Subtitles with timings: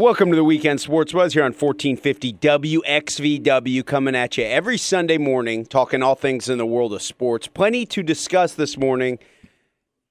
[0.00, 5.18] Welcome to the Weekend Sports Buzz here on 1450 WXVW, coming at you every Sunday
[5.18, 7.48] morning, talking all things in the world of sports.
[7.48, 9.18] Plenty to discuss this morning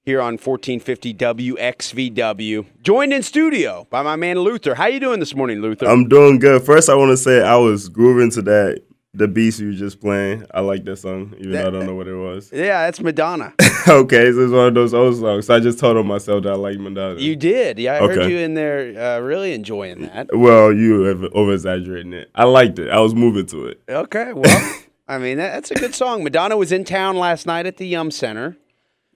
[0.04, 2.68] here on 1450 WXVW.
[2.84, 4.76] Joined in studio by my man Luther.
[4.76, 5.88] How you doing this morning, Luther?
[5.88, 6.62] I'm doing good.
[6.62, 8.84] First, I want to say I was grooving to that
[9.16, 10.46] the beast you were just playing.
[10.54, 12.52] I like that song, even though I don't know what it was.
[12.54, 13.56] yeah, that's Madonna.
[13.90, 15.48] okay, this is one of those old songs.
[15.48, 17.20] So I just told myself that I like Madonna.
[17.20, 17.80] You did.
[17.80, 20.30] Yeah, I heard you in there uh, really enjoying that.
[20.34, 22.30] well, you have over exaggerating it.
[22.36, 22.90] I liked it.
[22.90, 23.82] I was moving to it.
[23.90, 24.76] Okay, well,
[25.08, 26.24] I mean, that, that's a good song.
[26.24, 28.58] Madonna was in town last night at the Yum Center.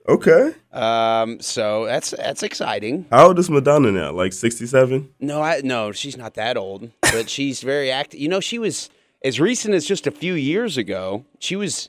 [0.06, 0.54] Okay.
[0.72, 3.06] Um, so that's that's exciting.
[3.10, 4.12] How old is Madonna now?
[4.12, 5.08] Like 67?
[5.20, 8.20] No, I no, she's not that old, but she's very active.
[8.20, 8.90] You know, she was
[9.24, 11.24] as recent as just a few years ago.
[11.38, 11.88] She was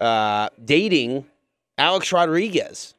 [0.00, 1.26] uh, dating
[1.78, 2.94] Alex Rodriguez.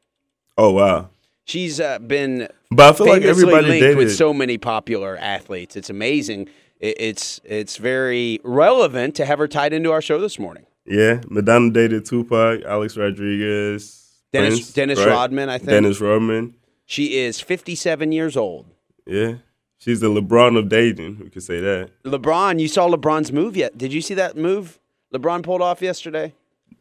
[0.58, 1.09] Oh wow.
[1.45, 3.97] She's uh, been But I feel like everybody linked dated.
[3.97, 5.75] with so many popular athletes.
[5.75, 6.47] It's amazing.
[6.80, 10.66] It, it's it's very relevant to have her tied into our show this morning.
[10.85, 15.07] yeah, Madonna dated Tupac, Alex Rodriguez, Dennis Prince, Dennis right?
[15.07, 15.69] Rodman, I think.
[15.69, 16.55] Dennis Rodman.
[16.85, 18.67] She is 57 years old.
[19.05, 19.35] Yeah,
[19.80, 21.19] she's the LeBron of dating.
[21.19, 21.91] We could say that.
[22.03, 23.77] LeBron, you saw LeBron's move yet?
[23.77, 24.80] Did you see that move
[25.13, 26.33] LeBron pulled off yesterday?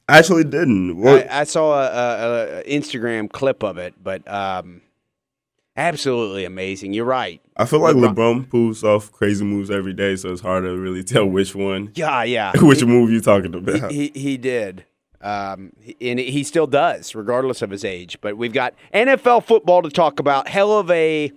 [0.09, 0.97] I actually didn't.
[0.97, 1.31] What?
[1.31, 4.81] I, I saw a, a, a Instagram clip of it, but um,
[5.77, 6.93] absolutely amazing.
[6.93, 7.41] You're right.
[7.57, 10.77] I feel like LeBron- LeBron pulls off crazy moves every day, so it's hard to
[10.77, 12.53] really tell which one, Yeah, yeah.
[12.61, 13.91] which move you talking about.
[13.91, 14.85] he he did,
[15.21, 18.19] um, and he still does, regardless of his age.
[18.21, 20.49] But we've got NFL football to talk about.
[20.49, 21.33] Hell of a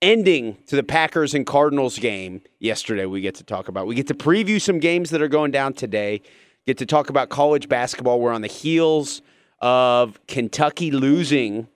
[0.00, 3.04] ending to the Packers and Cardinals game yesterday.
[3.06, 3.86] We get to talk about.
[3.86, 6.22] We get to preview some games that are going down today.
[6.68, 8.20] Get to talk about college basketball.
[8.20, 9.22] We're on the heels
[9.58, 11.66] of Kentucky losing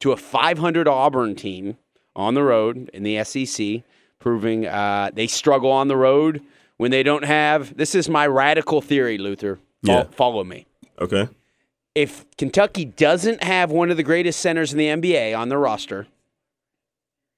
[0.00, 1.76] to a 500 Auburn team
[2.16, 3.84] on the road in the SEC,
[4.18, 6.42] proving uh, they struggle on the road
[6.78, 7.76] when they don't have.
[7.76, 9.60] This is my radical theory, Luther.
[9.82, 10.06] Yeah.
[10.10, 10.66] Follow me.
[11.00, 11.28] okay.
[11.94, 16.08] If Kentucky doesn't have one of the greatest centers in the NBA on their roster,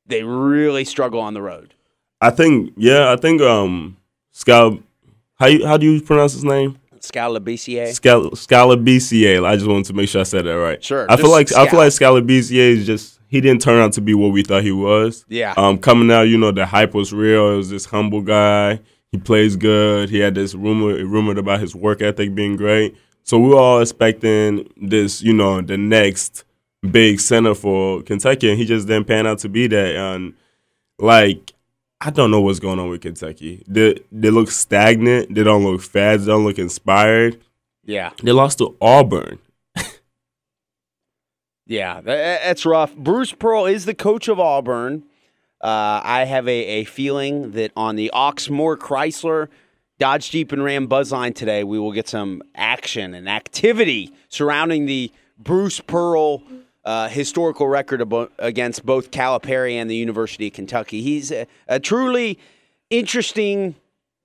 [0.07, 1.75] they really struggle on the road.
[2.23, 3.99] I think yeah, I think um
[4.31, 4.79] Skal
[5.35, 6.79] how you, how do you pronounce his name?
[7.03, 7.93] Scalabicier.
[7.93, 9.45] Skal Scalabicier.
[9.45, 10.83] I just wanted to make sure I said that right.
[10.83, 13.93] Sure, I feel like I feel like Skal Labissière is just he didn't turn out
[13.95, 15.25] to be what we thought he was.
[15.29, 15.55] Yeah.
[15.57, 17.53] Um coming out, you know, the hype was real.
[17.55, 18.81] It was this humble guy.
[19.11, 20.11] He plays good.
[20.11, 22.97] He had this rumor rumored about his work ethic being great.
[23.25, 26.45] So we were all expecting this, you know, the next
[26.91, 29.97] big center for Kentucky, and he just didn't pan out to be that.
[29.97, 30.35] And
[30.99, 31.53] like,
[32.05, 33.63] I don't know what's going on with Kentucky.
[33.69, 35.35] They they look stagnant.
[35.35, 36.25] They don't look fast.
[36.27, 37.41] They don't look inspired.
[37.85, 38.11] Yeah.
[38.23, 39.39] They lost to Auburn.
[41.67, 42.95] Yeah, tha- that's rough.
[42.97, 45.05] Bruce Pearl is the coach of Auburn.
[45.61, 49.49] Uh, I have a, a feeling that on the Oxmoor Chrysler
[49.99, 55.13] Dodge Jeep and Ram Buzzline today, we will get some action and activity surrounding the
[55.39, 56.43] Bruce Pearl
[56.85, 61.03] uh, historical record abo- against both Calipari and the University of Kentucky.
[61.03, 62.39] He's a, a truly
[62.91, 63.77] interesting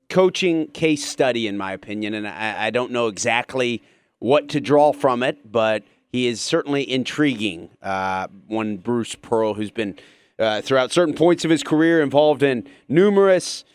[0.10, 3.82] coaching case study, in my opinion, and I, I don't know exactly
[4.20, 7.70] what to draw from it, but he is certainly intriguing.
[7.82, 9.98] Uh, one Bruce Pearl, who's been
[10.40, 13.66] uh, throughout certain points of his career involved in numerous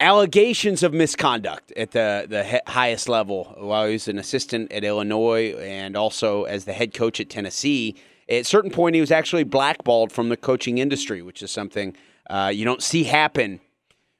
[0.00, 5.54] allegations of misconduct at the the highest level while he was an assistant at Illinois
[5.54, 7.96] and also as the head coach at Tennessee.
[8.28, 11.96] At a certain point, he was actually blackballed from the coaching industry, which is something
[12.28, 13.60] uh, you don't see happen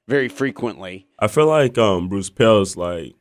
[0.07, 1.07] very frequently.
[1.19, 3.15] I feel like um Bruce Pearl's like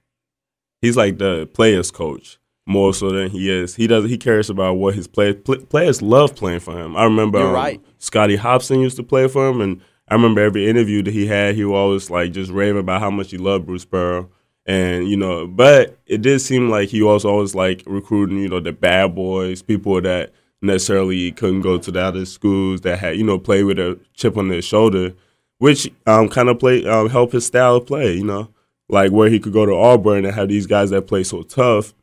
[0.81, 3.75] he's like the players coach more so than he is.
[3.75, 6.95] He does he cares about what his play, pl- players love playing for him.
[6.95, 7.81] I remember um, right.
[7.99, 11.55] Scotty Hopson used to play for him, and I remember every interview that he had,
[11.55, 14.29] he would always like just rave about how much he loved Bruce Pearl.
[14.67, 18.59] And you know, but it did seem like he was always like recruiting, you know,
[18.59, 23.23] the bad boys, people that necessarily couldn't go to the other schools that had, you
[23.23, 25.13] know, play with a chip on their shoulder,
[25.59, 28.49] which um kind of play um help his style of play, you know,
[28.89, 31.93] like where he could go to Auburn and have these guys that play so tough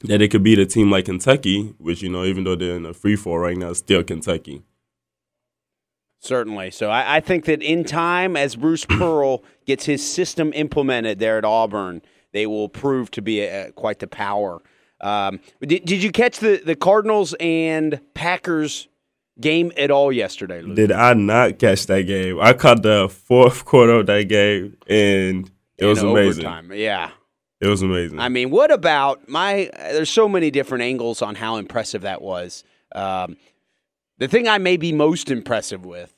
[0.00, 2.86] that it could beat a team like Kentucky, which you know, even though they're in
[2.86, 4.62] a free fall right now, still Kentucky.
[6.22, 6.70] Certainly.
[6.70, 11.36] So I, I think that in time, as Bruce Pearl gets his system implemented there
[11.36, 12.00] at Auburn,
[12.32, 14.62] they will prove to be a, quite the power.
[15.00, 18.86] Um, did, did you catch the, the Cardinals and Packers
[19.40, 20.76] game at all yesterday, Luke?
[20.76, 22.38] Did I not catch that game?
[22.40, 26.46] I caught the fourth quarter of that game, and it was amazing.
[26.46, 26.72] Overtime.
[26.72, 27.10] Yeah.
[27.60, 28.20] It was amazing.
[28.20, 29.70] I mean, what about my?
[29.76, 32.64] There's so many different angles on how impressive that was.
[32.94, 33.36] Um,
[34.22, 36.14] the thing I may be most impressive with,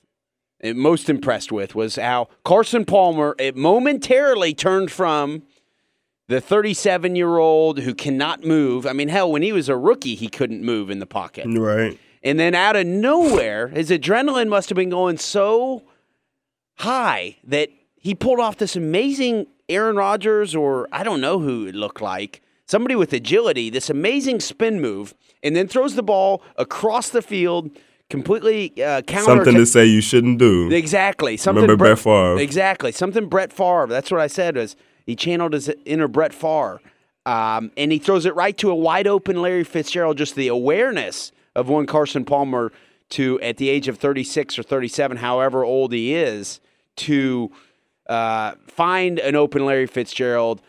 [0.60, 5.42] eh, most impressed with was how Carson Palmer it momentarily turned from
[6.28, 8.86] the 37 year old who cannot move.
[8.86, 11.46] I mean, hell, when he was a rookie, he couldn't move in the pocket.
[11.48, 11.98] Right.
[12.22, 15.84] And then out of nowhere, his adrenaline must have been going so
[16.74, 21.74] high that he pulled off this amazing Aaron Rodgers, or I don't know who it
[21.74, 27.08] looked like, somebody with agility, this amazing spin move, and then throws the ball across
[27.08, 27.70] the field,
[28.10, 29.24] completely uh, counter.
[29.24, 30.70] Something to say you shouldn't do.
[30.70, 31.36] Exactly.
[31.36, 32.38] Something Remember Brett Favre.
[32.38, 32.92] Exactly.
[32.92, 33.86] Something Brett Favre.
[33.88, 34.56] That's what I said.
[34.56, 36.80] Was he channeled his inner Brett Favre,
[37.26, 40.18] um, and he throws it right to a wide open Larry Fitzgerald.
[40.18, 42.72] Just the awareness of one Carson Palmer
[43.10, 46.60] to at the age of 36 or 37, however old he is,
[46.96, 47.52] to
[48.08, 50.62] uh, find an open Larry Fitzgerald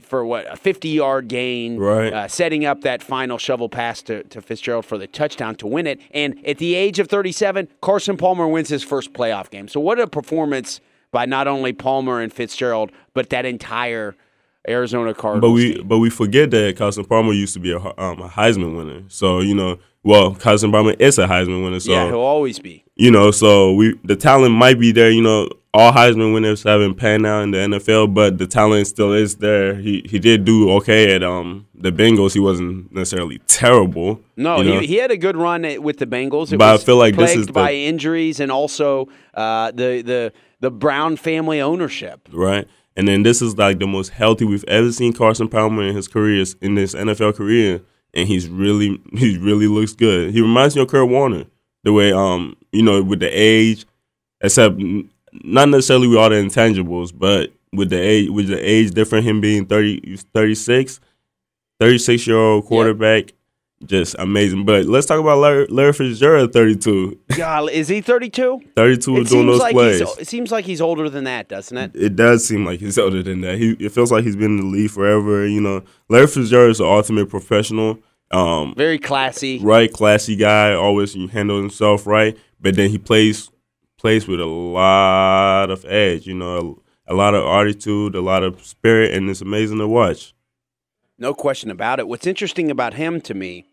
[0.00, 2.12] for what a 50 yard gain, right?
[2.12, 5.86] Uh, setting up that final shovel pass to, to Fitzgerald for the touchdown to win
[5.86, 6.00] it.
[6.12, 9.68] And at the age of 37, Carson Palmer wins his first playoff game.
[9.68, 10.80] So what a performance
[11.12, 14.16] by not only Palmer and Fitzgerald, but that entire
[14.68, 15.50] Arizona Cardinals.
[15.50, 15.88] But we team.
[15.88, 19.02] but we forget that Carson Palmer used to be a, um, a Heisman winner.
[19.08, 21.80] So you know, well, Carson Palmer is a Heisman winner.
[21.80, 22.84] So yeah, he'll always be.
[22.96, 25.10] You know, so we the talent might be there.
[25.10, 29.12] You know, all Heisman winners haven't panned out in the NFL, but the talent still
[29.12, 29.74] is there.
[29.74, 32.32] He he did do okay at um the Bengals.
[32.32, 34.20] He wasn't necessarily terrible.
[34.36, 34.80] No, you know?
[34.80, 36.52] he, he had a good run with the Bengals.
[36.52, 40.32] It But I feel like this is the- by injuries and also uh, the the
[40.60, 42.28] the Brown family ownership.
[42.32, 42.66] right?
[42.96, 46.06] And then this is like the most healthy we've ever seen Carson Palmer in his
[46.06, 47.82] career, in his NFL career,
[48.14, 50.30] and he's really he really looks good.
[50.32, 51.46] He reminds me of Kurt Warner,
[51.82, 53.84] the way um you know with the age,
[54.40, 54.80] except
[55.42, 59.40] not necessarily with all the intangibles, but with the age with the age different, him
[59.40, 61.00] being 30, 36,
[61.80, 63.32] 36 year old quarterback.
[63.84, 67.18] Just amazing, but let's talk about Larry, Larry Fitzgerald, thirty-two.
[67.36, 68.62] God, is he 32?
[68.74, 70.00] 32 It doing seems those like plays.
[70.00, 71.90] it seems like he's older than that, doesn't it?
[71.94, 73.58] it does seem like he's older than that.
[73.58, 75.46] He it feels like he's been in the league forever.
[75.46, 77.98] You know, Larry Fitzgerald is the ultimate professional.
[78.30, 79.58] Um, Very classy.
[79.58, 82.38] right, classy guy, always handle himself right.
[82.60, 83.50] But then he plays
[84.04, 86.26] plays with a lot of edge.
[86.26, 89.88] You know, a, a lot of attitude, a lot of spirit, and it's amazing to
[89.88, 90.34] watch.
[91.16, 92.06] No question about it.
[92.06, 93.64] What's interesting about him to me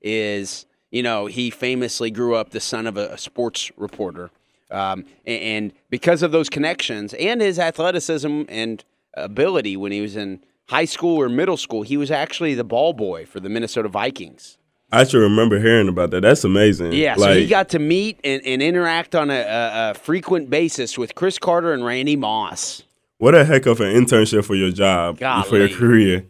[0.00, 4.30] is, you know, he famously grew up the son of a, a sports reporter.
[4.70, 8.84] Um, a- and, because of those connections and his athleticism and
[9.14, 10.38] ability when he was in
[10.68, 14.56] high school or middle school, he was actually the ball boy for the Minnesota Vikings.
[14.92, 16.22] I should remember hearing about that.
[16.22, 16.92] That's amazing.
[16.92, 20.98] Yeah, so he got to meet and, and interact on a, a, a frequent basis
[20.98, 22.82] with Cris Carter and Randy Moss.
[23.18, 26.26] what a heck of an internship for your job, for your career.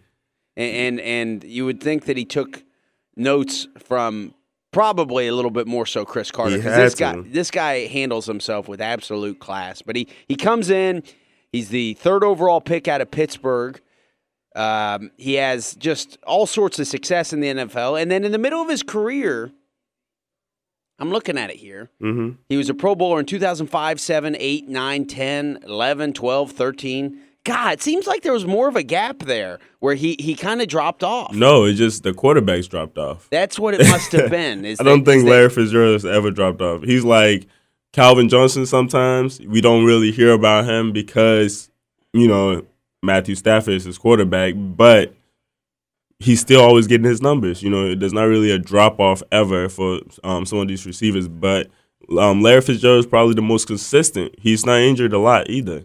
[0.56, 2.62] and, and and you would think that he took
[3.16, 4.34] notes from
[4.72, 8.68] probably a little bit more so Cris Carter because this guy this guy handles himself
[8.68, 9.82] with absolute class.
[9.82, 11.02] But he he comes in,
[11.50, 13.80] he's the third overall pick out of Pittsburgh.
[14.56, 18.38] Um, he has just all sorts of success in the NFL, and then in the
[18.38, 19.52] middle of his career.
[20.98, 21.88] I'm looking at it here.
[21.98, 27.20] hmm He was a Pro Bowler in 2005, 7, 8, 9, 10, 11, 12, 13.
[27.44, 30.60] God, it seems like there was more of a gap there where he, he kind
[30.60, 31.32] of dropped off.
[31.34, 33.28] No, it's just the quarterbacks dropped off.
[33.30, 34.64] That's what it must have been.
[34.66, 36.82] Is I don't that- think that- Larry Fitzgerald has ever dropped off.
[36.82, 37.46] He's like
[37.94, 39.40] Calvin Johnson sometimes.
[39.40, 41.70] We don't really hear about him because,
[42.12, 42.66] you know,
[43.02, 45.14] Matthew Stafford is his quarterback, but
[46.18, 47.62] he's still always getting his numbers.
[47.62, 51.28] You know, there's not really a drop off ever for um, some of these receivers,
[51.28, 51.68] but
[52.18, 54.34] um, Larry Fitzgerald is probably the most consistent.
[54.38, 55.84] He's not injured a lot either.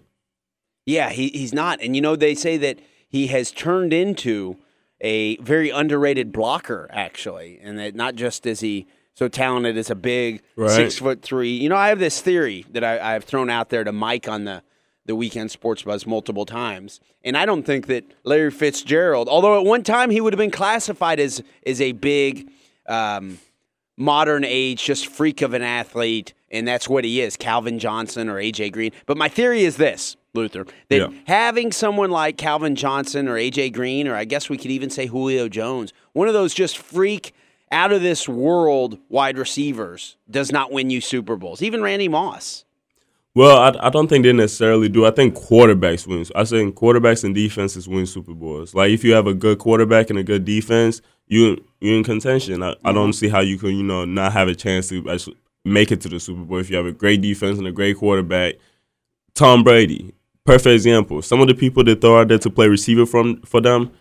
[0.86, 1.79] Yeah, he, he's not.
[1.81, 4.57] And you know, they say that he has turned into
[5.01, 7.60] a very underrated blocker, actually.
[7.62, 10.69] And that not just is he so talented as a big Right.
[10.69, 11.51] six foot three.
[11.55, 14.43] You know, I have this theory that I, I've thrown out there to Mike on
[14.43, 14.62] the,
[15.06, 17.00] the weekend sports buzz multiple times.
[17.24, 20.52] And I don't think that Larry Fitzgerald, although at one time he would have been
[20.52, 22.50] classified as, as a big
[22.88, 23.38] um,
[23.98, 28.36] modern age, just freak of an athlete, and that's what he is, Calvin Johnson or
[28.36, 28.92] AJ Green.
[29.06, 31.08] But my theory is this, Luther, that Yeah.
[31.28, 35.06] having someone like Calvin Johnson or AJ Green, or I guess we could even say
[35.06, 37.34] Julio Jones, one of those just freak
[37.72, 41.62] out of this world wide receivers does not win you Super Bowls.
[41.62, 42.64] Even Randy Moss.
[43.36, 45.06] Well, I, I don't think they necessarily do.
[45.06, 46.25] I think quarterbacks win.
[46.36, 48.74] I think quarterbacks and defenses win Super Bowls.
[48.74, 52.63] Like if you have a good quarterback and a good defense, you you're in contention.
[52.63, 53.12] I, I don't mm-hmm.
[53.12, 56.10] see how you can you know not have a chance to actually make it to
[56.10, 58.56] the Super Bowl if you have a great defense and a great quarterback.
[59.34, 60.13] Tom Brady,
[60.46, 61.22] perfect example.
[61.22, 63.92] Some of the people that throw out there to play receiver from for them,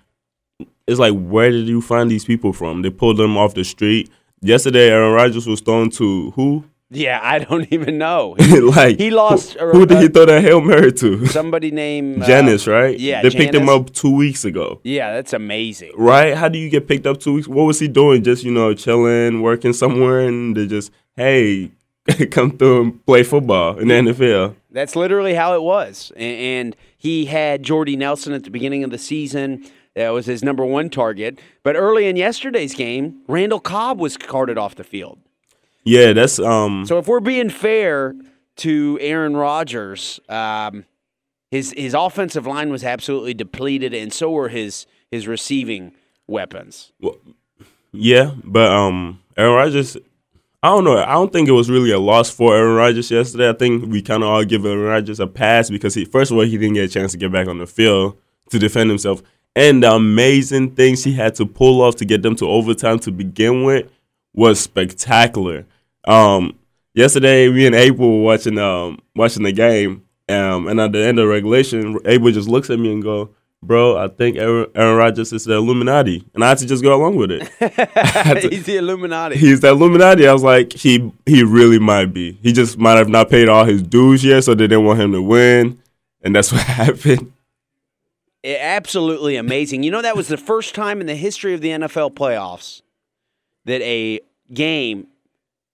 [0.86, 2.82] it's like where did you find these people from?
[2.82, 4.12] They pulled them off the street.
[4.42, 6.64] Yesterday, Aaron Rodgers was thrown to who?
[6.94, 8.36] Yeah, I don't even know.
[8.62, 9.54] like he lost.
[9.54, 11.26] Who, who did he throw that hail mary to?
[11.26, 12.98] somebody named uh, Janis, right?
[12.98, 14.80] Yeah, they picked him up two weeks ago.
[14.84, 15.92] Yeah, that's amazing.
[15.96, 16.36] Right?
[16.36, 17.48] How do you get picked up two weeks?
[17.48, 18.22] What was he doing?
[18.22, 21.70] Just you know, chilling, working somewhere, and they just hey,
[22.30, 24.54] come through and play football in the NFL.
[24.70, 26.12] That's literally how it was.
[26.16, 29.64] And he had Jordy Nelson at the beginning of the season.
[29.94, 31.38] That was his number one target.
[31.62, 35.20] But early in yesterday's game, Randall Cobb was carted off the field.
[35.84, 36.86] Yeah, that's um.
[36.86, 38.14] So if we're being fair
[38.56, 40.84] to Aaron Rodgers, um,
[41.50, 45.92] his his offensive line was absolutely depleted, and so were his his receiving
[46.26, 46.92] weapons.
[47.00, 47.18] Well,
[47.92, 49.96] Yeah, but um, Aaron Rodgers.
[50.62, 50.96] I don't know.
[50.96, 53.50] I don't think it was really a loss for Aaron Rodgers yesterday.
[53.50, 56.38] I think we kind of all give Aaron Rodgers a pass because he, first of
[56.38, 58.16] all, he didn't get a chance to get back on the field
[58.48, 59.22] to defend himself,
[59.54, 63.12] and the amazing things he had to pull off to get them to overtime to
[63.12, 63.90] begin with
[64.32, 65.66] was spectacular.
[66.06, 66.58] Um,
[66.94, 71.18] yesterday, me and April were watching um watching the game, um, and at the end
[71.18, 73.30] of regulation, April just looks at me and go,
[73.62, 76.94] "Bro, I think Aaron, Aaron Rodgers is the Illuminati," and I had to just go
[76.94, 77.40] along with it.
[78.40, 79.36] to- He's the Illuminati.
[79.36, 80.26] He's the Illuminati.
[80.28, 82.32] I was like, he he really might be.
[82.42, 85.12] He just might have not paid all his dues yet, so they didn't want him
[85.12, 85.80] to win,
[86.22, 87.32] and that's what happened.
[88.44, 89.82] Absolutely amazing.
[89.82, 92.82] You know, that was the first time in the history of the NFL playoffs
[93.64, 94.20] that a
[94.52, 95.06] game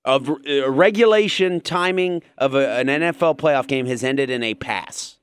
[0.04, 5.18] of uh, regulation timing of a, an NFL playoff game has ended in a pass.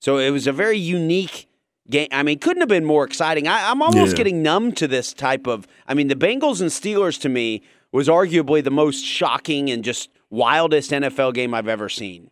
[0.00, 1.48] So it was a very unique
[1.90, 2.08] game.
[2.12, 3.48] I mean, couldn't have been more exciting.
[3.48, 4.16] I, I'm almost Yeah.
[4.18, 5.66] getting numb to this type of.
[5.88, 10.10] I mean, the Bengals and Steelers to me was arguably the most shocking and just
[10.30, 12.30] wildest NFL game I've ever seen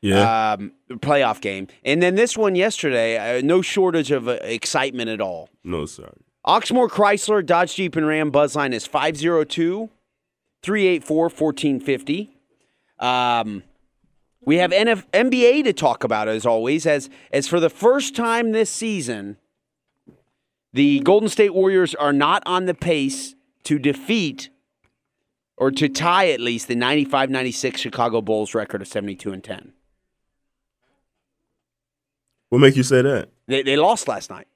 [0.00, 1.66] Yeah, um, playoff game.
[1.84, 5.48] And then this one yesterday, uh, no shortage of uh, excitement at all.
[5.64, 6.22] no sorry.
[6.46, 9.90] Oxmoor Chrysler, Dodge Jeep and Ram Buzzline is 502
[10.62, 12.36] 384 1450.
[12.98, 13.62] Um,
[14.44, 16.86] we have NF- NBA to talk about as always.
[16.86, 19.36] As, as for the first time this season,
[20.72, 23.34] the Golden State Warriors are not on the pace
[23.64, 24.50] to defeat
[25.56, 29.72] or to tie at least the 95 96 Chicago Bulls record of 72 and 10.
[32.48, 33.28] What make you say that?
[33.46, 34.46] They, they lost last night.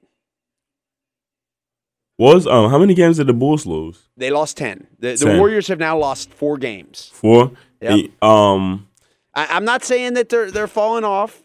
[2.17, 4.09] Was um how many games did the Bulls lose?
[4.15, 4.87] They lost 10.
[4.99, 5.39] The, the Ten.
[5.39, 7.09] Warriors have now lost four games.
[7.13, 7.51] Four.
[7.81, 7.91] Yep.
[7.91, 8.87] And, um,
[9.33, 11.43] I, I'm not saying that they're they're falling off.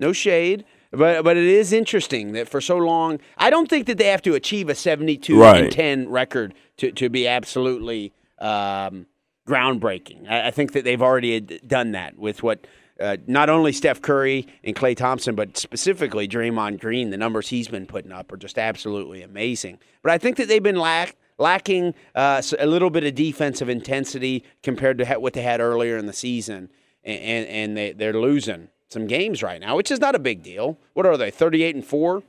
[0.00, 0.64] No shade.
[0.90, 4.22] But but it is interesting that for so long, I don't think that they have
[4.22, 9.06] to achieve a 72 and 10 record to, to be absolutely um,
[9.46, 10.28] groundbreaking.
[10.28, 12.66] I, I think that they've already done that with what
[13.00, 17.10] uh, not only Steph Curry and Klay Thompson, but specifically Draymond Green.
[17.10, 19.78] The numbers he's been putting up are just absolutely amazing.
[20.02, 24.44] But I think that they've been lack, lacking uh, a little bit of defensive intensity
[24.62, 26.70] compared to what they had earlier in the season,
[27.04, 30.42] and and, and they, they're losing some games right now, which is not a big
[30.42, 30.78] deal.
[30.94, 31.30] What are they?
[31.30, 32.22] Thirty-eight and four.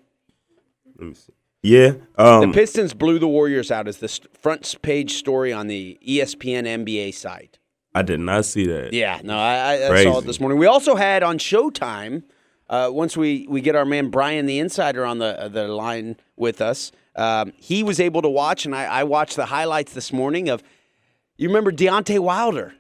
[1.00, 1.33] let me see.
[1.63, 1.93] Yeah.
[2.17, 4.07] Um, The Pistons blew the Warriors out as the
[4.39, 7.56] front page story on the ESPN NBA site.
[7.98, 8.94] I did not see that.
[8.94, 10.60] Yeah, no, I, I, saw it this morning.
[10.60, 12.24] We also had on Showtime.
[12.70, 16.18] Uh, once we, we get our man Brian the Insider on the uh, the line
[16.36, 20.13] with us, um, he was able to watch, and I, I watched the highlights this
[20.13, 20.63] morning of.
[21.39, 22.74] You remember Deontay Wilder?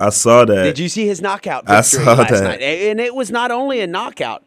[0.00, 0.64] I saw that.
[0.64, 2.42] Did you see his knockout I saw last that.
[2.42, 2.60] night?
[2.60, 4.44] And it was not only a knockout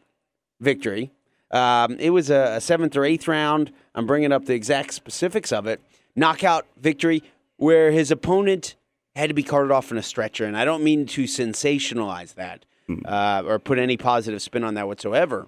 [0.60, 1.12] victory,
[1.52, 3.72] um, it was a, a seventh or eighth round.
[3.96, 5.80] I'm bringing up the exact specifics of it.
[6.14, 7.24] Knockout victory
[7.56, 8.76] where his opponent
[9.16, 10.46] had to be carted off in a stretcher.
[10.46, 12.96] And I don't mean to sensationalize that Hmm.
[13.06, 15.48] uh, or put any positive spin on that whatsoever.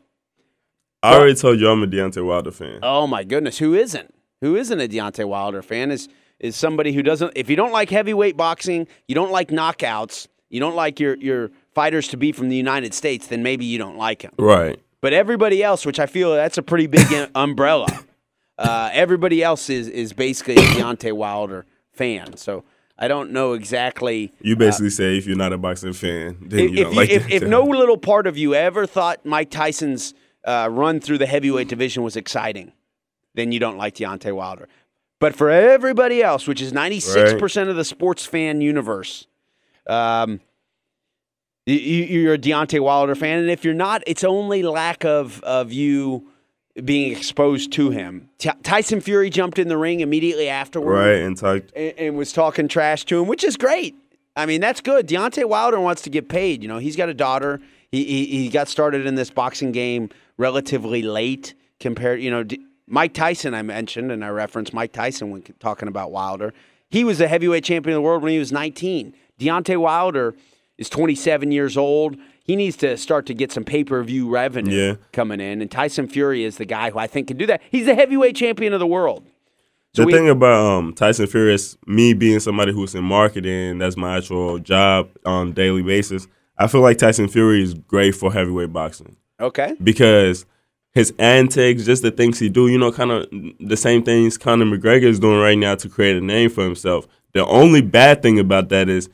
[1.04, 2.80] I already told you I'm a Deontay Wilder fan.
[2.82, 4.14] Oh my goodness, who isn't?
[4.42, 5.92] Who isn't a Deontay Wilder fan?
[5.92, 6.08] Is
[6.40, 7.34] is somebody who doesn't?
[7.36, 11.52] If you don't like heavyweight boxing, you don't like knockouts, you don't like your your
[11.74, 14.32] fighters to be from the United States, then maybe you don't like him.
[14.40, 14.80] Right.
[15.02, 17.88] But everybody else, which I feel that's a pretty big um- umbrella,
[18.58, 22.38] uh, everybody else is is basically a Deontay Wilder fan.
[22.38, 22.64] So
[22.98, 24.34] I don't know exactly.
[24.42, 27.00] You basically say if you're not a boxing fan, then If, you if, don't you,
[27.00, 30.14] like if, if no little part of you ever thought Mike Tyson's
[30.46, 32.72] uh, run through the heavyweight division was exciting,
[33.34, 34.70] then you don't like Deontay Wilder.
[35.20, 39.28] But for everybody else, which is 96% of the sports fan universe,
[39.88, 40.40] um,
[41.66, 43.40] you, you're a Deontay Wilder fan.
[43.40, 46.30] And if you're not, it's only lack of, of you
[46.84, 48.30] being exposed to him.
[48.38, 51.72] T- Tyson Fury jumped in the ring immediately afterward right and talked.
[51.76, 53.96] and, and was talking trash to him, which is great.
[54.36, 55.08] I mean, that's good.
[55.08, 56.62] Deontay Wilder wants to get paid.
[56.62, 57.62] You know, he's got a daughter.
[57.92, 62.22] He he, he got started in this boxing game relatively late compared.
[62.22, 66.12] You know, D- Mike Tyson I mentioned, and I referenced Mike Tyson when talking about
[66.12, 66.54] Wilder.
[66.90, 69.16] He was a heavyweight champion of the world when he was 19.
[69.40, 70.36] Deontay Wilder
[70.78, 72.18] is 27 years old.
[72.46, 74.96] He needs to start to get some pay per view revenue Yeah.
[75.12, 75.62] coming in.
[75.62, 77.62] And Tyson Fury is the guy who I think can do that.
[77.72, 79.26] He's the heavyweight champion of the world.
[79.96, 83.80] So the we- thing about um, Tyson Fury is me being somebody who's in marketing,
[83.80, 86.28] that's my actual job on a daily basis.
[86.58, 89.76] I feel like Tyson Fury is great for heavyweight boxing Okay.
[89.84, 90.46] because
[90.94, 93.26] his antics, just the things he do, you know, kind of
[93.60, 97.08] the same things Conor McGregor is doing right now to create a name for himself.
[97.34, 99.10] The only bad thing about that is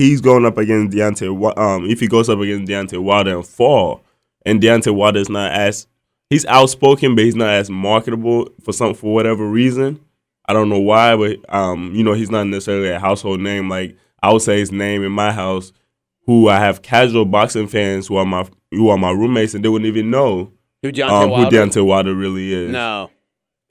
[0.00, 1.58] he's going up against Deontay.
[1.58, 4.02] Um, if he goes up against Deontay Wilder and fall,
[4.46, 5.86] and Deontay Wilder is not as
[6.30, 10.00] he's outspoken, but he's not as marketable for some for whatever reason.
[10.46, 13.68] I don't know why, but um, you know, he's not necessarily a household name.
[13.68, 15.72] Like I would say his name in my house,
[16.24, 19.68] who I have casual boxing fans who are my who are my roommates, and they
[19.68, 20.50] wouldn't even know
[20.82, 21.50] Who Deontay um, who?
[21.50, 22.70] Deontay Wilder really is.
[22.70, 23.10] No.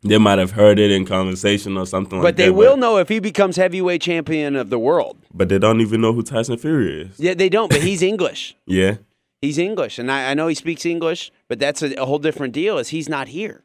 [0.01, 3.09] They might have heard it in conversation or something like But they will know if
[3.09, 5.17] he becomes heavyweight champion of the world.
[5.33, 7.19] But they don't even know who Tyson Fury is.
[7.19, 8.55] Yeah, they don't, but he's English.
[8.65, 8.97] Yeah.
[9.41, 12.53] He's English, and I, I know he speaks English, but that's a, a whole different
[12.53, 12.77] deal.
[12.77, 13.63] Is he's not here,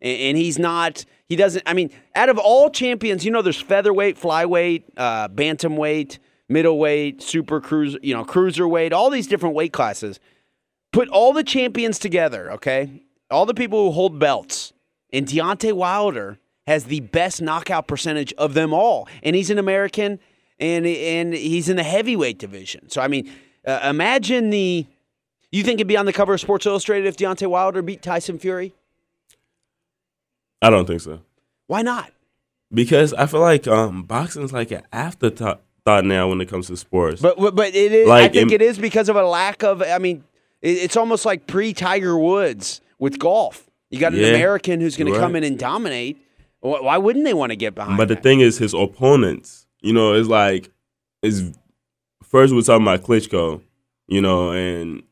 [0.00, 1.04] and, and he's not.
[1.26, 1.62] He doesn't.
[1.64, 7.60] I mean, out of all champions, you know, there's featherweight, flyweight, uh, bantamweight, middleweight, super
[7.60, 10.18] cruiser, you know, cruiserweight, all these different weight classes.
[10.92, 13.02] Put all the champions together, okay?
[13.30, 14.71] All the people who hold belts,
[15.12, 20.18] and Deontay Wilder has the best knockout percentage of them all, and he's an American,
[20.58, 22.88] and and he's in the heavyweight division.
[22.88, 23.30] So I mean,
[23.66, 24.86] uh, imagine the.
[25.50, 28.38] You think it'd be on the cover of Sports Illustrated if Deontay Wilder beat Tyson
[28.38, 28.72] Fury?
[30.62, 31.20] I don't think so.
[31.66, 32.10] Why not?
[32.72, 36.76] Because I feel like um, boxing's like an afterthought thought now when it comes to
[36.76, 37.20] sports.
[37.20, 38.08] But but, it is.
[38.08, 39.82] I think in- it is because of a lack of.
[39.82, 40.24] I mean,
[40.62, 43.68] it's almost like pre Tiger Woods with golf.
[43.92, 46.16] You got an Yeah, American who's going to come in and dominate.
[46.60, 47.98] Why wouldn't they want to get behind?
[47.98, 48.22] But the that?
[48.22, 50.70] thing is, his opponents, you know, it's like,
[51.20, 51.52] is
[52.22, 53.60] first we're talking about Klitschko,
[54.08, 55.02] you know, and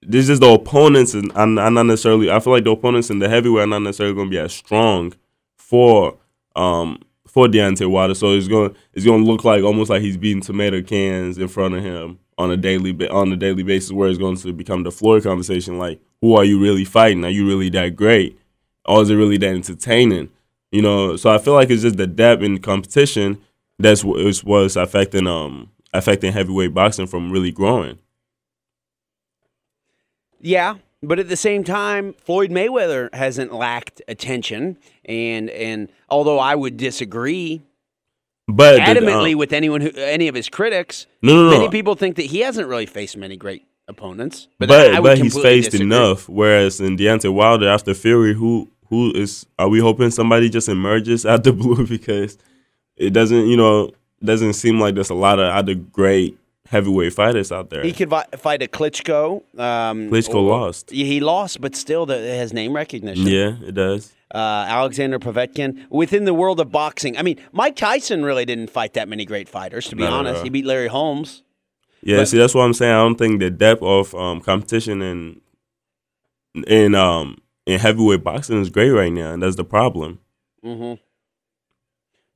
[0.00, 2.30] this is the opponents, and I'm, I'm not necessarily.
[2.30, 4.52] I feel like the opponents in the heavyweight are not necessarily going to be as
[4.54, 5.12] strong
[5.58, 6.16] for
[6.54, 8.14] um for Deontay Wilder.
[8.14, 11.48] So it's going it's going to look like almost like he's beating tomato cans in
[11.48, 14.82] front of him on a daily on a daily basis, where it's going to become
[14.82, 15.78] the floor conversation.
[15.78, 17.24] Like, who are you really fighting?
[17.24, 18.38] Are you really that great,
[18.84, 20.30] or is it really that entertaining?
[20.72, 23.38] You know, so I feel like it's just the depth in competition
[23.78, 27.98] that's what was affecting um affecting heavyweight boxing from really growing.
[30.40, 36.54] Yeah, but at the same time, Floyd Mayweather hasn't lacked attention, and and although I
[36.54, 37.62] would disagree
[38.48, 41.58] But adamantly um, with anyone who any of his critics, no, no, no.
[41.58, 44.48] many people think that he hasn't really faced many great opponents.
[44.58, 45.86] But, but I, I but, he's faced disagree.
[45.86, 46.28] enough.
[46.28, 51.26] Whereas in Deontay Wilder after Fury, who who is are we hoping somebody just emerges
[51.26, 52.38] out the blue because
[52.96, 53.90] it doesn't you know
[54.22, 57.82] doesn't seem like there's a lot of other great heavyweight fighters out there.
[57.82, 59.42] He could vi- fight a Klitschko.
[59.58, 60.90] Um, Klitschko or- lost.
[60.90, 63.26] He lost, but still, the, it has name recognition.
[63.26, 64.12] Yeah, it does.
[64.34, 65.86] Uh, Alexander Povetkin.
[65.90, 69.48] Within the world of boxing, I mean, Mike Tyson really didn't fight that many great
[69.48, 70.42] fighters, to be Not honest.
[70.42, 71.42] He beat Larry Holmes.
[72.02, 72.92] Yeah, But- see, that's what I'm saying.
[72.92, 75.40] I don't think the depth of um, competition in
[76.66, 80.20] in um in heavyweight boxing is great right now, and that's the problem.
[80.62, 80.94] hmm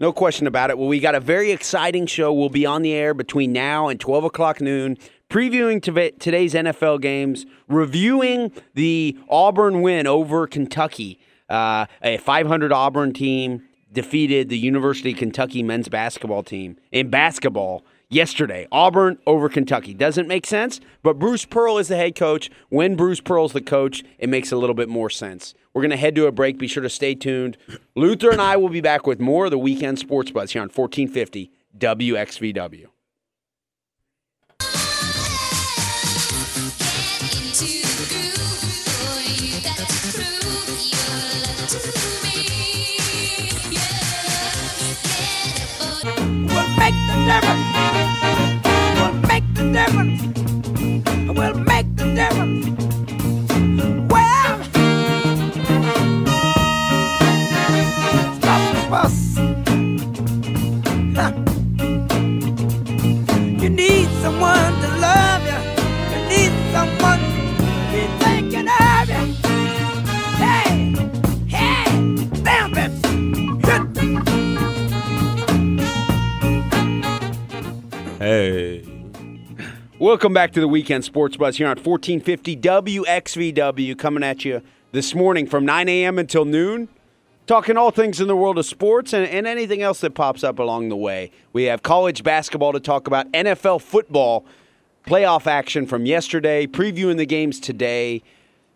[0.00, 0.78] No question about it.
[0.78, 2.32] Well, we got a very exciting show.
[2.32, 4.96] We'll be on the air between now and 12 o'clock noon,
[5.28, 5.82] previewing
[6.18, 11.20] today's NFL games, reviewing the Auburn win over Kentucky.
[11.50, 17.84] Uh, a 500 Auburn team defeated the University of Kentucky men's basketball team in basketball
[18.11, 18.66] yesterday.
[18.70, 19.94] Auburn over Kentucky.
[19.94, 22.51] Doesn't make sense, but Bruce Pearl is the head coach.
[22.68, 25.55] When Bruce Pearl's the coach, it makes a little bit more sense.
[25.73, 26.59] We're going to head to a break.
[26.59, 27.57] Be sure to stay tuned.
[27.94, 30.68] Luther and I will be back with more of the weekend sports buzz here on
[30.68, 32.87] 1450 WXVW.
[47.33, 47.80] will
[51.40, 52.66] Will make the difference.
[54.12, 54.57] Well,
[58.37, 59.16] stop the bus.
[63.62, 65.61] You need someone to love you.
[66.12, 67.22] You need someone
[68.20, 69.22] thinking of you.
[70.44, 70.70] Hey,
[71.48, 71.88] hey,
[72.42, 72.92] damn it.
[78.18, 78.69] Hey,
[80.00, 85.14] Welcome back to the weekend sports buzz here on 1450 WXVW, coming at you this
[85.14, 86.18] morning from 9 a.m.
[86.18, 86.88] until noon.
[87.46, 90.58] talking all things in the world of sports and, and anything else that pops up
[90.58, 91.30] along the way.
[91.52, 94.46] We have college basketball to talk about, NFL football
[95.06, 98.22] playoff action from yesterday, previewing the games today.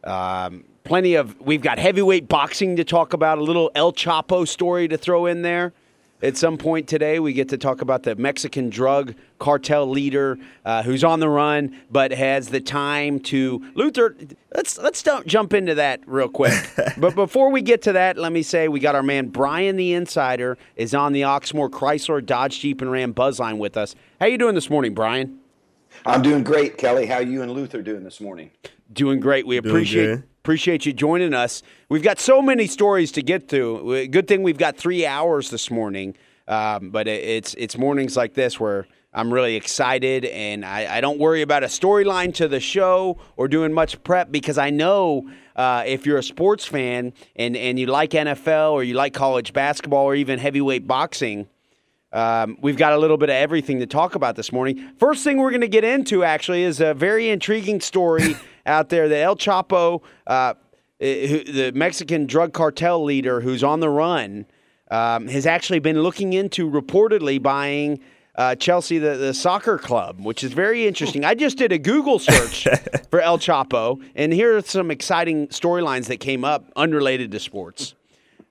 [0.04, 4.88] Um, plenty of, we've got heavyweight boxing to talk about, a little El Chapo story
[4.88, 5.72] to throw in there.
[6.24, 10.82] At some point today, we get to talk about the Mexican drug cartel leader uh,
[10.82, 13.62] who's on the run, but has the time to.
[13.74, 14.16] Luther,
[14.54, 16.54] let's let's don't jump into that real quick.
[16.96, 19.92] but before we get to that, let me say we got our man Brian the
[19.92, 23.94] Insider is on the Oxmoor Chrysler Dodge Jeep and Ram Buzzline with us.
[24.18, 25.40] How you doing this morning, Brian?
[26.06, 27.04] I'm doing great, Kelly.
[27.04, 28.50] How you and Luther doing this morning?
[28.90, 29.46] Doing great.
[29.46, 30.24] We appreciate good.
[30.44, 31.62] Appreciate you joining us.
[31.88, 34.06] We've got so many stories to get to.
[34.08, 36.16] Good thing we've got three hours this morning.
[36.46, 41.18] Um, but it's it's mornings like this where I'm really excited, and I, I don't
[41.18, 45.84] worry about a storyline to the show or doing much prep because I know uh,
[45.86, 50.04] if you're a sports fan and and you like NFL or you like college basketball
[50.04, 51.48] or even heavyweight boxing.
[52.12, 54.92] Um, we've got a little bit of everything to talk about this morning.
[54.98, 59.08] First thing we're going to get into actually is a very intriguing story out there
[59.08, 60.54] that El Chapo, uh,
[61.00, 64.46] who- the Mexican drug cartel leader who's on the run,
[64.90, 68.00] um, has actually been looking into reportedly buying
[68.36, 71.24] uh, Chelsea, the, the soccer club, which is very interesting.
[71.24, 72.66] I just did a Google search
[73.10, 77.94] for El Chapo, and here are some exciting storylines that came up unrelated to sports.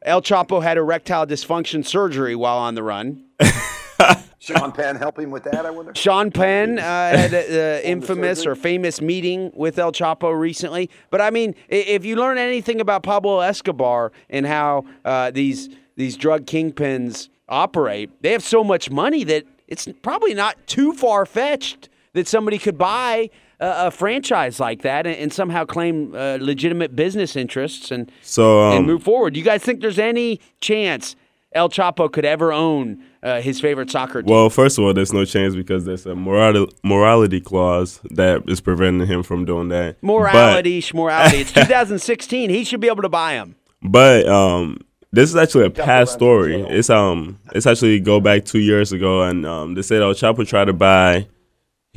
[0.04, 3.26] El Chapo had erectile dysfunction surgery while on the run.
[4.44, 5.94] Sean Penn helping with that, I wonder.
[5.96, 10.90] Sean Penn uh, had the infamous or famous meeting with El Chapo recently.
[11.10, 16.18] But I mean, if you learn anything about Pablo Escobar and how uh, these these
[16.18, 21.88] drug kingpins operate, they have so much money that it's probably not too far fetched
[22.12, 23.30] that somebody could buy
[23.62, 28.72] a, a franchise like that and, and somehow claim uh, legitimate business interests and So
[28.72, 29.36] and um, move forward.
[29.36, 31.16] Do you guys think there's any chance
[31.54, 34.32] El Chapo could ever own uh, his favorite soccer team?
[34.32, 38.62] Well, first of all, there's no chance because there's a morality, morality clause that is
[38.62, 40.02] preventing him from doing that.
[40.04, 41.40] Morality, schmorality.
[41.42, 42.50] It's 2016.
[42.50, 43.56] He should be able to buy them.
[43.82, 44.78] But, but um,
[45.12, 46.62] this is actually a past story.
[46.62, 50.46] It's um, it's actually go back two years ago, and um, they said El Chapo
[50.46, 51.28] tried to buy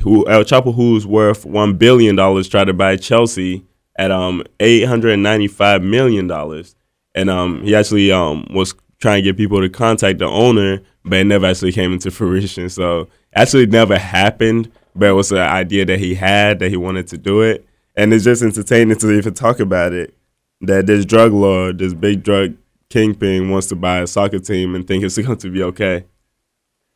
[0.00, 3.64] who El Chapo, who's worth one billion dollars, tried to buy Chelsea
[3.96, 6.76] at um eight hundred and ninety five million dollars,
[7.14, 11.18] and um he actually um was trying to get people to contact the owner, but
[11.20, 12.68] it never actually came into fruition.
[12.68, 17.06] So actually never happened, but it was an idea that he had that he wanted
[17.08, 20.14] to do it, and it's just entertaining to even talk about it.
[20.62, 22.54] That this drug lord, this big drug
[22.88, 26.04] kingpin, wants to buy a soccer team and think it's going to be okay.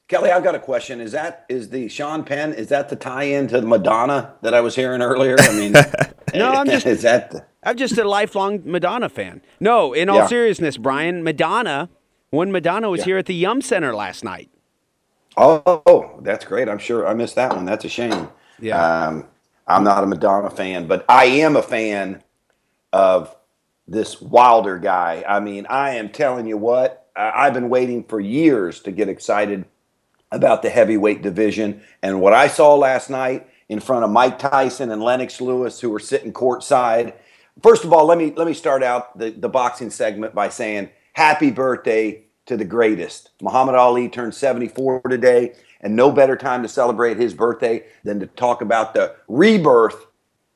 [0.08, 1.00] Kelly, I've got a question.
[1.00, 2.52] Is that is the Sean Penn?
[2.52, 5.36] Is that the tie-in to the Madonna that I was hearing earlier?
[5.38, 5.72] I mean,
[6.34, 9.42] No, I'm just- is that the, I'm just a lifelong Madonna fan.
[9.58, 10.26] No, in all Yeah.
[10.26, 11.90] seriousness, Brian, Madonna,
[12.30, 13.04] when Madonna was Yeah.
[13.06, 14.48] here at the Yum Center last night.
[15.36, 16.68] Oh, that's great.
[16.68, 17.64] I'm sure I missed that one.
[17.64, 18.28] That's a shame.
[18.58, 19.06] Yeah.
[19.06, 19.26] Um,
[19.66, 22.22] I'm not a Madonna fan, but I am a fan
[22.92, 23.34] of
[23.86, 25.24] this Wilder guy.
[25.28, 29.08] I mean, I am telling you what, I- I've been waiting for years to get
[29.08, 29.64] excited
[30.32, 31.82] about the heavyweight division.
[32.02, 35.90] And what I saw last night in front of Mike Tyson and Lennox Lewis, who
[35.90, 37.12] were sitting courtside.
[37.62, 40.90] First of all, let me let me start out the, the boxing segment by saying
[41.12, 43.30] happy birthday to the greatest.
[43.42, 48.26] Muhammad Ali turned 74 today, and no better time to celebrate his birthday than to
[48.26, 50.06] talk about the rebirth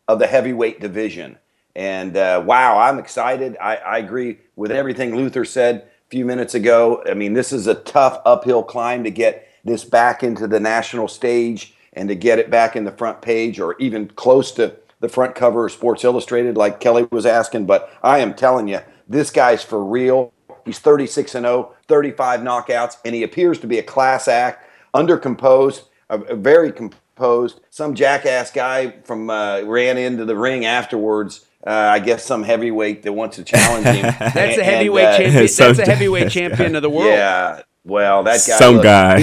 [0.08, 1.38] of the heavyweight division.
[1.76, 3.56] And uh, wow, I'm excited.
[3.60, 7.02] I, I agree with everything Luther said a few minutes ago.
[7.08, 11.08] I mean, this is a tough uphill climb to get this back into the national
[11.08, 15.08] stage and to get it back in the front page or even close to the
[15.10, 17.66] front cover of Sports Illustrated, like Kelly was asking.
[17.66, 20.32] But I am telling you, this guy's for real.
[20.64, 25.82] He's 36 and 0, 35 knockouts, and he appears to be a class act, undercomposed,
[26.08, 27.60] uh, very composed.
[27.68, 31.44] Some jackass guy from uh, ran into the ring afterwards.
[31.66, 34.02] Uh, I guess some heavyweight that wants to challenge him.
[34.18, 35.46] That's And- a heavyweight and, uh, champion.
[35.58, 37.08] That's a heavyweight champion of the world.
[37.10, 37.62] Yeah.
[37.84, 38.56] Well, that guy.
[38.58, 39.20] Some looked- guy.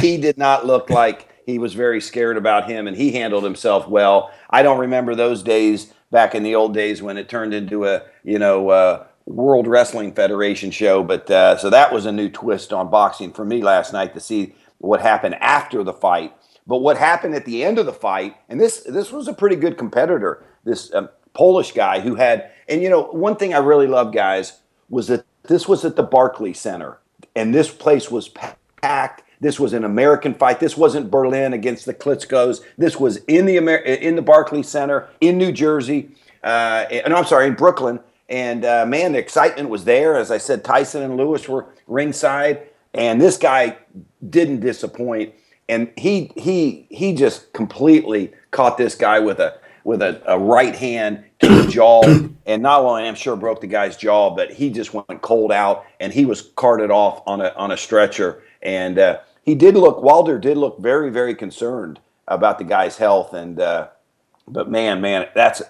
[0.00, 3.88] he did not look like he was very scared about him, and he handled himself
[3.88, 4.30] well.
[4.50, 8.02] I don't remember those days back in the old days when it turned into a
[8.24, 11.02] you know uh, World Wrestling Federation show.
[11.02, 14.20] But uh, so that was a new twist on boxing for me last night to
[14.20, 16.34] see what happened after the fight.
[16.66, 19.56] But what happened at the end of the fight, and this this was a pretty
[19.56, 23.86] good competitor, this um, Polish guy who had, and you know, one thing I really
[23.86, 26.98] love, guys, was that this was at the Barclay Center,
[27.34, 28.28] and this place was
[28.80, 29.22] packed.
[29.42, 30.60] This was an American fight.
[30.60, 32.60] This wasn't Berlin against the Klitschko's.
[32.78, 36.10] This was in the Amer- in the Barclay Center in New Jersey.
[36.44, 37.98] Uh, and I'm sorry, in Brooklyn.
[38.28, 40.16] And uh, man, the excitement was there.
[40.16, 43.78] As I said, Tyson and Lewis were ringside, and this guy
[44.30, 45.34] didn't disappoint.
[45.68, 50.76] And he he he just completely caught this guy with a with a, a right
[50.76, 52.04] hand to the jaw,
[52.46, 55.84] and not only I'm sure broke the guy's jaw, but he just went cold out,
[55.98, 58.40] and he was carted off on a on a stretcher.
[58.62, 63.32] And uh, he did look Wilder did look very very concerned about the guy's health,
[63.34, 63.88] and uh,
[64.48, 65.62] but man, man, that's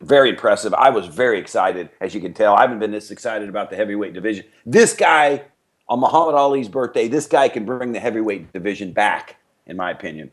[0.00, 0.74] very impressive.
[0.74, 2.54] I was very excited, as you can tell.
[2.54, 4.44] I haven't been this excited about the heavyweight division.
[4.64, 5.42] This guy,
[5.88, 9.36] on Muhammad Ali's birthday, this guy can bring the heavyweight division back,
[9.66, 10.30] in my opinion.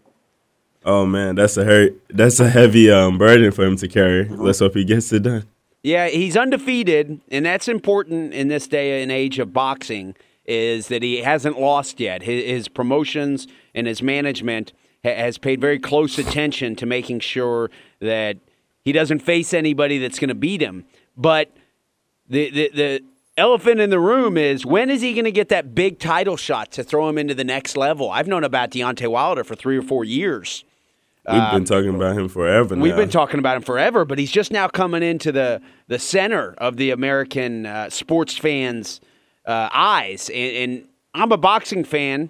[0.86, 4.27] Oh man, that's a heavy, that's a heavy um, burden for him to carry.
[4.27, 5.45] Let's hope he gets it done.
[5.82, 10.15] Yeah, he's undefeated, and that's important in this day and age of boxing.
[10.45, 12.23] Is that he hasn't lost yet?
[12.23, 17.69] His, his promotions and his management ha- has paid very close attention to making sure
[17.99, 18.38] that
[18.84, 20.86] he doesn't face anybody that's going to beat him.
[21.15, 21.56] But
[22.27, 23.03] the, the the
[23.38, 26.71] elephant in the room is when is he going to get that big title shot
[26.73, 28.12] to throw him into the next level?
[28.12, 30.63] I've known about Deontay Wilder for three or four years.
[31.25, 32.82] We've been talking about him forever now.
[32.84, 36.53] We've been talking about him forever, but he's just now coming into the the center
[36.58, 38.99] of the American uh, sports fans'
[39.45, 40.29] uh, eyes.
[40.29, 42.29] And, and I'm a boxing fan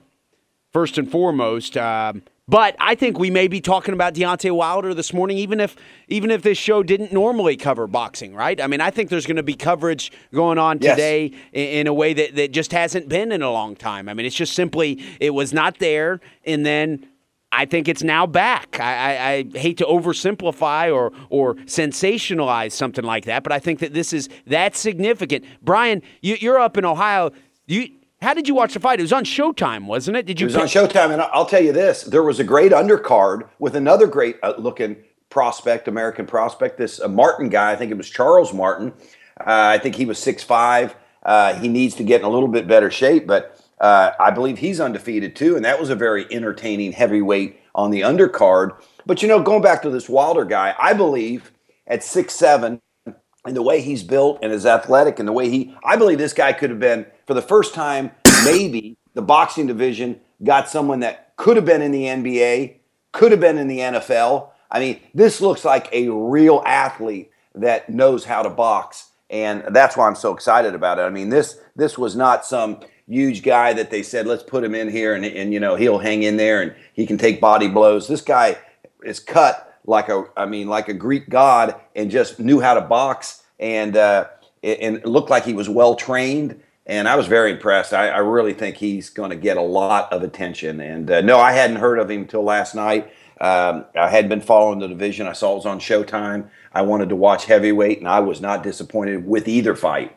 [0.72, 1.78] first and foremost.
[1.78, 5.78] Um, but I think we may be talking about Deontay Wilder this morning, even if
[6.10, 8.60] even if this show didn't normally cover boxing, right?
[8.60, 10.96] I mean, I think there's going to be coverage going on Yes.
[10.96, 14.10] today in, in a way that, that just hasn't been in a long time.
[14.10, 17.08] I mean, it's just simply it was not there, and then
[17.54, 18.80] I think it's now back.
[18.80, 23.80] I, I, I hate to oversimplify or or sensationalize something like that, but I think
[23.80, 25.46] that this is that significant.
[25.62, 27.32] Brian, you, you're up in Ohio.
[27.68, 27.90] You
[28.22, 29.00] how did you watch the fight?
[29.00, 30.26] It was on Showtime, wasn't it?
[30.26, 30.48] Did you?
[30.48, 33.76] It was on Showtime, and I'll tell you this: there was a great undercard with
[33.76, 34.96] another great uh, looking
[35.30, 36.78] prospect, American prospect.
[36.78, 38.94] This uh, Martin guy, I think it was Charles Martin.
[39.40, 40.96] Uh, I think he was six five.
[41.22, 44.60] Uh, he needs to get in a little bit better shape, but uh, I believe
[44.60, 45.58] he's undefeated too.
[45.58, 48.82] And that was a very entertaining heavyweight on the undercard.
[49.06, 51.52] But you know, going back to this Wilder guy, I believe
[51.86, 55.76] at six seven and the way he's built and is athletic and the way he
[55.84, 58.12] I believe this guy could have been for the first time
[58.46, 62.78] maybe the boxing division got someone that could have been in the NBA,
[63.12, 64.52] could have been in the NFL.
[64.72, 69.98] I mean, this looks like a real athlete that knows how to box and that's
[69.98, 71.02] why I'm so excited about it.
[71.02, 74.76] I mean, this this was not some huge guy that they said let's put him
[74.76, 77.68] in here and and you know, he'll hang in there and he can take body
[77.68, 78.08] blows.
[78.08, 78.58] This guy
[79.04, 82.82] is cut like a I mean like a Greek god and just knew how to
[82.82, 84.28] box and uh,
[84.64, 87.94] and looked like he was well trained and I was very impressed.
[87.94, 90.82] I, I really think he's going to get a lot of attention.
[90.82, 93.12] And uh, no, I hadn't heard of him until last night.
[93.40, 95.28] Um, I had been following the division.
[95.28, 96.50] I saw it was on Showtime.
[96.74, 100.16] I wanted to watch heavyweight, and I was not disappointed with either fight.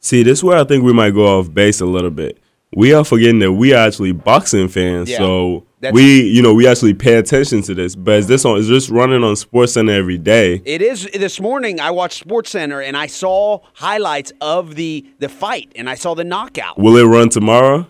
[0.00, 2.38] See, this is where I think we might go off base a little bit.
[2.74, 6.66] We are forgetting that we are actually boxing fans, Yeah, so we, you know, we
[6.66, 7.96] actually pay attention to this.
[7.96, 8.58] But is this on?
[8.58, 10.62] Is this running on Sports Center every day?
[10.64, 11.80] It is this morning.
[11.80, 16.14] I watched Sports Center and I saw highlights of the the fight and I saw
[16.14, 16.78] the knockout.
[16.78, 17.86] Will it run tomorrow?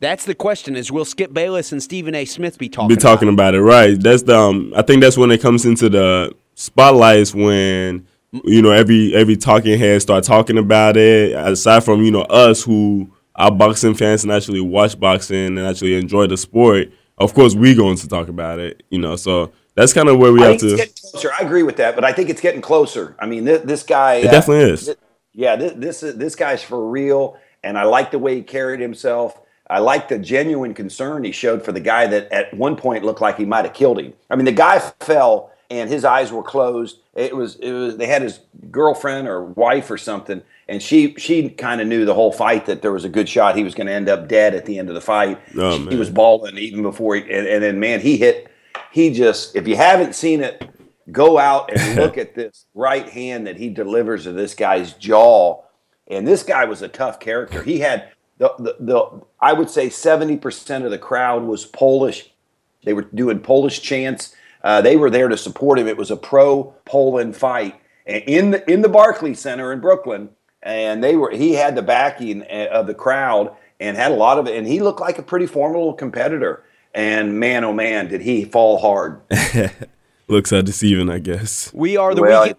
[0.00, 2.24] That's the question: Is will Skip Bayless and Stephen A.
[2.24, 2.88] Smith be talking?
[2.88, 3.54] Be talking about?
[3.54, 3.98] about it, right?
[3.98, 4.36] That's the.
[4.36, 8.06] Um, I think that's when it comes into the spotlights when
[8.44, 11.32] you know every every talking head start talking about it.
[11.32, 15.94] Aside from you know us who are boxing fans and actually watch boxing and actually
[15.94, 18.82] enjoy the sport, of course we going to talk about it.
[18.90, 20.88] You know, so that's kind of where we I have to.
[21.10, 21.30] closer.
[21.38, 23.14] I agree with that, but I think it's getting closer.
[23.18, 24.14] I mean, this, this guy.
[24.16, 24.96] It uh, definitely is.
[25.32, 28.80] Yeah, this, this is this guy's for real, and I like the way he carried
[28.80, 29.40] himself.
[29.68, 33.20] I like the genuine concern he showed for the guy that at one point looked
[33.20, 34.14] like he might have killed him.
[34.30, 36.98] I mean, the guy fell and his eyes were closed.
[37.14, 41.48] It was it was they had his girlfriend or wife or something, and she she
[41.50, 43.86] kind of knew the whole fight that there was a good shot he was going
[43.86, 45.40] to end up dead at the end of the fight.
[45.56, 48.50] Oh, he was balling even before he and, and then man he hit
[48.92, 50.70] he just if you haven't seen it
[51.10, 55.62] go out and look at this right hand that he delivers to this guy's jaw.
[56.08, 57.62] And this guy was a tough character.
[57.62, 62.30] He had the, the, the i would say 70% of the crowd was polish.
[62.84, 64.35] They were doing polish chants
[64.66, 67.74] uh, they were there to support him it was a pro poland fight
[68.06, 70.28] in the in the barclays center in brooklyn
[70.62, 74.38] and they were he had the backing uh, of the crowd and had a lot
[74.38, 78.20] of it and he looked like a pretty formidable competitor and man oh man did
[78.20, 79.20] he fall hard
[80.28, 81.72] Looks uh, deceiving, I guess.
[81.72, 82.58] We are the Well, weekend.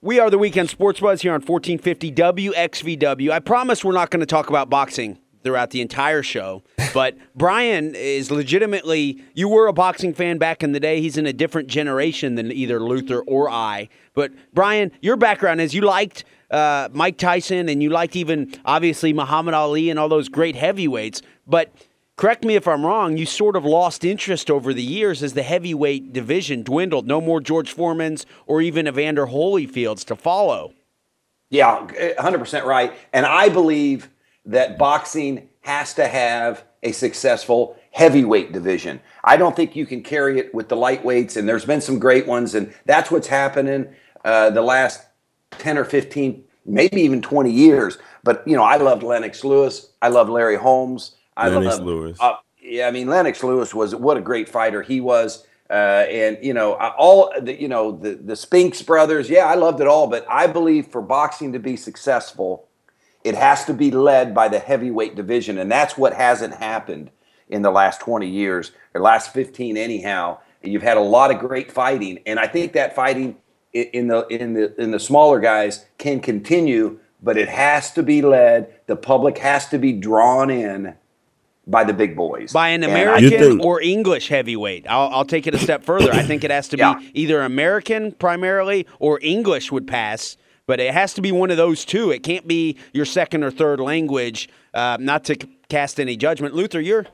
[0.00, 3.30] We are the weekend sports buzz here on 1450 WXVW.
[3.30, 6.62] I promise we're not going to talk about boxing throughout the entire show.
[6.92, 11.00] But Brian is legitimately, you were a boxing fan back in the day.
[11.00, 13.88] He's in a different generation than either Luther or I.
[14.14, 19.12] But Brian, your background is you liked uh, Mike Tyson and you liked even, obviously,
[19.12, 21.20] Muhammad Ali and all those great heavyweights.
[21.46, 21.72] But
[22.16, 25.42] correct me if I'm wrong, you sort of lost interest over the years as the
[25.42, 27.06] heavyweight division dwindled.
[27.06, 30.72] No more George Foremans or even Evander Holyfields to follow.
[31.50, 32.92] Yeah, 100% right.
[33.12, 34.08] And I believe
[34.46, 39.00] that boxing has to have a successful heavyweight division.
[39.22, 42.26] I don't think you can carry it with the lightweights, and there's been some great
[42.26, 45.02] ones, and that's what's happening uh, the last
[45.52, 47.98] 10 or 15, maybe even 20 years.
[48.22, 49.92] But, you know, I loved Lennox Lewis.
[50.02, 51.16] I love Larry Holmes.
[51.36, 52.18] I Lennox love, Lewis.
[52.20, 55.46] Uh, yeah, I mean, Lennox Lewis was what a great fighter he was.
[55.70, 59.30] Uh, and you know all the you know the the Spinks brothers.
[59.30, 62.63] Yeah, I loved it all, but I believe for boxing to be successful,
[63.24, 67.10] it has to be led by the heavyweight division, and that's what hasn't happened
[67.48, 70.38] in the last 20 years, or last 15 anyhow.
[70.62, 73.36] You've had a lot of great fighting, and I think that fighting
[73.72, 78.22] in the in the in the smaller guys can continue, but it has to be
[78.22, 78.72] led.
[78.86, 80.94] The public has to be drawn in
[81.66, 82.52] by the big boys.
[82.52, 84.86] By an American or English heavyweight.
[84.88, 86.12] I'll, I'll take it a step further.
[86.12, 90.92] I think it has to be either American primarily or English would pass, but it
[90.92, 92.10] has to be one of those two.
[92.10, 94.48] It can't be your second or third language.
[94.72, 96.80] Uh, not to c- cast any judgment, Luther.
[96.80, 97.06] You're,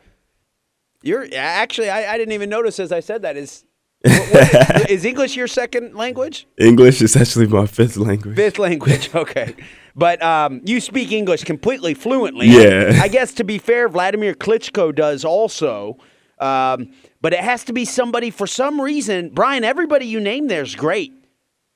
[1.02, 1.90] you're actually.
[1.90, 3.36] I, I didn't even notice as I said that.
[3.36, 3.64] Is
[4.02, 6.46] what- what- is English your second language?
[6.58, 8.36] English is actually my fifth language.
[8.36, 9.54] Fifth language, okay.
[9.94, 12.46] But um, you speak English completely fluently.
[12.46, 12.98] Yeah.
[13.02, 15.98] I guess to be fair, Vladimir Klitschko does also.
[16.38, 19.28] Um, but it has to be somebody for some reason.
[19.34, 21.12] Brian, everybody you name there is great,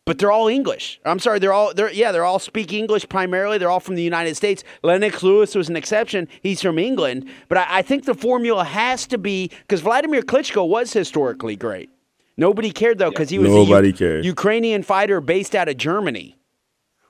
[0.04, 1.00] but they're all English.
[1.04, 3.58] I'm sorry, they're all they're yeah, they're all speak English primarily.
[3.58, 4.64] They're all from the United States.
[4.82, 6.28] Lennox Lewis was an exception.
[6.42, 10.68] He's from England, but I, I think the formula has to be because Vladimir Klitschko
[10.68, 11.90] was historically great.
[12.36, 14.24] Nobody cared though because he was Nobody a U- cared.
[14.24, 16.36] Ukrainian fighter based out of Germany.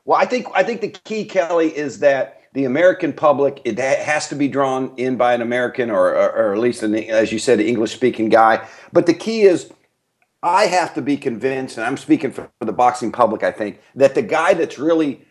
[0.05, 4.29] Well, I think I think the key, Kelly, is that the American public it has
[4.29, 7.39] to be drawn in by an American or, or, or at least an, as you
[7.39, 8.69] said, an English-speaking guy.
[8.93, 9.71] But the key is,
[10.45, 13.43] I have to be convinced, and I'm speaking for, the boxing public.
[13.43, 15.23] I think that the guy that's really,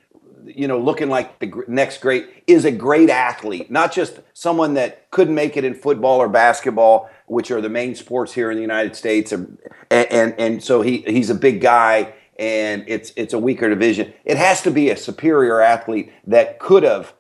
[0.44, 5.12] you know, looking like the next great is a great athlete, not just someone that
[5.12, 8.62] couldn't make it in football or basketball, which are the main sports here in the
[8.62, 9.60] United States, and
[9.92, 14.14] and, and so he he's a big guy and it's it's a weaker division.
[14.26, 17.14] It has to be a superior athlete that could have,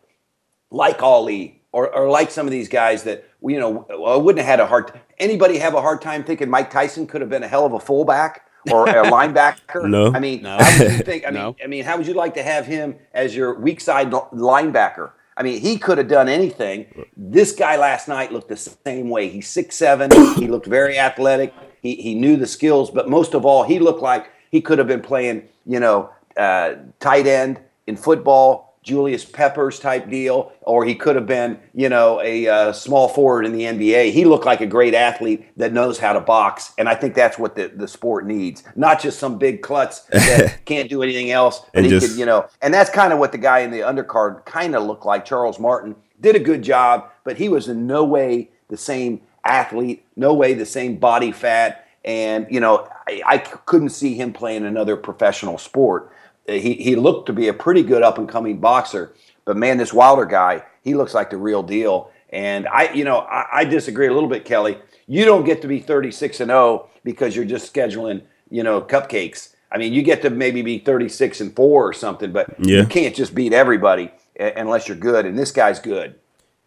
[0.71, 4.47] like Ali or, or like some of these guys that you know I wouldn't have
[4.49, 4.93] had a hard.
[5.19, 7.79] Anybody have a hard time thinking Mike Tyson could have been a hell of a
[7.79, 9.89] fullback or a linebacker?
[9.89, 10.13] No.
[10.13, 10.57] I mean, No.
[10.57, 11.25] how would you think?
[11.25, 11.55] I mean, No.
[11.61, 15.11] I mean, how would you like to have him as your weak side linebacker?
[15.35, 17.05] I mean, he could have done anything.
[17.17, 19.27] This guy last night looked the same way.
[19.29, 20.11] He's six seven.
[20.35, 21.53] he looked very athletic.
[21.81, 24.87] He he knew the skills, but most of all, he looked like he could have
[24.87, 30.93] been playing, you know, uh, tight end in football, Julius Peppers type deal, or he
[30.93, 34.11] could have been, you know, a uh, small forward in the NBA.
[34.11, 37.39] He looked like a great athlete that knows how to box, and I think that's
[37.39, 41.59] what the, the sport needs, not just some big klutz that can't do anything else.
[41.59, 43.71] But And he just- could, you know, and that's kind of what the guy in
[43.71, 45.25] the undercard kind of looked like.
[45.25, 50.05] Charles Martin did a good job, but he was in no way the same athlete,
[50.15, 54.65] no way the same body fat, and you know, I, I couldn't see him playing
[54.65, 56.11] another professional sport.
[56.47, 59.13] Uh, He he looked to be a pretty good up and coming boxer,
[59.45, 62.09] but man, this Wilder guy, he looks like the real deal.
[62.29, 64.77] And I, you know, I, I disagree a little bit, Kelly.
[65.07, 69.53] You don't get to be 36 and 0 because you're just scheduling, you know, cupcakes.
[69.71, 72.81] I mean, you get to maybe be 36 and 4 or something, but Yeah.
[72.81, 75.25] you can't just beat everybody uh, unless you're good.
[75.25, 76.15] And this guy's good.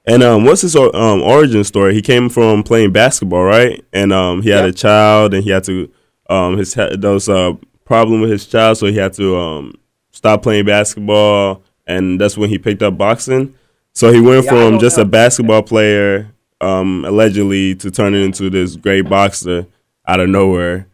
[0.06, 1.94] And um, what's his um, origin story?
[1.94, 3.84] He came from playing basketball, right?
[3.92, 4.74] And um, he had Yep.
[4.74, 5.90] a child, and he had to
[6.28, 7.56] um, his was a
[7.87, 9.72] problem with his child, so he had to um,
[10.11, 13.54] stop playing basketball, and that's when he picked up boxing.
[13.94, 15.02] So he went Yeah, from just know.
[15.04, 19.67] a basketball player, um, allegedly, to turning into this great boxer
[20.06, 20.87] out of nowhere.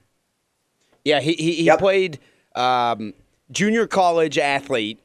[1.05, 1.79] Yeah, he he, he Yep.
[1.81, 2.19] played
[2.55, 3.15] um,
[3.51, 5.01] junior college athlete,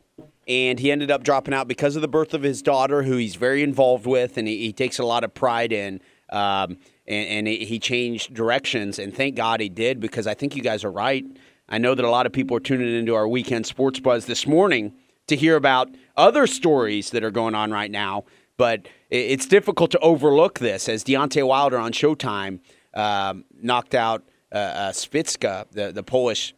[0.47, 3.35] and he ended up dropping out because of the birth of his daughter, who he's
[3.35, 5.99] very involved with, and he, he takes a lot of pride in.
[6.29, 10.55] Um, and and he, he changed directions, and thank God he did because I think
[10.55, 11.25] you guys are right.
[11.69, 14.47] I know that a lot of people are tuning into our weekend sports buzz this
[14.47, 14.93] morning
[15.27, 18.23] to hear about other stories that are going on right now,
[18.55, 22.59] but it's difficult to overlook this as Deontay Wilder on Showtime
[22.93, 26.55] um, knocked out uh, uh, Szpilka, the the Polish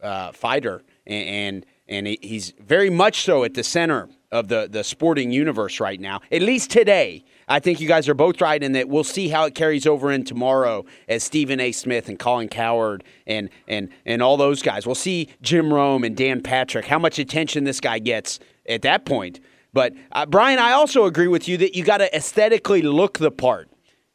[0.00, 4.84] uh, fighter, and and, and he's very much so at the center of the the
[4.84, 6.20] sporting universe right now.
[6.30, 9.44] At least today, I think you guys are both right in that we'll see how
[9.44, 11.72] it carries over in tomorrow as Stephen A.
[11.72, 14.86] Smith and Colin Cowherd and and and all those guys.
[14.86, 18.38] We'll see Jim Rome and Dan Patrick how much attention this guy gets
[18.68, 19.40] at that point.
[19.72, 23.30] But uh, Brian, I also agree with you that you got to aesthetically look the
[23.30, 23.68] part.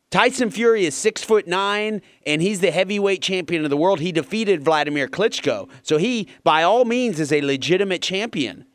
[0.10, 4.00] Tyson Fury is six foot nine, and he's the heavyweight champion of the world.
[4.00, 8.66] He defeated Vladimir Klitschko, so he, by all means, is a legitimate champion.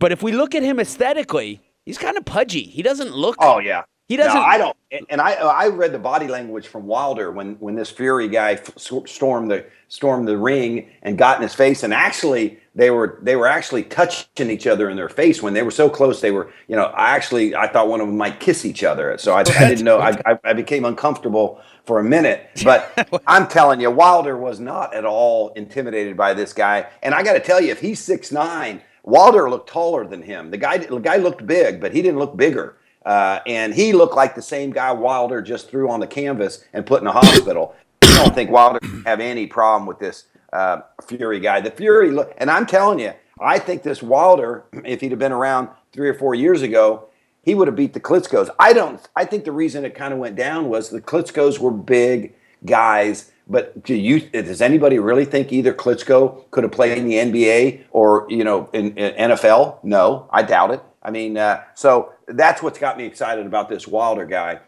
[0.00, 2.62] But if we look at him aesthetically, he's kind of pudgy.
[2.62, 3.36] He doesn't look.
[3.38, 3.82] Oh yeah.
[4.08, 4.34] He doesn't.
[4.34, 4.76] No, I don't.
[5.08, 9.50] And I I read the body language from Wilder when when this Fury guy stormed
[9.50, 13.46] the stormed the ring and got in his face, and actually they were they were
[13.46, 16.20] actually touching each other in their face when they were so close.
[16.20, 19.16] They were you know I actually I thought one of them might kiss each other.
[19.16, 19.98] So I, I didn't know.
[20.00, 22.48] I, I became uncomfortable for a minute.
[22.64, 26.86] But I'm telling you, Wilder was not at all intimidated by this guy.
[27.02, 30.50] And I got to tell you, if he's six nine Wilder looked taller than him.
[30.50, 32.76] The guy, the guy looked big, but he didn't look bigger.
[33.04, 36.86] Uh, and he looked like the same guy Wilder just threw on the canvas and
[36.86, 37.74] put in a hospital.
[38.02, 41.60] I don't think Wilder have any problem with this uh, Fury guy.
[41.60, 45.32] The Fury, look, and I'm telling you, I think this Wilder, if he'd have been
[45.32, 47.08] around three or four years ago,
[47.42, 48.50] he would have beat the Klitschko's.
[48.60, 49.00] I don't.
[49.16, 52.34] I think the reason it kind of went down was the Klitschko's were big
[52.64, 54.20] guys but do you?
[54.20, 58.68] Does anybody really think either Klitschko could have played in the NBA or you know
[58.72, 59.82] in, in NFL?
[59.82, 60.82] No, I doubt it.
[61.02, 64.60] I mean, uh, so that's what's got me excited about this Wilder guy.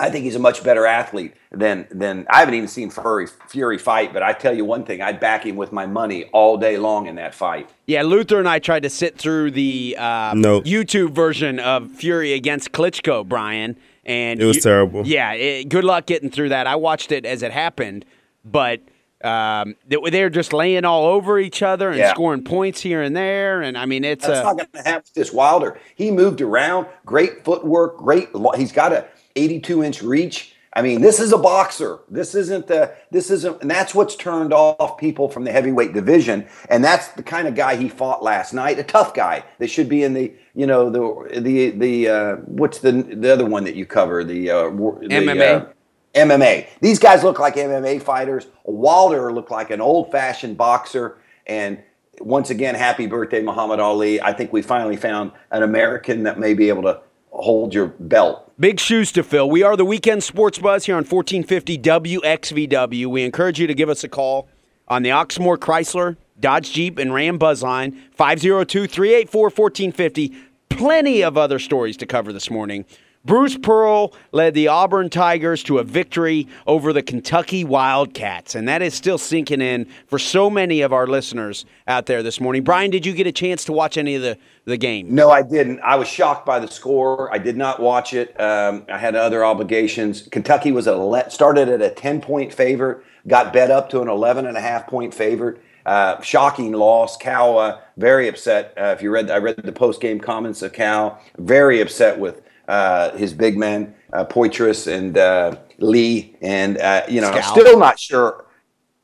[0.00, 3.76] I think he's a much better athlete than than I haven't even seen Fury Fury
[3.76, 6.78] fight, but I tell you one thing, I'd back him with my money all day
[6.78, 7.68] long in that fight.
[7.86, 10.62] Yeah, Luther and I tried to sit through the uh, no.
[10.62, 13.76] YouTube version of Fury against Klitschko, Brian,
[14.10, 15.06] and it was you, terrible.
[15.06, 16.66] Yeah, it, good luck getting through that.
[16.66, 18.04] I watched it as it happened,
[18.44, 18.80] but
[19.22, 22.12] um, they, are just laying all over each other and yeah.
[22.12, 23.62] scoring points here and there.
[23.62, 25.78] And I mean, it's That's a, not going to happen with this Wilder.
[25.94, 28.30] He moved around, great footwork, great.
[28.56, 29.06] He's got a
[29.36, 30.56] 82 inch reach.
[30.72, 31.98] I mean, this is a boxer.
[32.08, 32.94] This isn't the.
[33.10, 36.46] This isn't, and that's what's turned off people from the heavyweight division.
[36.68, 38.78] And that's the kind of guy he fought last night.
[38.78, 42.78] A tough guy that should be in the, you know, the the the uh, what's
[42.78, 45.62] the the other one that you cover the, uh, the MMA.
[45.62, 45.66] Uh,
[46.14, 46.68] MMA.
[46.80, 48.46] These guys look like MMA fighters.
[48.64, 51.18] Wilder looked like an old fashioned boxer.
[51.46, 51.82] And
[52.20, 54.20] once again, happy birthday, Muhammad Ali.
[54.20, 57.00] I think we finally found an American that may be able to
[57.30, 58.52] hold your belt.
[58.58, 59.48] Big shoes to fill.
[59.48, 63.06] We are the Weekend Sports Buzz here on 1450 WXVW.
[63.06, 64.48] We encourage you to give us a call
[64.88, 70.34] on the Oxmoor Chrysler, Dodge Jeep, and Ram Buzz line 502 384 1450.
[70.68, 72.84] Plenty of other stories to cover this morning.
[73.22, 78.80] Bruce Pearl led the Auburn Tigers to a victory over the Kentucky Wildcats, and that
[78.80, 82.64] is still sinking in for so many of our listeners out there this morning.
[82.64, 85.14] Brian, did you get a chance to watch any of the, the game?
[85.14, 85.80] No, I didn't.
[85.80, 87.30] I was shocked by the score.
[87.30, 88.40] I did not watch it.
[88.40, 90.22] Um, I had other obligations.
[90.22, 94.46] Kentucky was a started at a 10 point favorite, got bet up to an 11
[94.46, 95.60] and a half point favorite.
[95.84, 97.18] Uh, shocking loss.
[97.18, 98.72] Cal uh, very upset.
[98.78, 101.20] Uh, if you read, I read the post game comments of Cal.
[101.38, 107.20] Very upset with uh, his big men, uh, Poythress and uh, Lee, and uh, you
[107.20, 107.42] know, Skal.
[107.42, 108.44] still not sure.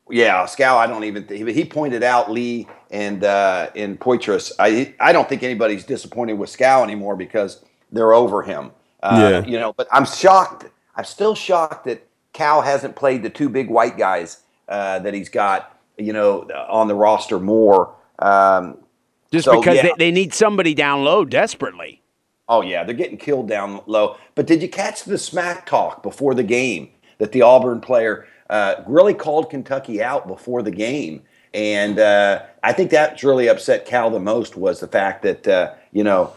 [0.08, 0.78] Yeah, Skal.
[0.78, 1.26] I don't even.
[1.26, 4.52] He pointed out Lee and uh, and Poythress.
[4.60, 8.70] I I don't think anybody's disappointed with Skal anymore because they're over him.
[9.02, 9.50] Uh, yeah.
[9.50, 10.66] You know, but I'm shocked.
[10.94, 15.28] I'm still shocked that Cal hasn't played the two big white guys uh, that he's
[15.28, 15.76] got.
[15.98, 17.94] You know, on the roster more.
[18.20, 18.76] Um,
[19.32, 19.82] Just so, because yeah.
[19.82, 22.02] they, they need somebody down low desperately.
[22.48, 24.16] Oh yeah, they're getting killed down low.
[24.34, 28.76] But did you catch the smack talk before the game that the Auburn player uh,
[28.86, 31.22] really called Kentucky out before the game?
[31.52, 35.74] And uh, I think that's really upset Cal the most was the fact that uh,
[35.92, 36.32] you know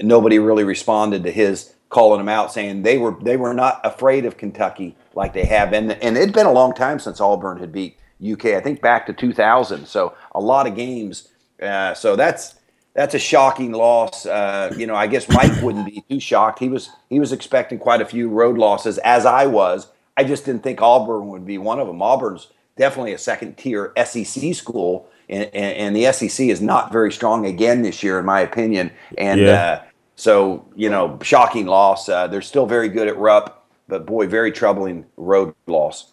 [0.00, 4.24] nobody really responded to his calling them out, saying they were they were not afraid
[4.24, 5.90] of Kentucky like they have been.
[5.90, 8.46] And it'd been a long time since Auburn had beat UK.
[8.46, 9.86] I think back to 2000.
[9.86, 11.28] So a lot of games.
[11.60, 12.54] Uh, so that's
[12.94, 14.26] that's a shocking loss.
[14.26, 16.58] Uh, you know, I guess Mike wouldn't be too shocked.
[16.58, 19.88] He was he was expecting quite a few road losses, as I was.
[20.16, 22.02] I just didn't think Auburn would be one of them.
[22.02, 27.12] Auburn's definitely a second tier SEC school, and, and, and, the SEC is not very
[27.12, 28.90] strong again this year, in my opinion.
[29.16, 29.52] And yeah.
[29.52, 29.82] uh,
[30.16, 32.08] so, you know, shocking loss.
[32.08, 36.12] Uh, they're still very good at Rupp, but boy, very troubling road loss.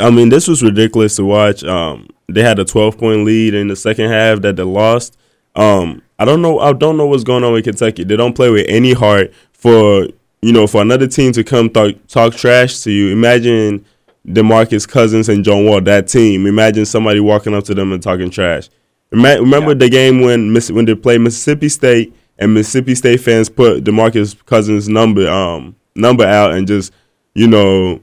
[0.00, 1.62] I mean, this was ridiculous to watch.
[1.64, 5.18] Um, they had a 12 point lead in the second half that they lost.
[5.54, 6.58] Um, I don't know.
[6.58, 8.04] I don't know what's going on with Kentucky.
[8.04, 9.32] They don't play with any heart.
[9.52, 10.08] For
[10.40, 13.84] you know, for another team to come talk, talk trash to you, imagine
[14.26, 15.80] Demarcus Cousins and John Wall.
[15.80, 16.46] That team.
[16.46, 18.68] Imagine somebody walking up to them and talking trash.
[19.10, 19.74] Remember yeah.
[19.74, 24.88] the game when when they played Mississippi State and Mississippi State fans put Demarcus Cousins'
[24.88, 26.92] number um number out and just
[27.34, 28.00] you know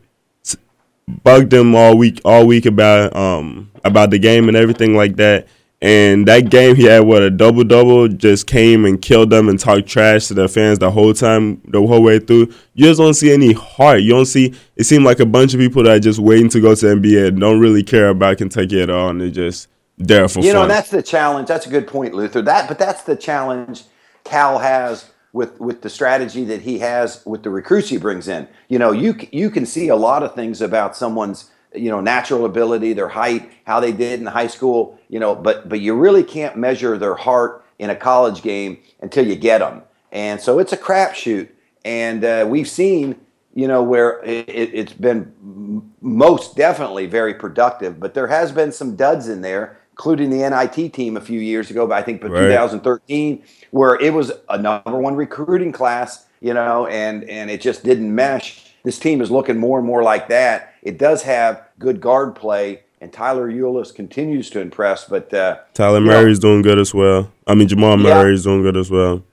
[1.23, 5.47] bugged him all week all week about um about the game and everything like that.
[5.81, 9.57] And that game he had what a double double just came and killed them and
[9.57, 12.53] talked trash to the fans the whole time the whole way through.
[12.73, 14.01] You just don't see any heart.
[14.01, 16.59] You don't see it seemed like a bunch of people that are just waiting to
[16.59, 19.69] go to the NBA and don't really care about Kentucky at all and they're just
[19.97, 20.61] there for You know, fun.
[20.63, 21.47] and that's the challenge.
[21.47, 22.41] That's a good point, Luther.
[22.41, 23.83] That, but that's the challenge
[24.25, 28.47] Cal has with with the strategy that he has with the recruits he brings in.
[28.67, 32.45] You know, you you can see a lot of things about someone's you know natural
[32.45, 34.99] ability, their height, how they did in high school.
[35.09, 39.25] You know, but but you really can't measure their heart in a college game until
[39.25, 39.83] you get them.
[40.11, 41.49] And so it's a crapshoot.
[41.85, 43.15] And uh, we've seen
[43.55, 48.95] you know where it, it's been most definitely very productive, but there has been some
[48.95, 52.29] duds in there including the NIT team a few years ago, but I think by
[52.29, 52.47] Right.
[52.47, 57.83] 2013, where it was a number one recruiting class, you know, and and it just
[57.83, 58.73] didn't mesh.
[58.83, 60.68] This team is looking more and more like that.
[60.81, 65.05] It does have good guard play, and Tyler Ulis continues to impress.
[65.05, 67.31] But uh, Tyler you know, doing good as well.
[67.47, 68.13] I mean Jamal Yeah.
[68.15, 69.23] Murray's doing good as well.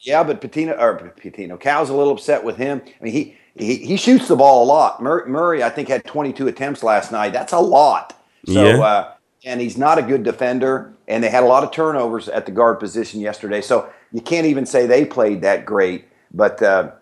[0.00, 2.82] Yeah, but Pitino or Pitino, Cal's a little upset with him.
[3.00, 5.02] I mean, he he, he shoots the ball a lot.
[5.02, 7.32] Mur- Murray, I think, had 22 attempts last night.
[7.32, 8.14] That's a lot.
[8.46, 8.78] So, Yeah.
[8.80, 9.12] uh,
[9.44, 10.92] and he's not a good defender.
[11.08, 13.60] And they had a lot of turnovers at the guard position yesterday.
[13.60, 16.04] So you can't even say they played that great.
[16.32, 16.92] But uh,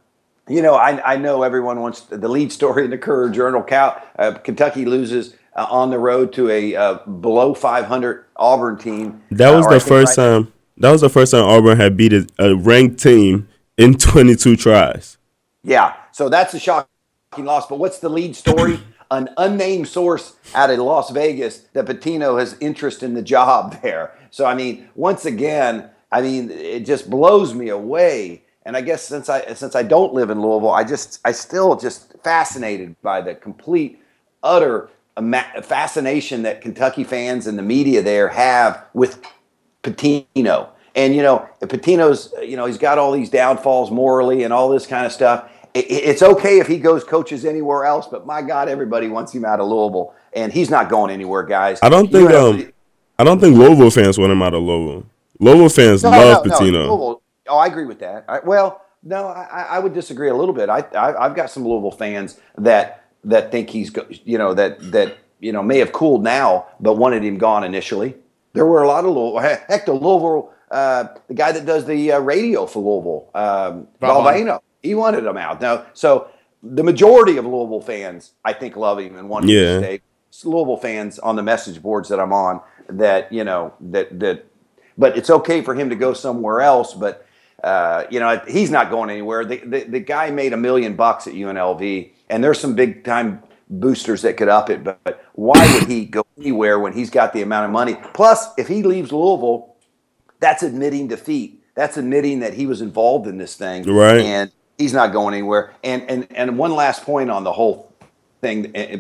[0.49, 3.63] you know, I, I know everyone wants the lead story in the Courier Journal.
[3.63, 9.23] Cal, uh, Kentucky loses uh, on the road to a uh, below 500 Auburn team.
[9.31, 10.53] That was Uh, the first right- time.
[10.79, 15.17] That was the first time Auburn had beat a, a ranked team in 22 tries.
[15.65, 16.87] Yeah, so that's a shocking
[17.39, 17.67] loss.
[17.67, 18.79] But what's the lead story?
[19.11, 24.13] An unnamed source out of Las Vegas that Pitino has interest in the job there.
[24.31, 28.43] So I mean, once again, I mean, it just blows me away.
[28.67, 31.77] And I guess since I since I don't live in Louisville, I just I still
[31.77, 34.03] just fascinated by the complete,
[34.43, 34.91] utter
[35.63, 39.23] fascination that Kentucky fans and the media there have with
[39.85, 40.71] Pitino.
[40.97, 44.85] And you know, Pitino's you know he's got all these downfalls morally and all this
[44.85, 45.49] kind of stuff.
[45.73, 49.61] It's okay if he goes coaches anywhere else, but my God, everybody wants him out
[49.61, 51.79] of Louisville, and he's not going anywhere, guys.
[51.83, 52.73] I don't think um
[53.17, 55.07] I don't think Louisville fans want him out of Louisville.
[55.39, 56.73] Louisville fans No, love no, no, Pitino.
[56.73, 58.25] Louisville- Oh, I agree with that.
[58.29, 60.69] I, well, no, I, I- would disagree a little bit.
[60.69, 63.91] I, I I've got some Louisville fans that that think he's
[64.25, 68.17] you know that that you know may have cooled now, but wanted him gone initially.
[68.53, 69.39] There were a lot of Louisville.
[69.69, 73.89] Heck, the Louisville, uh, the guy that does the uh, radio for Louisville, um.
[74.01, 75.61] Valvano, he wanted him out.
[75.61, 76.29] Now, so
[76.63, 79.63] the majority of Louisville fans, I think, love him and want him Yeah.
[79.63, 80.01] to stay.
[80.45, 84.45] Louisville fans on the message boards that I'm on that you know that that
[84.99, 86.95] but it's okay for him to go somewhere else.
[86.95, 87.26] But
[87.63, 89.45] uh, you know, he's not going anywhere.
[89.45, 93.43] The, the the guy made a million bucks at UNLV, and there's some big time
[93.69, 94.85] boosters that could up it.
[94.85, 97.97] But, but why would he go anywhere when he's got the amount of money?
[98.15, 99.77] Plus, if he leaves Louisville,
[100.41, 101.63] that's admitting defeat.
[101.75, 104.21] That's admitting that he was involved in this thing, Right.
[104.21, 105.75] And he's not going anywhere.
[105.85, 107.93] And and and one last point on the whole
[108.41, 108.73] thing.
[108.75, 108.99] eh, eh,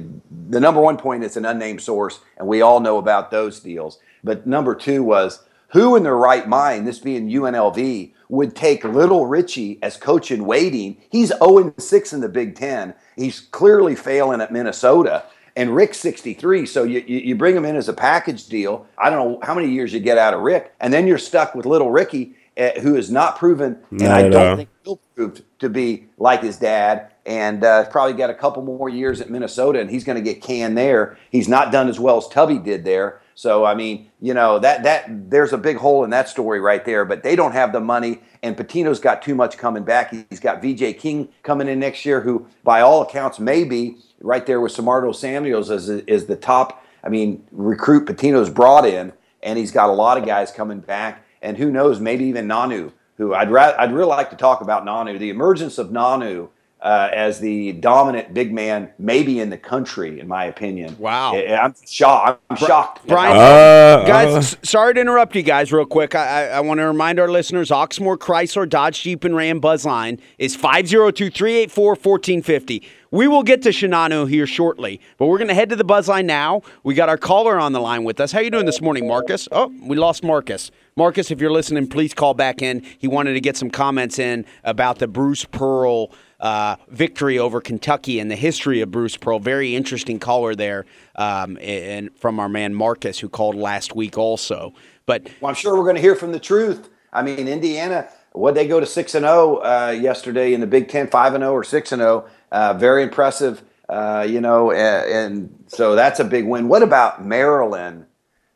[0.50, 3.98] The number one point is an unnamed source, and we all know about those deals.
[4.24, 9.26] But number two was who in their right mind, this being UNLV, would take Little
[9.26, 10.96] Richie as coach in waiting?
[11.10, 12.94] He's 0 6 in the Big Ten.
[13.16, 15.24] He's clearly failing at Minnesota.
[15.56, 18.86] And Rick's 63, so you, you bring him in as a package deal.
[18.98, 21.54] I don't know how many years you get out of Rick, and then you're stuck
[21.54, 25.40] with Little Ricky, uh, who is not proven, and Not I don't think he'll prove
[25.60, 29.80] to be like his dad, and uh, probably got a couple more years at Minnesota,
[29.80, 31.16] and he's going to get canned there.
[31.30, 33.22] He's not done as well as Tubby did there.
[33.37, 36.84] So I mean, you know that that there's a big hole in that story right
[36.84, 37.05] there.
[37.05, 40.12] But they don't have the money, and Pitino's got too much coming back.
[40.30, 44.47] He's got VJ King coming in next year, who by all accounts may be right
[44.47, 46.82] there with Samardo Samuels as is the top.
[47.05, 49.12] I mean, recruit Pitino's brought in,
[49.43, 52.91] and he's got a lot of guys coming back, and who knows, maybe even Nanu,
[53.18, 55.18] who I'd ra- I'd really like to talk about Nanu.
[55.18, 56.49] The emergence of Nanu
[56.82, 60.96] uh, as the dominant big man, maybe in the country, in my opinion.
[60.98, 61.34] Wow.
[61.34, 62.42] I- I'm shocked.
[62.50, 63.06] I'm shocked.
[63.06, 66.14] Brian- Uh, Guys, uh, sorry to interrupt you guys real quick.
[66.14, 70.20] I, I, I want to remind our listeners Oxmoor Chrysler Dodge Jeep and Ram Buzzline
[70.38, 72.82] is 502 384 1450.
[73.10, 76.26] We will get to Chinanu here shortly, but we're going to head to the Buzzline
[76.26, 76.60] now.
[76.82, 78.32] We got our caller on the line with us.
[78.32, 79.48] How you doing this morning, Marcus?
[79.50, 80.70] Oh, we lost Marcus.
[80.96, 82.82] Marcus, if you're listening, please call back in.
[82.98, 86.10] He wanted to get some comments in about the Bruce Pearl
[86.41, 89.39] uh, victory over Kentucky and the history of Bruce Pearl.
[89.39, 94.74] Very interesting caller there, um, and from our man Marcus, who called last week also.
[95.07, 96.89] But Well, I'm sure we're going to hear from the truth.
[97.12, 100.89] I mean, Indiana what they go to six and zero uh, yesterday in the Big
[100.89, 102.26] Ten, five and zero or six and zero.
[102.53, 106.68] Uh, very impressive, uh, you know, and, and so that's a big win.
[106.68, 108.07] What about Maryland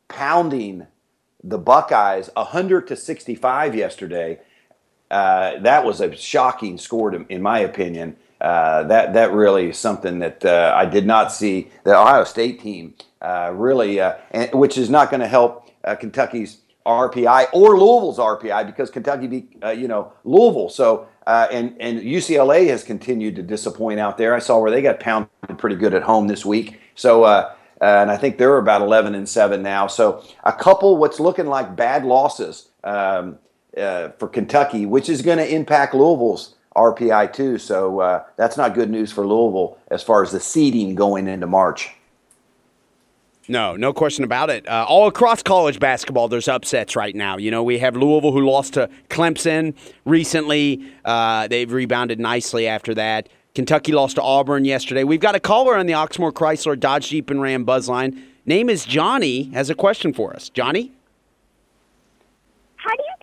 [0.09, 0.87] pounding
[1.43, 4.39] the Buckeyes hundred to sixty five yesterday?
[5.11, 8.17] Uh, that was a shocking score, to, in my opinion.
[8.41, 12.61] Uh, that that really is something that uh, I did not see the Ohio State
[12.61, 17.79] team uh, really, uh, and, which is not going to help uh, Kentucky's RPI or
[17.79, 20.71] Louisville's RPI because Kentucky beat you know Louisville.
[20.71, 24.35] So and and UCLA has continued to disappoint out there.
[24.35, 26.81] I saw where they got pounded pretty good at home this week.
[26.95, 27.27] So.
[27.83, 29.87] and I think they're about 11 and 7 now.
[29.87, 33.39] So, a couple what's looking like bad losses um,
[33.75, 37.59] for Kentucky, which is going to impact Louisville's RPI too.
[37.59, 41.47] So uh, that's not good news for Louisville as far as the seeding going into
[41.47, 41.91] March.
[43.49, 44.69] No, no question about it.
[44.69, 47.37] Uh, all across college basketball, there's upsets right now.
[47.37, 50.87] You know, we have Louisville who lost to Clemson recently.
[51.05, 53.29] Uh, they've rebounded nicely after that.
[53.57, 55.03] Kentucky lost to Auburn yesterday.
[55.03, 58.23] We've got a caller on the Oxmoor Chrysler Dodge Jeep and Ram Buzzline.
[58.47, 59.51] Name is Johnny.
[59.53, 60.49] Has a question for us.
[60.49, 60.93] Johnny.
[62.77, 63.21] How do you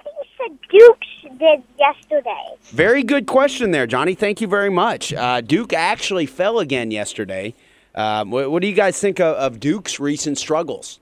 [0.80, 2.56] think the Dukes did yesterday?
[2.64, 4.16] Very good question there, Johnny.
[4.16, 5.14] Thank you very much.
[5.14, 7.54] Uh, Duke actually fell again yesterday.
[7.96, 11.00] Um, what, what, do you guys think of, of, Duke's recent struggles?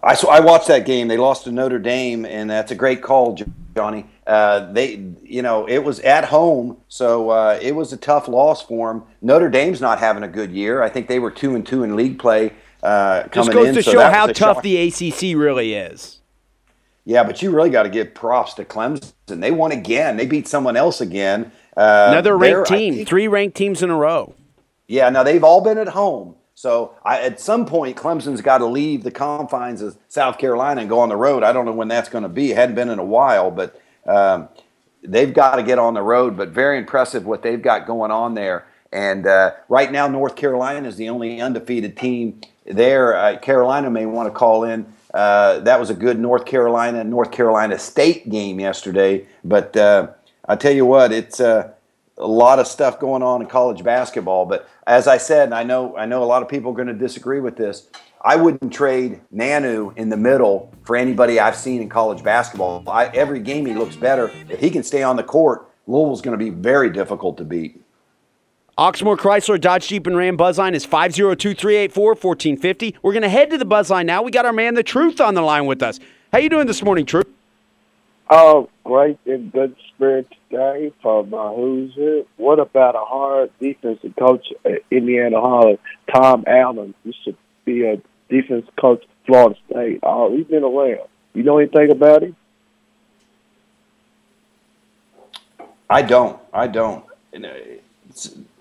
[0.00, 1.08] I so I watched that game.
[1.08, 3.36] They lost to Notre Dame, and that's a great call,
[3.74, 4.06] Johnny.
[4.26, 8.62] Uh, they, you know, it was at home, so uh, it was a tough loss
[8.62, 9.02] for them.
[9.20, 10.82] Notre Dame's not having a good year.
[10.82, 12.52] I think they were two and two in league play
[12.82, 13.74] uh, coming Just goes in.
[13.74, 14.62] to so show how tough shock.
[14.62, 16.21] the ACC really is.
[17.04, 19.12] Yeah, but you really got to give props to Clemson.
[19.26, 20.16] They won again.
[20.16, 21.50] They beat someone else again.
[21.76, 24.34] Uh, Another ranked team, think, three ranked teams in a row.
[24.86, 26.36] Yeah, now they've all been at home.
[26.54, 30.88] So I, at some point, Clemson's got to leave the confines of South Carolina and
[30.88, 31.42] go on the road.
[31.42, 32.52] I don't know when that's going to be.
[32.52, 34.48] It hadn't been in a while, but um,
[35.02, 36.36] they've got to get on the road.
[36.36, 38.66] But very impressive what they've got going on there.
[38.92, 43.16] And uh, right now, North Carolina is the only undefeated team there.
[43.16, 47.30] Uh, Carolina may want to call in uh, that was a good North Carolina North
[47.30, 49.26] Carolina State game yesterday.
[49.44, 50.08] But uh,
[50.48, 51.72] I tell you what, it's uh,
[52.18, 54.46] a lot of stuff going on in college basketball.
[54.46, 56.88] But as I said, and I know I know a lot of people are going
[56.88, 57.88] to disagree with this.
[58.24, 62.84] I wouldn't trade Nanu in the middle for anybody I've seen in college basketball.
[62.88, 64.30] I, every game he looks better.
[64.48, 67.81] If he can stay on the court, Louisville's going to be very difficult to beat.
[68.78, 72.94] Oxmoor Chrysler Dodge Jeep and Ram Buzzline is 502-384-1450.
[73.02, 74.22] We're going to head to the Buzzline now.
[74.22, 76.00] We got our man, The Truth, on the line with us.
[76.32, 77.26] How you doing this morning, Truth?
[78.30, 82.22] Oh, great and good spirit today for my uh, Hoosier.
[82.38, 85.76] What about a hard defensive coach at Indiana Holler,
[86.14, 86.94] Tom Allen?
[87.04, 88.00] He should be a
[88.30, 90.00] defense coach at Florida State.
[90.02, 91.10] Oh, he's been around.
[91.34, 92.36] You know anything about him?
[95.90, 96.40] I don't.
[96.54, 97.04] I don't.
[97.34, 97.38] Uh,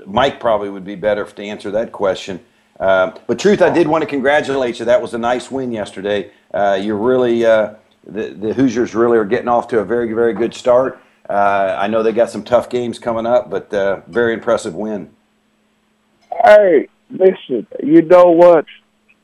[0.06, 2.40] Mike probably would be better to answer that question.
[2.80, 4.86] Uh, but truth, I did want to congratulate you.
[4.86, 6.32] That was a nice win yesterday.
[6.54, 7.76] Uh, you're really uh,
[8.06, 11.00] the, the Hoosiers really are getting off to a very very good start.
[11.30, 15.12] Uh, I know they got some tough games coming up, but uh, very impressive win.
[16.44, 18.66] Hey, listen, you know what?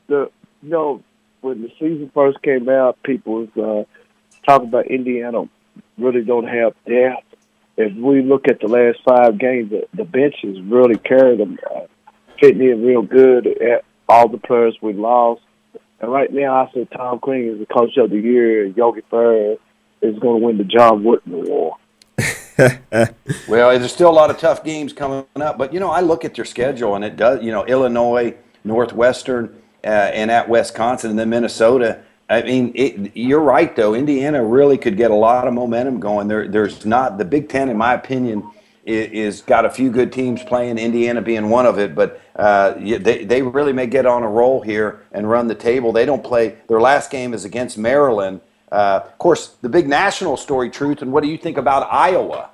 [0.06, 0.30] The
[0.62, 1.02] you know
[1.40, 5.48] when the season first came out, people was uh, talking about Indiana
[5.98, 7.24] really don't have depth
[7.78, 11.58] if we look at the last five games, the, the bench has really carried them,
[11.74, 11.82] uh,
[12.40, 15.42] fitting in real good at all the players we lost.
[16.00, 18.66] And right now, I say Tom Crean is the coach of the year.
[18.66, 19.58] Yogi Ferrell
[20.02, 21.80] is going to win the John Wooden Award.
[23.48, 26.24] well, there's still a lot of tough games coming up, but you know, I look
[26.24, 27.44] at their schedule and it does.
[27.44, 33.40] You know, Illinois, Northwestern, uh, and at Wisconsin, and then Minnesota I mean, it, you're
[33.40, 33.94] right though.
[33.94, 36.28] Indiana really could get a lot of momentum going.
[36.28, 38.50] There, there's not the Big Ten, in my opinion,
[38.84, 40.78] is, is got a few good teams playing.
[40.78, 44.60] Indiana being one of it, but uh, they they really may get on a roll
[44.60, 45.90] here and run the table.
[45.90, 46.56] They don't play.
[46.68, 48.42] Their last game is against Maryland.
[48.70, 51.00] Uh, of course, the big national story, truth.
[51.00, 52.50] And what do you think about Iowa?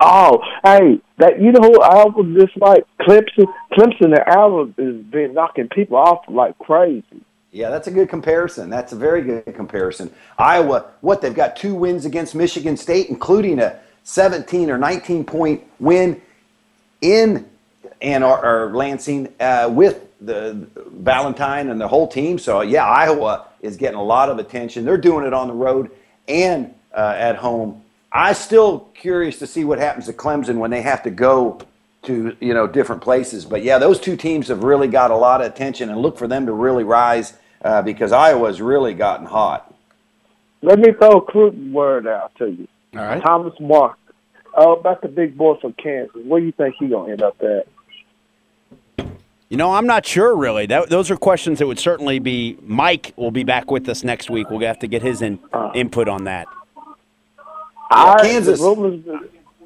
[0.00, 3.46] Oh, hey, that you know who I was just like Clemson.
[3.72, 7.04] Clemson and Iowa has been knocking people off like crazy.
[7.56, 8.68] Yeah, that's a good comparison.
[8.68, 10.12] That's a very good comparison.
[10.36, 15.62] Iowa, what they've got two wins against Michigan State, including a 17 or 19 point
[15.80, 16.20] win
[17.00, 17.48] in
[18.02, 22.38] Ann or Lansing uh, with the Valentine and the whole team.
[22.38, 24.84] So yeah, Iowa is getting a lot of attention.
[24.84, 25.90] They're doing it on the road
[26.28, 27.82] and uh, at home.
[28.12, 31.60] I'm still curious to see what happens to Clemson when they have to go
[32.02, 33.46] to you know different places.
[33.46, 36.28] But yeah, those two teams have really got a lot of attention, and look for
[36.28, 37.32] them to really rise
[37.66, 39.74] uh, because Iowa's really gotten hot.
[40.62, 42.68] let me throw a quick word out to you.
[42.94, 43.22] All right.
[43.22, 43.98] Thomas Mark.
[44.56, 46.16] Uh, about the big boy from Kansas.
[46.24, 49.06] Where do you think he gonna end up at?
[49.50, 50.64] You know, I'm not sure really.
[50.64, 52.56] That, those are questions that would certainly be.
[52.62, 54.48] Mike will be back with us next week.
[54.48, 55.38] We'll have to get his in,
[55.74, 56.46] input on that.
[57.90, 58.58] I, Kansas.
[58.58, 59.04] The rumors,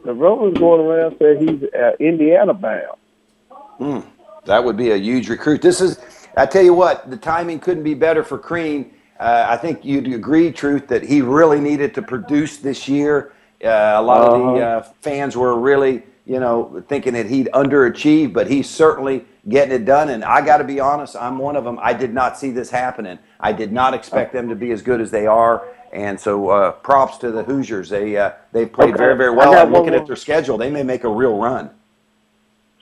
[0.04, 4.04] the rumors going around say he's uh, Indiana bound.
[4.46, 5.62] That would be a huge recruit.
[5.62, 5.98] This is,
[6.36, 8.92] I tell you what, the timing couldn't be better for Crean.
[9.18, 13.32] Uh, I think you'd agree, Truth, that he really needed to produce this year.
[13.62, 18.32] Uh, a lot of the uh, fans were really, you know, thinking that he'd underachieve,
[18.32, 20.08] but he's certainly getting it done.
[20.08, 21.78] And I got to be honest, I'm one of them.
[21.82, 23.18] I did not see this happening.
[23.38, 25.64] I did not expect them to be as good as they are.
[25.92, 27.88] And so, uh, props to the Hoosiers.
[27.88, 28.98] They uh, they played Okay.
[28.98, 29.54] very very well.
[29.54, 30.56] I'm looking at their schedule.
[30.56, 31.68] They may make a real run.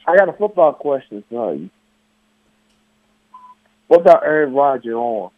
[0.07, 1.71] I got a football question you.
[3.89, 5.31] What about Aaron Rodgers on?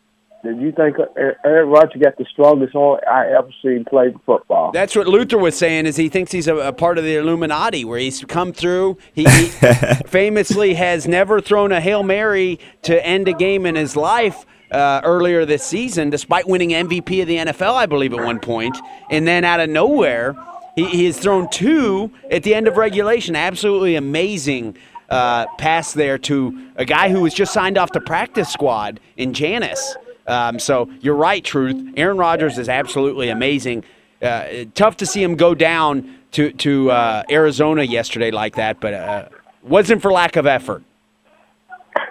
[0.42, 0.96] Did you think
[1.44, 4.72] Aaron Rodgers got the strongest arm I ever seen play football?
[4.72, 5.84] That's what Luther was saying.
[5.84, 8.96] Is he thinks he's a, a part of the Illuminati, where he's come through.
[9.12, 9.46] He, he
[10.06, 14.46] famously has never thrown a hail mary to end a game in his life.
[14.70, 18.78] Uh, earlier this season, despite winning MVP of the NFL, I believe at one point,
[19.10, 20.36] and then out of nowhere,
[20.76, 23.34] he, he has thrown two at the end of regulation.
[23.34, 24.76] Absolutely amazing
[25.10, 29.34] uh, pass there to a guy who was just signed off the practice squad in
[29.34, 29.96] Janis.
[30.26, 31.94] Um, so you're right, Truth.
[31.96, 33.84] Aaron Rodgers is absolutely amazing.
[34.22, 38.94] Uh, tough to see him go down to to uh, Arizona yesterday like that, but
[38.94, 39.28] uh,
[39.62, 40.82] wasn't for lack of effort.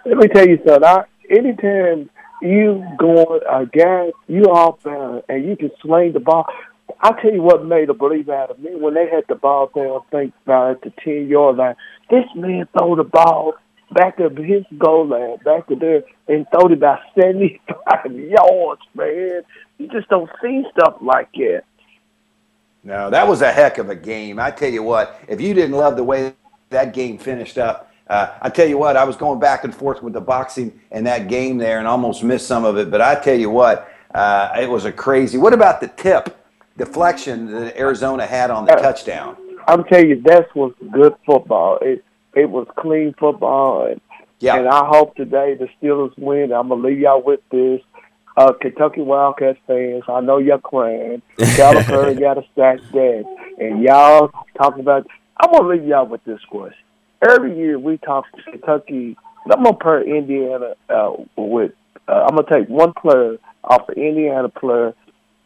[0.05, 0.83] Let me tell you something.
[0.83, 2.09] I, anytime
[2.41, 6.47] you go a guy, you off there and you can sling the ball.
[7.01, 9.71] I'll tell you what made a believe out of me when they had the ball
[9.73, 11.75] I think about at the ten yard line.
[12.09, 13.53] This man throw the ball
[13.91, 18.81] back of his goal line, back of there, and throw it about seventy five yards,
[18.93, 19.41] man.
[19.77, 21.63] You just don't see stuff like that.
[22.83, 24.39] No, that was a heck of a game.
[24.39, 26.33] I tell you what, if you didn't love the way
[26.69, 30.01] that game finished up, uh, I tell you what, I was going back and forth
[30.01, 32.89] with the boxing and that game there and almost missed some of it.
[32.89, 35.37] But I tell you what, uh, it was a crazy.
[35.37, 36.38] What about the tip
[36.79, 39.35] deflection that Arizona had on the touchdown?
[39.67, 41.77] I'm telling you, that was good football.
[41.81, 42.03] It
[42.33, 44.01] it was clean football, and,
[44.39, 44.55] Yeah.
[44.57, 46.51] and I hope today the Steelers win.
[46.51, 47.81] I'm gonna leave y'all with this.
[48.37, 51.21] Uh, Kentucky Wildcats fans, I know you're crying.
[51.37, 53.25] Calipari got stack that,
[53.59, 55.05] and y'all talking about.
[55.41, 56.77] I'm gonna leave y'all with this question.
[57.27, 59.17] Every year we talk Kentucky.
[59.51, 61.71] I'm gonna pair Indiana uh, with.
[62.07, 64.93] Uh, I'm gonna take one player off the Indiana player,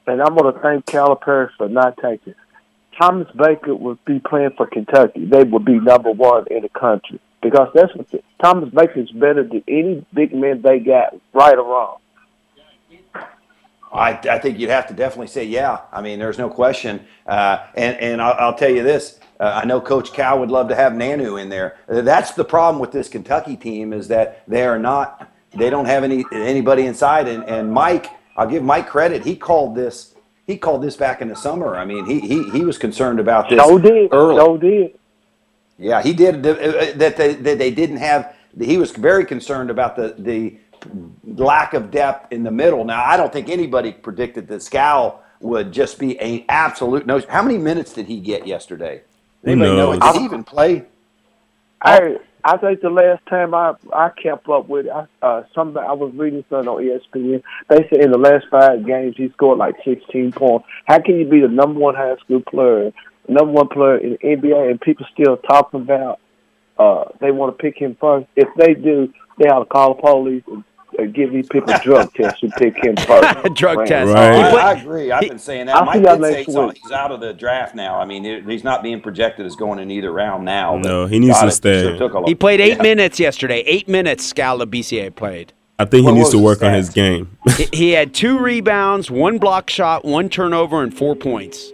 [0.07, 2.35] and I'm gonna thank Calipari for not taking.
[2.97, 7.19] Thomas Baker would be playing for Kentucky, they would be number one in the country
[7.41, 11.57] because that's what the, Thomas Baker is better than any big man they got, right
[11.57, 11.97] or wrong.
[13.91, 15.81] I, I think you'd have to definitely say yeah.
[15.91, 17.05] I mean, there's no question.
[17.27, 20.67] Uh, and and I'll, I'll tell you this: uh, I know Coach Cal would love
[20.69, 21.77] to have Nanu in there.
[21.87, 25.31] That's the problem with this Kentucky team is that they are not.
[25.55, 27.27] They don't have any anybody inside.
[27.27, 28.07] And, and Mike,
[28.37, 29.23] I'll give Mike credit.
[29.25, 30.15] He called this.
[30.47, 31.75] He called this back in the summer.
[31.77, 34.35] I mean, he he, he was concerned about this So did, early.
[34.35, 34.99] so did.
[35.79, 36.45] Yeah, he did.
[36.45, 38.35] uh, That they, that they didn't have.
[38.59, 40.59] He was very concerned about the the
[41.25, 42.85] lack of depth in the middle.
[42.85, 47.21] Now, I don't think anybody predicted that Skal would just be an absolute no.
[47.29, 49.01] How many minutes did he get yesterday?
[49.45, 49.93] Who Anybody know?
[49.99, 50.85] Did he even play?
[51.81, 52.01] I
[52.45, 56.13] I think the last time I I kept up with I, uh somebody I was
[56.15, 57.41] reading something on ESPN.
[57.69, 60.67] They said in the last five games he scored like sixteen points.
[60.85, 62.91] How can you be the number one high school player,
[63.29, 66.19] number one player in the NBA, and people still talking about
[66.77, 68.27] uh they want to pick him first?
[68.35, 70.63] If they do, they ought to call the police and
[70.99, 73.53] uh, give these people drug tests who pick him first.
[73.55, 73.87] Drug Right.
[73.87, 74.13] test.
[74.13, 74.35] Right.
[74.35, 75.11] He I, I agree.
[75.11, 75.75] I've been saying that.
[75.75, 76.79] I'll Mike see y'all did say next he's, on- week.
[76.83, 77.99] he's out of the draft now.
[77.99, 80.77] I mean, he- he's not being projected as going in either round now.
[80.77, 81.81] No, he needs to stay.
[81.83, 82.83] sure took a lot- He played eight Yeah.
[82.83, 83.59] minutes yesterday.
[83.65, 84.25] Eight minutes.
[84.25, 85.53] Skal Labissière played.
[85.79, 87.37] I think he What needs to work on his game.
[87.57, 91.71] He, he had two rebounds, one block shot, one turnover, and four points.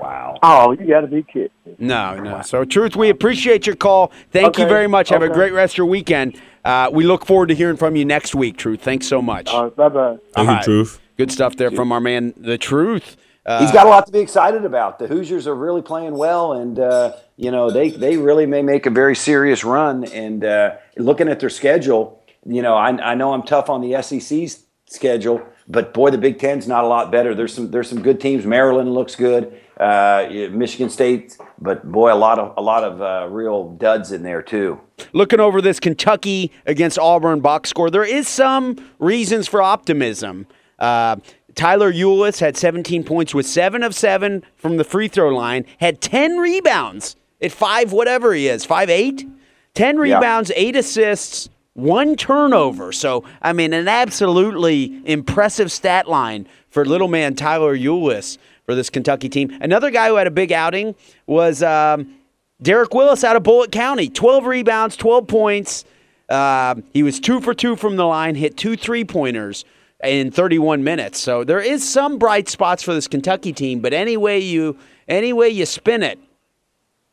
[0.00, 0.36] Wow.
[0.42, 1.48] Oh, you got to be kidding.
[1.78, 2.42] No, no.
[2.42, 4.12] So, Truth, we appreciate your call.
[4.30, 5.08] Thank you very much.
[5.10, 6.38] Have a great rest of your weekend.
[6.66, 8.82] Uh, we look forward to hearing from you next week, Truth.
[8.82, 9.48] Thanks so much.
[9.48, 10.18] All right, bye bye.
[10.32, 11.00] Thank All you, Truth.
[11.16, 13.16] Good stuff there from our man, The Truth.
[13.46, 14.98] Uh, He's got a lot to be excited about.
[14.98, 18.86] The Hoosiers are really playing well, and uh, you know they they really may make
[18.86, 20.04] a very serious run.
[20.06, 24.02] And uh, looking at their schedule, you know I, I know I'm tough on the
[24.02, 27.32] SEC's schedule, but boy, the Big Ten's not a lot better.
[27.32, 28.44] There's some there's some good teams.
[28.44, 33.28] Maryland looks good, uh, Michigan State, but boy, a lot of a lot of uh,
[33.30, 34.80] real duds in there too.
[35.12, 40.46] looking over this Kentucky against Auburn box score, there is some reasons for optimism.
[40.78, 41.16] Uh,
[41.54, 46.02] Tyler Ulis had 17 points with seven of seven from the free throw line, had
[46.02, 49.26] 10 rebounds at five, whatever he is, five eight,
[49.74, 52.92] 10 rebounds, eight assists, one turnover.
[52.92, 58.36] So, I mean, an absolutely impressive stat line for little man Tyler Ulis
[58.66, 59.56] for this Kentucky team.
[59.60, 60.94] Another guy who had a big outing
[61.26, 62.12] was um,
[62.60, 64.08] Derek Willis out of Bullitt County.
[64.10, 65.84] 12 rebounds, 12 points.
[66.28, 69.64] Uh, he was two for two from the line, hit two three pointers
[70.02, 71.20] in 31 minutes.
[71.20, 75.32] So there is some bright spots for this Kentucky team, but any way you any
[75.32, 76.18] way you spin it,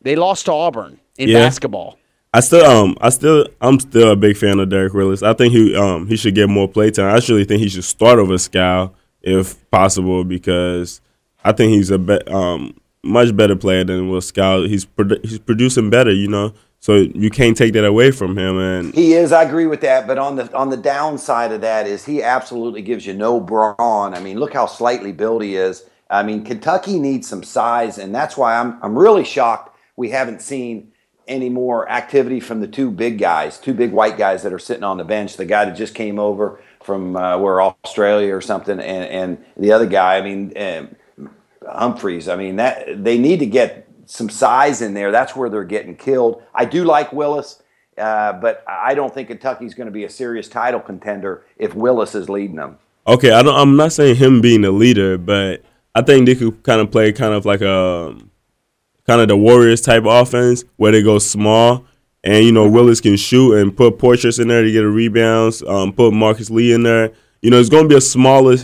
[0.01, 1.39] they lost to Auburn in Yeah.
[1.45, 1.99] basketball.
[2.33, 5.21] I still um I still I'm still a big fan of Derek Willis.
[5.21, 7.13] I think he um he should get more playtime.
[7.13, 10.99] I actually think he should start over Skal if possible because
[11.43, 14.63] I think he's a be- um much better player than Will Skal.
[14.63, 14.87] He's
[15.23, 16.53] he's producing better, you know.
[16.79, 19.31] So you can't take that away from him and He is.
[19.31, 20.05] I agree with that.
[20.05, 24.13] But on the on the downside of that is he absolutely gives you no brawn.
[24.13, 25.85] I mean, look how slightly built he is.
[26.09, 30.41] I mean, Kentucky needs some size, and that's why I'm I'm really shocked we haven't
[30.41, 30.91] seen
[31.27, 34.83] any more activity from the two big guys, two big white guys that are sitting
[34.83, 35.37] on the bench.
[35.37, 39.71] The guy that just came over from uh, where Australia or something, and and the
[39.71, 40.17] other guy.
[40.17, 40.95] I mean, um,
[41.69, 42.27] Humphries.
[42.27, 45.11] I mean that they need to get some size in there.
[45.11, 46.41] That's where they're getting killed.
[46.53, 47.61] I do like Willis,
[47.97, 52.15] uh, but I don't think Kentucky's going to be a serious title contender if Willis
[52.15, 52.77] is leading them.
[53.05, 53.55] Okay, I don't.
[53.55, 57.11] I'm not saying him being the leader, but I think they could kind of play
[57.11, 58.15] kind of like a
[59.05, 61.85] kind of the Warriors type offense where they go small,
[62.23, 65.61] and you know Willis can shoot and put Poythress in there to get a rebounds.
[65.63, 67.11] Um, put Marcus Lee in there.
[67.41, 68.55] You know it's going to be a smaller,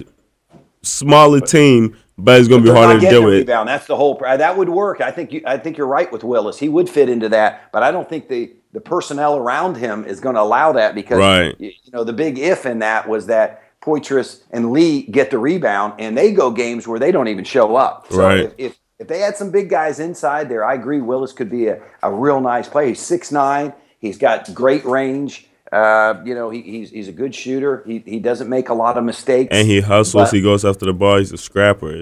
[0.83, 3.33] smaller team, but it's going to be harder to deal with.
[3.33, 3.69] rebound.
[3.69, 4.15] That's the whole.
[4.19, 5.01] That would work.
[5.01, 5.33] I think.
[5.33, 6.57] You, I think you're right with Willis.
[6.59, 10.19] He would fit into that, but I don't think the the personnel around him is
[10.19, 11.55] going to allow that because Right.
[11.59, 15.39] you, you know the big if in that was that Poythress and Lee get the
[15.39, 18.07] rebound and they go games where they don't even show up.
[18.11, 18.39] So Right.
[18.41, 21.01] If, if if they had some big guys inside there, I agree.
[21.01, 22.89] Willis could be a, a real nice player.
[22.89, 23.73] He's six nine.
[23.99, 25.48] He's got great range.
[25.71, 27.83] Uh, you know, he, he's he's a good shooter.
[27.85, 29.49] He he doesn't make a lot of mistakes.
[29.51, 30.25] And he hustles.
[30.29, 31.17] But- he goes after the ball.
[31.17, 32.01] He's a scrapper.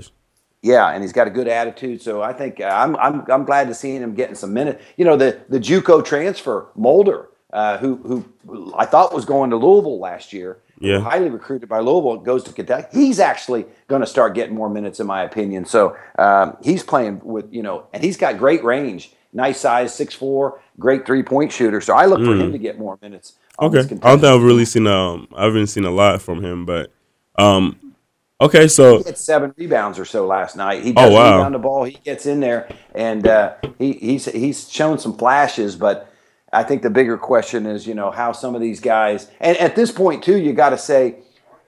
[0.62, 2.02] yeah, and he's got a good attitude.
[2.02, 4.84] So I think uh, I'm I'm I'm glad to see him getting some minutes.
[4.96, 7.96] You know, the the JUCO transfer Mulder, uh, who
[8.48, 10.60] who I thought was going to Louisville last year.
[10.80, 11.00] Yeah.
[11.00, 12.88] highly recruited by Louisville, goes to Kentucky.
[12.96, 15.66] He's actually going to start getting more minutes, in my opinion.
[15.66, 20.14] So um, he's playing with you know, and he's got great range, nice size, six
[20.14, 21.82] four, great three point shooter.
[21.82, 23.34] So I look for him to get more minutes.
[23.60, 26.66] Okay, I don't think I've really seen um I haven't seen a lot from him,
[26.66, 26.92] but
[27.38, 27.94] um
[28.40, 30.84] okay, so He had seven rebounds or so last night.
[30.84, 31.38] He does Oh, wow.
[31.38, 31.84] rebound the ball.
[31.86, 35.76] He gets in there, and uh, he, he's he's shown some flashes.
[35.76, 36.12] But
[36.54, 39.30] I think the bigger question is, you know, how some of these guys.
[39.40, 41.16] And at this point, too, you got to say,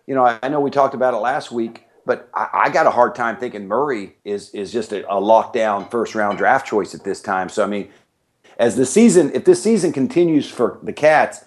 [0.08, 2.88] you know, I, I know we talked about it last week, but I, I got
[2.88, 6.96] a hard time thinking Murray is is just a, a lockdown first round draft choice
[6.96, 7.50] at this time.
[7.50, 7.90] So I mean,
[8.58, 11.46] as the season, if this season continues for the Cats,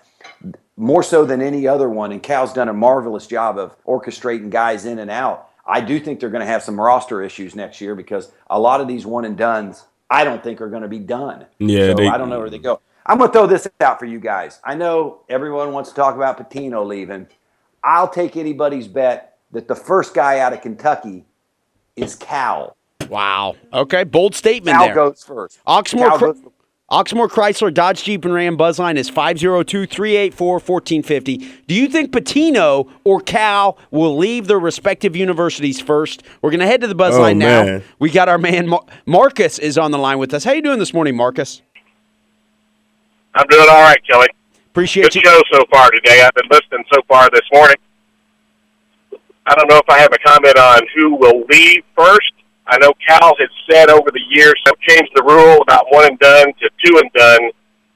[0.76, 4.86] more so than any other one, and Cal's done a marvelous job of orchestrating guys
[4.86, 5.48] in and out.
[5.66, 8.80] I do think they're going to have some roster issues next year because a lot
[8.80, 11.46] of these one and duns, I don't think are going to be done.
[11.58, 12.80] Yeah, so they- I don't know where they go.
[13.04, 14.60] I'm going to throw this out for you guys.
[14.64, 17.26] I know everyone wants to talk about Pitino leaving.
[17.82, 21.24] I'll take anybody's bet that the first guy out of Kentucky
[21.96, 22.76] is Cal.
[23.08, 23.56] Wow.
[23.72, 24.94] Okay, bold statement Cal there.
[24.94, 25.58] goes first.
[25.66, 26.40] Oxmoor, Cal Chr- goes-
[26.90, 31.66] Oxmoor Chrysler Dodge Jeep and Ram Buzzline is 502-384-1450.
[31.66, 36.22] Do you think Pitino or Cal will leave their respective universities first?
[36.42, 37.64] We're going to head to the Buzzline Oh, now.
[37.64, 37.82] man.
[37.98, 40.44] We got our man Mar- Marcus is on the line with us.
[40.44, 41.62] How you doing this morning, Marcus?
[43.34, 44.28] I'm doing all right, Kelly.
[44.72, 45.22] Appreciate Good you.
[45.24, 46.22] show so far today.
[46.22, 47.76] I've been listening so far this morning.
[49.46, 52.32] I don't know if I have a comment on who will leave first.
[52.66, 56.18] I know Cal has said over the years they've changed the rule about one and
[56.18, 57.50] done to two and done,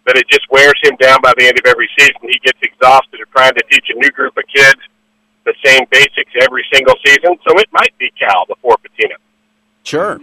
[0.04, 2.16] but it just wears him down by the end of every season.
[2.22, 4.80] He gets exhausted of trying to teach a new group of kids
[5.44, 7.36] the same basics every single season.
[7.46, 9.14] So it might be Cal before Pitino.
[9.84, 10.20] Sure.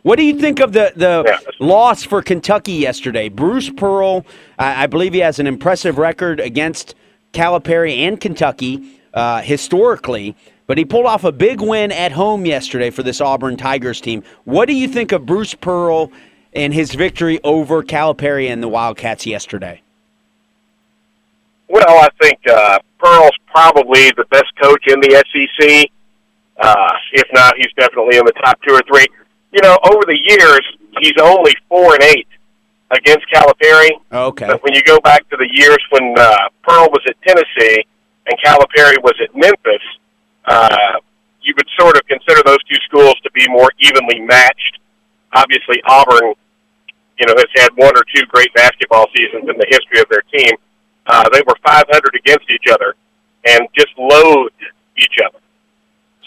[0.00, 1.38] What do you think of the, the Yeah.
[1.60, 3.28] loss for Kentucky yesterday?
[3.28, 4.24] Bruce Pearl,
[4.58, 6.94] I I believe he has an impressive record against
[7.34, 10.34] Calipari and Kentucky uh, historically,
[10.72, 14.22] but he pulled off a big win at home yesterday for this Auburn Tigers team.
[14.44, 16.10] What do you think of Bruce Pearl
[16.54, 19.82] and his victory over Calipari and the Wildcats yesterday?
[21.68, 25.90] Well, I think uh, Pearl's probably the best coach in the SEC.
[26.56, 29.04] Uh, if not, he's definitely in the top two or three.
[29.52, 30.62] You know, over the years,
[31.02, 32.28] he's only four and eight
[32.92, 33.90] against Calipari.
[34.10, 34.46] Okay.
[34.46, 37.84] But when you go back to the years when uh, Pearl was at Tennessee
[38.24, 39.82] and Calipari was at Memphis,
[40.46, 40.98] uh,
[41.42, 44.78] you would sort of consider those two schools to be more evenly matched.
[45.32, 46.34] Obviously, Auburn,
[47.18, 50.22] you know, has had one or two great basketball seasons in the history of their
[50.32, 50.56] team.
[51.06, 52.94] Uh, they were 500 against each other
[53.44, 54.54] and just loathed
[54.98, 55.38] each other.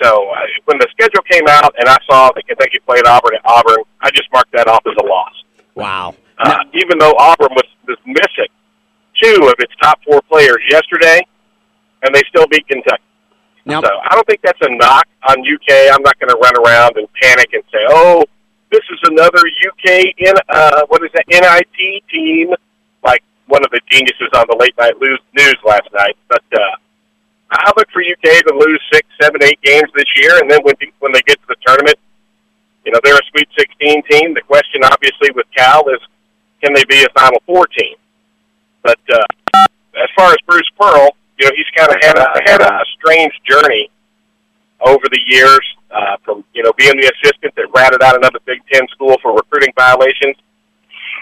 [0.02, 0.36] So uh,
[0.66, 4.10] when the schedule came out and I saw that Kentucky played Auburn at Auburn, I
[4.12, 5.34] just marked that off as a loss.
[5.76, 6.16] Wow.
[6.38, 8.52] Uh, even though Auburn was, was missing
[9.22, 11.22] two of its top four players yesterday,
[12.04, 13.02] and they still beat Kentucky.
[13.66, 15.90] Now, So I don't think that's a knock on UK.
[15.92, 18.24] I'm not going to run around and panic and say, "Oh,
[18.72, 22.54] this is another UK in uh, what is that NIT team?"
[23.04, 26.16] Like one of the geniuses on the late night news last night.
[26.30, 26.76] But uh,
[27.52, 30.76] I look for UK to lose six, seven, eight games this year, and then when
[31.00, 31.98] when they get to the tournament,
[32.86, 34.34] you know they're a Sweet 16 team.
[34.36, 36.00] The question, obviously, with Cal is,
[36.62, 37.96] can they be a Final Four team?
[38.84, 39.26] But uh,
[39.98, 43.34] as far as Bruce Pearl, you know, he's kind of had a had a, strange
[43.50, 43.90] journey
[44.82, 45.62] over the years.
[45.92, 49.34] Uh, from you know being the assistant that ratted out another Big Ten school for
[49.34, 50.36] recruiting violations,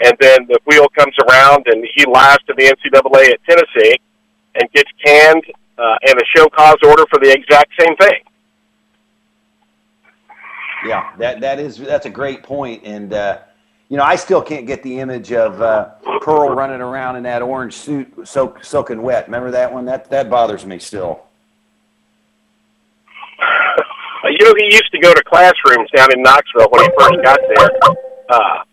[0.03, 3.95] and then the wheel comes around and he lies to the NCAA at Tennessee
[4.55, 5.43] and gets canned
[5.77, 8.23] uh, and a show cause order for the exact same thing.
[10.85, 13.39] Yeah, that that is that's a great point, and uh,
[13.89, 15.89] you know I still can't get the image of uh,
[16.21, 19.27] Pearl running around in that orange suit, soak, soaking wet.
[19.27, 19.85] Remember that one?
[19.85, 21.23] That that bothers me still.
[24.25, 27.39] You know, he used to go to classrooms down in Knoxville when he first got
[27.55, 27.69] there,
[28.29, 28.63] uh,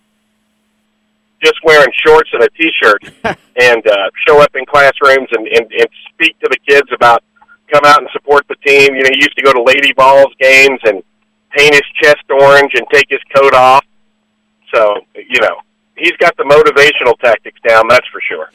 [1.43, 3.03] just wearing shorts and a t-shirt,
[3.61, 7.25] and uh, show up in classrooms and, and, and speak to the kids about
[7.71, 8.95] come out and support the team.
[8.95, 11.03] You know, he used to go to Lady Vols games and
[11.57, 13.85] paint his chest orange and take his coat off.
[14.75, 15.57] So, you know,
[15.97, 18.51] he's got the motivational tactics down, that's for sure.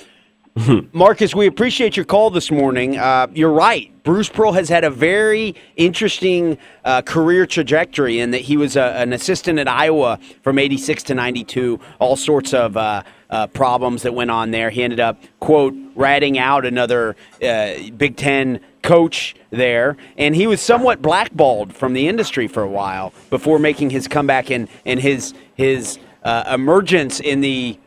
[0.93, 2.97] Marcus, we appreciate your call this morning.
[2.97, 3.91] Uh, you're right.
[4.03, 8.93] Bruce Pearl has had a very interesting uh, career trajectory in that he was a,
[8.93, 14.13] an assistant at Iowa from 86 to 92, all sorts of uh, uh, problems that
[14.13, 14.69] went on there.
[14.69, 20.61] He ended up, quote, ratting out another uh, Big Ten coach there, and he was
[20.61, 25.33] somewhat blackballed from the industry for a while before making his comeback and, and his,
[25.55, 27.79] his uh, emergence in the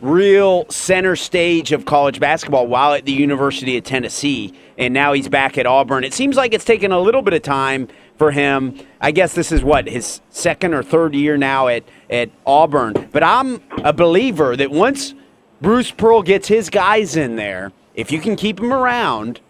[0.00, 5.28] real center stage of college basketball while at the University of Tennessee, and now he's
[5.28, 6.04] back at Auburn.
[6.04, 8.78] It seems like it's taken a little bit of time for him.
[9.00, 13.08] I guess this is what his second or third year now at at Auburn.
[13.12, 15.14] But I'm a believer that once
[15.60, 19.40] Bruce Pearl gets his guys in there, if you can keep him around.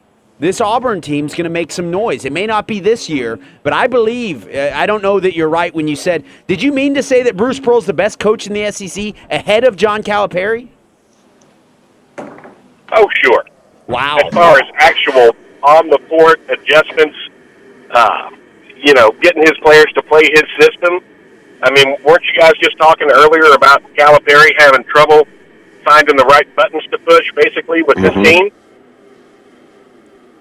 [0.40, 2.24] This Auburn team's going to make some noise.
[2.24, 4.46] It may not be this year, but I believe.
[4.54, 6.24] uh, I don't know that you're right when you said.
[6.46, 9.64] Did you mean to say that Bruce Pearl's the best coach in the SEC ahead
[9.64, 10.68] of John Calipari?
[12.92, 13.44] Oh, sure.
[13.88, 14.18] Wow.
[14.24, 17.16] as far as actual on the court adjustments,
[17.90, 18.30] uh,
[18.76, 21.00] you know, getting his players to play his system.
[21.62, 25.26] I mean, weren't you guys just talking earlier about Calipari having trouble
[25.84, 28.12] finding the right buttons to push, basically, with Mhm.
[28.12, 28.50] his team?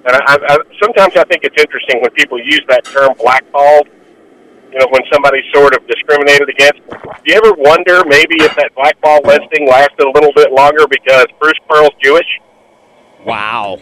[0.08, 3.90] And I, I, I, sometimes I think it's interesting when people use that term blackballed.
[4.72, 6.82] You know, when somebody's sort of discriminated against.
[6.90, 11.26] Do you ever wonder maybe if that blackball listing lasted a little bit longer because
[11.40, 12.26] Bruce Pearl's Jewish?
[13.26, 13.80] Wow.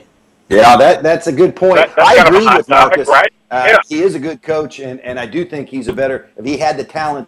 [0.47, 1.75] Yeah, that that's a good point.
[1.77, 3.07] That- I kind of a agree hot with topic, Marcus.
[3.07, 3.33] right?
[3.49, 3.77] Uh, Yeah.
[3.87, 6.29] He is a good coach, and, and I do think he's a better.
[6.37, 7.27] If he had the talent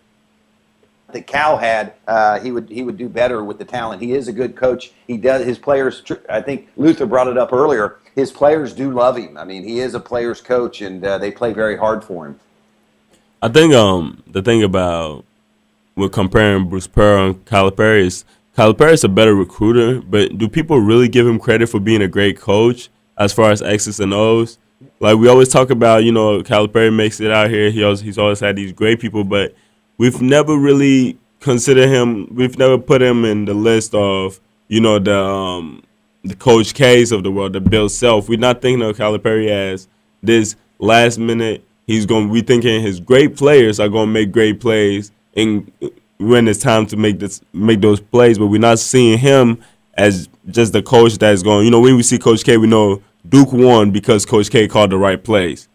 [1.12, 4.04] that Cal had, uh, he would he would do better with the talent.
[4.04, 4.92] He is a good coach.
[5.08, 6.04] He does his players.
[6.30, 7.98] I think Luther brought it up earlier.
[8.18, 9.38] His players do love him.
[9.38, 12.40] I mean, he is a players coach, and uh, they play very hard for him.
[13.44, 15.24] I think um the thing about
[15.96, 18.26] with comparing Bruce Pearl and Calipari is
[18.58, 22.08] Calipari is a better recruiter, but do people really give him credit for being a
[22.08, 24.58] great coach as far as X's and O's?
[25.00, 27.70] Like we always talk about, you know, Calipari makes it out here.
[27.70, 29.54] He always, he's always had these great people, but
[30.00, 32.34] we've never really considered him.
[32.34, 35.84] We've never put him in the list of, you know, the um,
[36.28, 38.30] the Coach K's of the world, the Bill Self.
[38.30, 39.88] We're not thinking of Calipari as
[40.22, 41.64] this last minute.
[41.86, 42.30] He's going.
[42.30, 45.72] We thinking his great players are going to make great plays, and
[46.18, 49.64] when it's time to make this make those plays, but we're not seeing him
[49.94, 51.66] as just the coach that's going.
[51.66, 54.92] You know, when we see Coach K, we know Duke won because Coach K called
[54.92, 55.68] the right plays.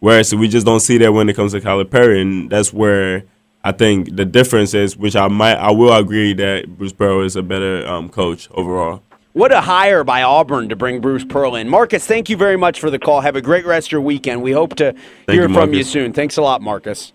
[0.00, 3.24] Whereas we just don't see that when it comes to Calipari, and that's where
[3.64, 4.96] I think the difference is.
[4.96, 9.02] Which I might, I will agree that Bruce Pearl is a better um, coach overall.
[9.32, 11.68] What a hire by Auburn to bring Bruce Pearl in.
[11.68, 13.20] Marcus, thank you very much for the call.
[13.20, 14.42] Have a great rest of your weekend.
[14.42, 14.94] We hope to
[15.28, 16.12] hear you, from you soon.
[16.12, 17.12] Thanks a lot, Marcus.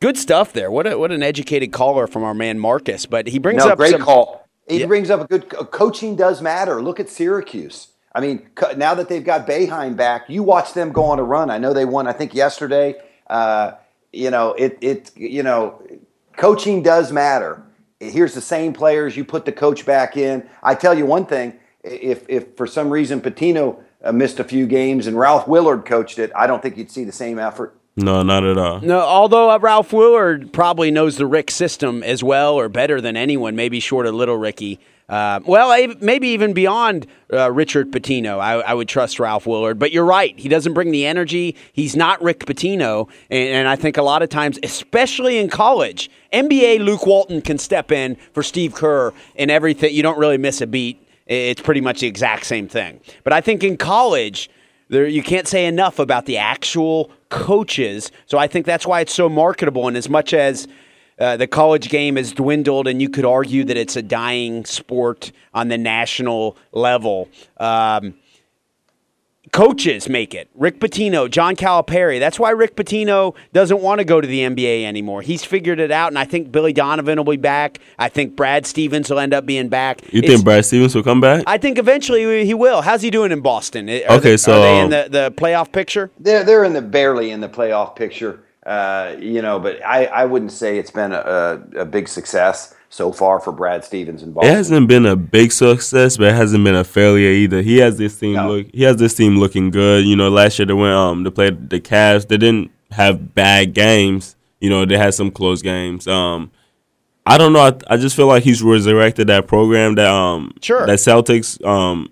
[0.00, 0.70] Good stuff there.
[0.70, 3.04] What a, what an educated caller from our man Marcus.
[3.04, 4.48] But he brings No, up great some, call.
[4.66, 4.86] He Yeah.
[4.86, 6.80] brings up a good coaching does matter.
[6.80, 7.88] Look at Syracuse.
[8.14, 11.22] I mean, cu- now that they've got Boeheim back, you watch them go on a
[11.22, 11.50] run.
[11.50, 12.06] I know they won.
[12.06, 12.94] I think yesterday.
[13.28, 13.72] Uh,
[14.12, 15.82] you know, it it you know,
[16.36, 17.62] coaching does matter.
[18.00, 19.16] Here's the same players.
[19.16, 20.48] You put the coach back in.
[20.62, 24.66] I tell you one thing: if if for some reason Pitino uh, missed a few
[24.66, 27.79] games and Ralph Willard coached it, I don't think you'd see the same effort.
[27.96, 28.80] No, not at all.
[28.80, 33.16] No, although uh, Ralph Willard probably knows the Rick system as well or better than
[33.16, 34.78] anyone, maybe short of Little Ricky.
[35.08, 39.76] Uh, well, maybe even beyond uh, Richard Pitino, I, I would trust Ralph Willard.
[39.76, 41.56] But you're right; he doesn't bring the energy.
[41.72, 46.08] He's not Rick Pitino, and, and I think a lot of times, especially in college,
[46.32, 49.92] NBA Luke Walton can step in for Steve Kerr and everything.
[49.92, 51.04] You don't really miss a beat.
[51.26, 53.00] It's pretty much the exact same thing.
[53.24, 54.48] But I think in college,
[54.90, 58.10] there you can't say enough about the actual coaches.
[58.26, 59.88] So I think that's why it's so marketable.
[59.88, 60.66] And as much as
[61.18, 65.32] uh, the college game has dwindled, and you could argue that it's a dying sport
[65.54, 67.28] on the national level.
[67.58, 68.14] Um,
[69.52, 70.48] coaches make it.
[70.54, 72.18] Rick Pitino, John Calipari.
[72.18, 75.22] That's why Rick Pitino doesn't want to go to the NBA anymore.
[75.22, 77.78] He's figured it out, and I think Billy Donovan will be back.
[77.98, 80.02] I think Brad Stevens will end up being back.
[80.12, 81.42] You It's- think Brad Stevens will come back?
[81.46, 82.82] I think eventually he will.
[82.82, 83.88] How's he doing in Boston?
[83.88, 86.10] Are Okay, they, so, are they in um, the, the playoff picture?
[86.18, 89.58] They're they're in the barely in the playoff picture, uh, you know.
[89.58, 93.52] But I, I wouldn't say it's been a, a, a big success so far for
[93.52, 97.30] Brad Stevens in It hasn't been a big success, but it hasn't been a failure
[97.30, 97.62] either.
[97.62, 98.48] He has this team No.
[98.48, 98.66] look.
[98.74, 100.04] He has this team looking good.
[100.04, 102.26] You know, last year they went um to play the Cavs.
[102.26, 104.34] They didn't have bad games.
[104.60, 106.06] You know, they had some close games.
[106.08, 106.50] Um,
[107.24, 107.60] I don't know.
[107.60, 110.84] I, I just feel like he's resurrected that program that um Sure.
[110.86, 112.10] that Celtics um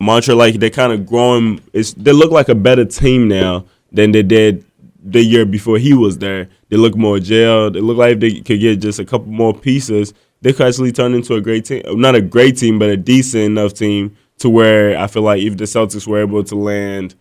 [0.00, 1.60] mantra like they're kind of growing.
[1.74, 4.64] It's they look like a better team now than they did
[5.02, 6.48] the year before he was there.
[6.68, 7.74] They look more gelled.
[7.74, 10.92] They look like if they could get just a couple more pieces, they could actually
[10.92, 11.82] turn into a great team.
[12.00, 15.56] Not a great team, but a decent enough team to where I feel like if
[15.56, 17.14] the Celtics were able to land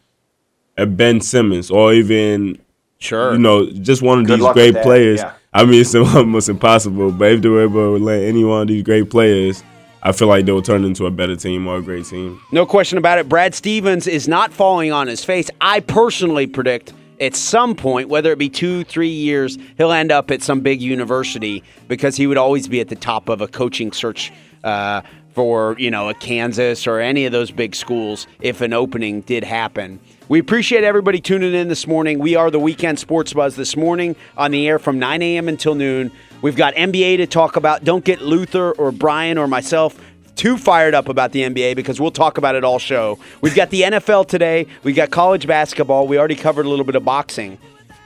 [0.77, 2.59] a Ben Simmons or even
[2.99, 3.31] Sure.
[3.33, 5.19] you know, just one of Good these great players.
[5.19, 5.33] yeah.
[5.53, 7.11] I mean, it's almost impossible.
[7.11, 9.63] But if they were able to land any one of these great players,
[10.03, 12.39] I feel like they'll turn into a better team or a great team.
[12.51, 13.27] No question about it.
[13.27, 15.49] Brad Stevens is not falling on his face.
[15.59, 20.31] I personally predict at some point, whether it be two, three years, he'll end up
[20.31, 23.91] at some big university because he would always be at the top of a coaching
[23.91, 24.31] search
[24.63, 25.01] uh,
[25.33, 29.43] for, you know, a Kansas or any of those big schools if an opening did
[29.43, 29.99] happen.
[30.27, 32.19] We appreciate everybody tuning in this morning.
[32.19, 35.49] We are the Weekend Sports Buzz this morning on the air from 9 a.m.
[35.49, 36.11] until noon.
[36.41, 37.83] We've got NBA to talk about.
[37.83, 39.99] Don't get Luther or Brian or myself
[40.39, 43.19] too fired up about the NBA because we'll talk about it all show.
[43.41, 44.67] We've got the NFL today.
[44.83, 46.07] We've got college basketball.
[46.07, 47.57] We already covered a little bit of boxing.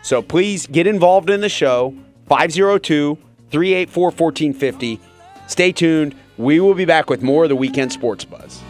[0.01, 1.95] So please get involved in the show.
[2.27, 3.19] 502
[3.51, 4.99] 384 1450.
[5.45, 6.15] Stay tuned.
[6.39, 8.63] We will be back with more of the Weekend Sports Buzz.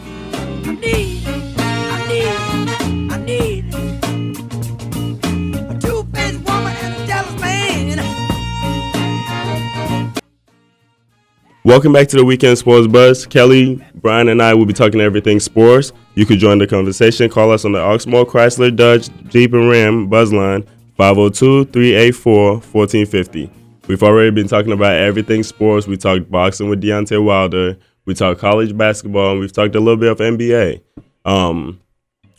[11.66, 13.26] Welcome back to the Weekend Sports Buzz.
[13.26, 15.94] Kelly, Brian, and I will be talking everything sports.
[16.14, 17.30] You could join the conversation.
[17.30, 20.66] Call us on the Oxmoor Chrysler Dodge Jeep and Ram Buzz line
[21.00, 23.50] 502-384-1450.
[23.88, 25.88] We've already been talking about everything sports.
[25.88, 27.78] We talked boxing with Deontay Wilder.
[28.04, 30.82] We talked college basketball, and we've talked a little bit of NBA.
[31.24, 31.80] Um,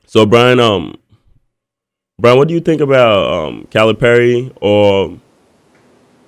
[0.04, 0.98] so Brian, um,
[2.18, 5.18] Brian, what do you think about um, Calipari or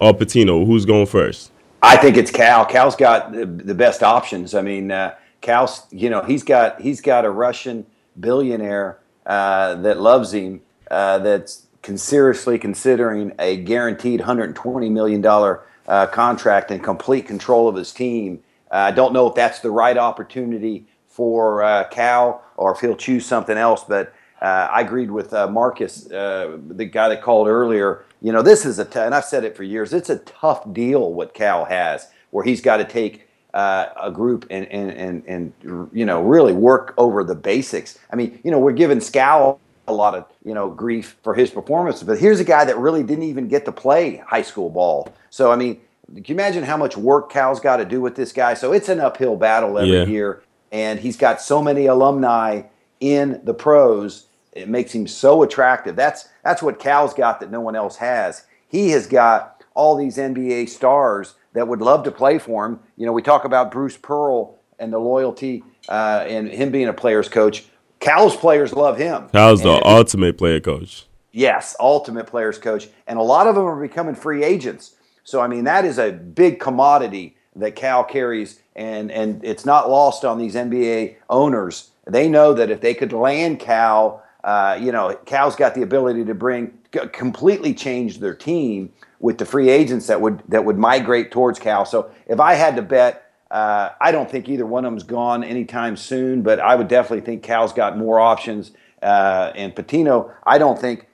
[0.01, 0.67] or Pitino?
[0.67, 1.53] Who's going first?
[1.83, 2.65] I think it's Cal.
[2.65, 4.55] Cal's got the, the best options.
[4.55, 7.87] I mean, uh, Cal's you know he's got he's got a Russian
[8.19, 10.63] billionaire uh, that loves him.
[10.91, 17.77] Uh, that's seriously considering a guaranteed 120 million dollar uh, contract and complete control of
[17.77, 18.41] his team.
[18.71, 22.97] Uh, I don't know if that's the right opportunity for uh, Cal or if he'll
[22.97, 24.13] choose something else, but.
[24.39, 28.05] I agreed with Marcus, the guy that called earlier.
[28.23, 30.73] You know, this is a, t- and I've said it for years, it's a tough
[30.73, 35.25] deal what Cal has, where he's got to take uh, a group and, and, and,
[35.27, 37.99] and, you know, really work over the basics.
[38.13, 41.51] I mean, you know, we're giving Skal a lot of, you know, grief for his
[41.51, 45.13] performance, but here's a guy that really didn't even get to play high school ball.
[45.31, 45.81] So, I mean,
[46.15, 48.55] can you imagine how much work Cal's got to do with this guy?
[48.55, 50.05] So it's an uphill battle every Yeah.
[50.07, 52.63] year, and he's got so many alumni
[53.01, 54.26] in the pros
[54.57, 58.45] it makes him so attractive that's that's what cal's got that no one else has
[58.69, 63.07] he has got all these nba stars that would love to play for him you
[63.07, 67.29] know we talk about bruce pearl and the loyalty uh, and him being a player's
[67.29, 67.65] coach
[68.01, 71.07] cal's players love him Cal's the ultimate player coach.
[71.37, 72.89] Yes, ultimate players coach.
[73.07, 74.95] And a lot of them are becoming free agents.
[75.23, 79.91] So, I mean, that is a big commodity that Cal carries and and it's not
[79.91, 81.91] lost on these NBA owners.
[82.07, 86.25] They know that if they could land Cal, uh, you know, Cal's got the ability
[86.25, 86.73] to bring
[87.13, 91.85] completely change their team with the free agents that would that would migrate towards Cal.
[91.85, 93.23] So if I had to bet.
[93.49, 97.25] Uh, I don't think either one of them's gone anytime soon, but I would definitely
[97.25, 98.73] think Cal's got more options.
[99.01, 101.07] Uh, and Pitino, I don't think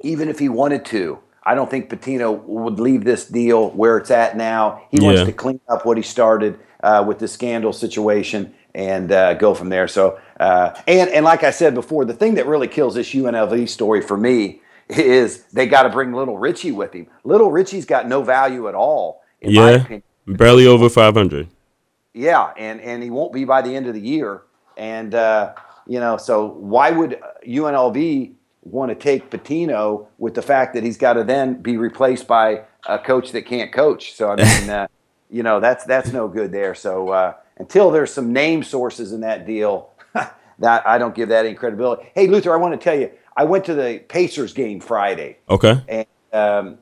[0.00, 4.10] even if he wanted to, I don't think Pitino would leave this deal where it's
[4.10, 4.86] at now.
[4.90, 9.34] He wants to clean up what he started uh, with the scandal situation and uh,
[9.34, 9.86] go from there.
[9.86, 13.68] So, uh, and and like I said before, the thing that really kills this UNLV
[13.68, 17.06] story for me is they got to bring Little Richie with him.
[17.24, 20.02] Little Richie's got no value at all, in my Yeah, opinion.
[20.26, 21.48] barely over 500.
[22.14, 24.42] Yeah, and and he won't be by the end of the year.
[24.76, 25.54] And uh,
[25.86, 30.96] you know, so why would UNLV want to take Pitino with the fact that he's
[30.96, 34.14] got to then be replaced by a coach that can't coach?
[34.14, 34.86] So I mean, uh,
[35.30, 36.74] you know, that's that's no good there.
[36.74, 39.90] So uh, until there's some name sources in that deal,
[40.58, 42.10] that I don't give that any credibility.
[42.14, 45.80] Hey, Luther, I want to tell you, I went to the Pacers game Friday Okay.
[45.88, 46.78] and um,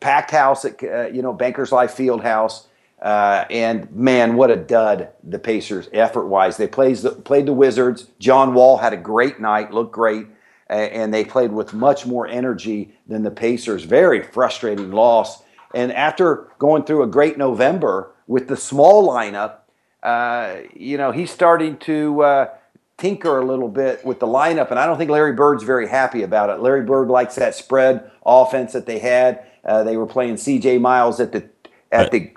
[0.00, 2.68] packed house at uh, you know Bankers Life Field House.
[3.00, 6.56] Uh, and man, what a dud the Pacers effort wise.
[6.56, 8.08] They plays the, played the Wizards.
[8.18, 10.26] John Wall had a great night, looked great,
[10.70, 13.84] uh, and they played with much more energy than the Pacers.
[13.84, 15.42] Very frustrating loss.
[15.74, 19.58] And after going through a great November with the small lineup,
[20.02, 22.48] uh, you know he's starting to uh,
[22.98, 26.22] tinker a little bit with the lineup, and I don't think Larry Bird's very happy
[26.22, 26.60] about it.
[26.60, 29.46] Larry Bird likes that spread offense that they had.
[29.64, 30.78] Uh, they were playing C.J.
[30.78, 31.48] Miles at the
[31.92, 32.32] at the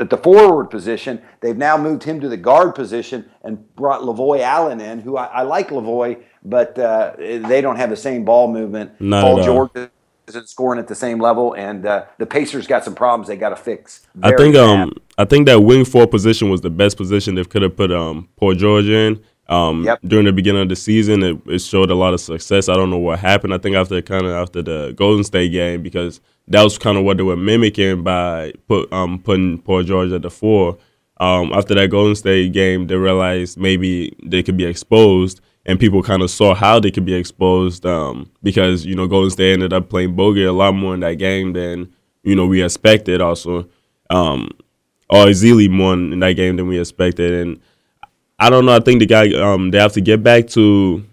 [0.00, 1.22] at the forward position.
[1.40, 5.26] They've now moved him to the guard position and brought Lavoy Allen in, who I,
[5.26, 9.00] I like Lavoy, but uh, they don't have the same ball movement.
[9.00, 9.42] Not Paul.
[9.42, 9.90] George
[10.28, 13.50] isn't scoring at the same level, and uh, the Pacers got some problems they got
[13.50, 14.06] to fix.
[14.22, 14.82] I think bad.
[14.82, 17.90] um I think that wing four position was the best position they could have put
[17.90, 19.22] um Paul George in.
[19.48, 20.00] Um, Yep.
[20.04, 22.68] during the beginning of the season, it, it showed a lot of success.
[22.68, 23.54] I don't know what happened.
[23.54, 27.04] I think after kind of after the Golden State game because that was kind of
[27.04, 30.76] what they were mimicking by put um putting Paul George at the four.
[31.20, 36.02] Um, after that Golden State game, they realized maybe they could be exposed, and people
[36.02, 39.72] kind of saw how they could be exposed um, because you know Golden State ended
[39.72, 41.92] up playing Bogut a lot more in that game than
[42.22, 43.20] you know we expected.
[43.20, 43.66] Also,
[44.10, 44.50] um,
[45.10, 47.60] or Ezeli more in that game than we expected, and
[48.38, 48.76] I don't know.
[48.76, 51.04] I think the guy um, they have to get back to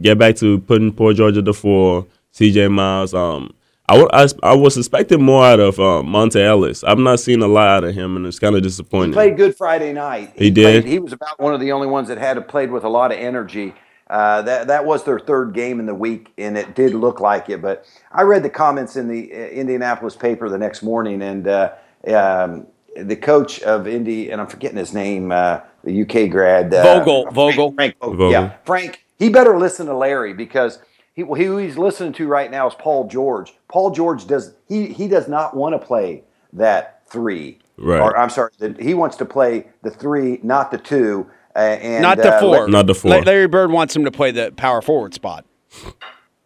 [0.00, 2.68] get back to putting Paul George at the four, C.J.
[2.68, 3.14] Miles.
[3.14, 3.54] Um,
[3.88, 6.84] I wa- I, I was expecting more out of uh, Monta Ellis.
[6.84, 9.10] I'm not seeing a lot out of him, and it's kind of disappointing.
[9.10, 10.34] He played good Friday night.
[10.36, 10.82] He did?
[10.82, 13.12] Played, he was about one of the only ones that had played with a lot
[13.12, 13.74] of energy.
[14.10, 17.48] Uh, that that was their third game in the week, and it did look like
[17.50, 17.60] it.
[17.60, 21.72] But I read the comments in the uh, Indianapolis paper the next morning, and uh,
[22.08, 22.66] um,
[22.96, 27.22] the coach of Indy, and I'm forgetting his name, uh, the UK grad, uh, Vogel,
[27.22, 27.72] Frank- Vogel.
[27.72, 28.16] Frank Vogel.
[28.16, 28.30] Vogel.
[28.32, 29.04] Yeah, Frank.
[29.18, 30.78] He better listen to Larry because
[31.14, 33.54] he, who he's listening to right now is Paul George.
[33.68, 36.22] Paul George does he he does not want to play
[36.52, 37.58] that three.
[37.76, 38.00] Right.
[38.00, 41.28] Or I'm sorry, the, he wants to play the three, not the two.
[41.56, 42.50] Uh, and Not the uh, four.
[42.60, 43.20] let- Not the four.
[43.22, 45.44] Larry Bird wants him to play the power forward spot.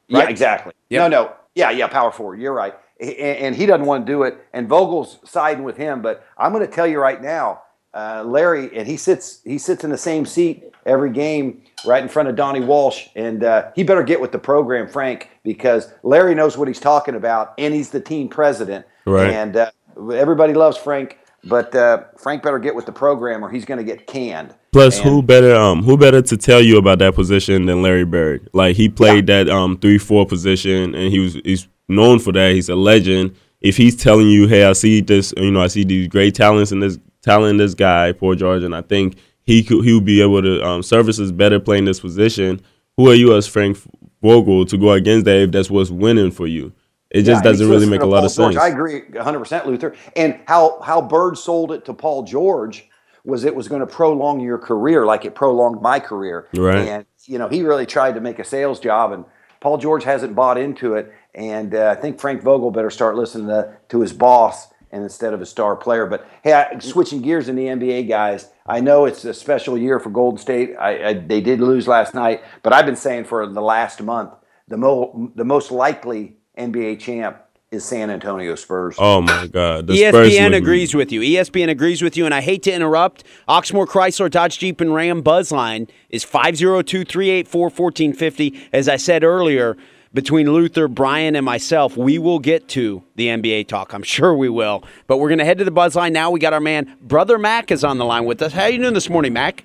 [0.09, 0.30] Yeah, Right?
[0.30, 0.72] exactly.
[0.90, 1.10] Yep.
[1.10, 1.32] No, no.
[1.54, 2.40] Yeah, yeah, power forward.
[2.40, 2.74] You're right.
[3.00, 4.38] And, and he doesn't want to do it.
[4.54, 6.00] And Vogel's siding with him.
[6.02, 7.62] But I'm going to tell you right now,
[7.94, 12.09] uh, Larry, and he sits he sits in the same seat every game, right in
[12.09, 13.06] front of Donnie Walsh.
[13.14, 17.14] And uh, he better get with the program, Frank, because Larry knows what he's talking
[17.14, 18.86] about, and he's the team president.
[19.06, 19.31] Right.
[19.31, 19.70] And uh,
[20.14, 23.85] everybody loves Frank, but uh, Frank better get with the program, or he's going to
[23.85, 24.55] get canned.
[24.73, 28.05] Plus, And- who better um who better to tell you about that position than Larry
[28.06, 28.48] Bird?
[28.55, 32.55] Like he played that um three four position, and he was he's known for that.
[32.55, 33.36] He's a legend.
[33.60, 36.73] If he's telling you, "Hey, I see this," you know, I see these great talents
[36.73, 40.05] in this talent in this guy, Paul George, and I think he could he would
[40.05, 42.61] be able to um, service us better playing this position.
[42.97, 43.78] Who are you as Frank
[44.23, 46.73] Vogel to go against that if that's what's winning for you?
[47.11, 48.55] It just Yeah, doesn't really make a lot Paul of George.
[48.55, 48.65] sense.
[48.65, 49.94] I agree 100% Luther.
[50.16, 52.89] And how how Bird sold it to Paul George
[53.24, 56.49] was it was going to prolong your career like it prolonged my career.
[56.57, 56.89] Right.
[56.89, 59.24] And you know, he really tried to make a sales job and
[59.61, 63.49] Paul George hasn't bought into it and uh, I think Frank Vogel better start listening
[63.49, 66.06] to, to his boss and instead of a star player.
[66.06, 66.82] But hey, I, mm.
[66.82, 70.77] switching gears in the NBA, guys, I know it's a special year for Golden State.
[70.78, 74.32] I, I, they did lose last night, but I've been saying for the last month
[74.69, 77.39] the mo- the most likely NBA champ
[77.70, 78.97] is San Antonio Spurs.
[78.98, 81.23] oh my God, the ESPN would- agrees with you.
[81.23, 83.24] ESPN agrees with you, and I hate to interrupt.
[83.48, 88.59] Oxmoor Chrysler Dodge Jeep and Ram Buzzline is 502-384-1450.
[88.74, 89.78] As I said earlier,
[90.14, 93.93] between Luther, Brian, and myself, we will get to the NBA talk.
[93.93, 94.84] I'm sure we will.
[95.06, 96.30] But we're going to head to the buzz line now.
[96.30, 98.52] We got our man, Brother Mac, is on the line with us.
[98.52, 99.64] How you doing this morning, Mac?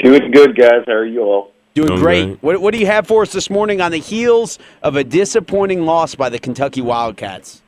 [0.00, 0.82] Doing good, guys.
[0.86, 1.52] How are you all?
[1.74, 2.24] Doing Doing great.
[2.24, 2.42] great.
[2.42, 5.86] What, what do you have for us this morning on the heels of a disappointing
[5.86, 7.62] loss by the Kentucky Wildcats?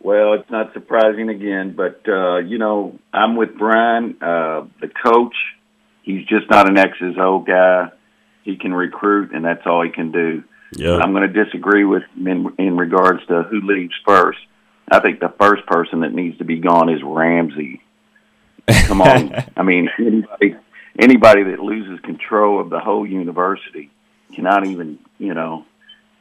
[0.00, 5.34] Well, it's not surprising again, but uh, you know, I'm with Brian, uh, the coach.
[6.02, 7.90] He's just not an X's O guy.
[8.46, 10.44] He can recruit, and that's all he can do.
[10.70, 10.98] Yeah.
[10.98, 14.38] I'm going to disagree with him in, in regards to who leaves first.
[14.88, 17.82] I think the first person that needs to be gone is Ramsey.
[18.86, 20.56] Come on, I mean anybody
[20.96, 23.90] anybody that loses control of the whole university
[24.32, 25.64] cannot even you know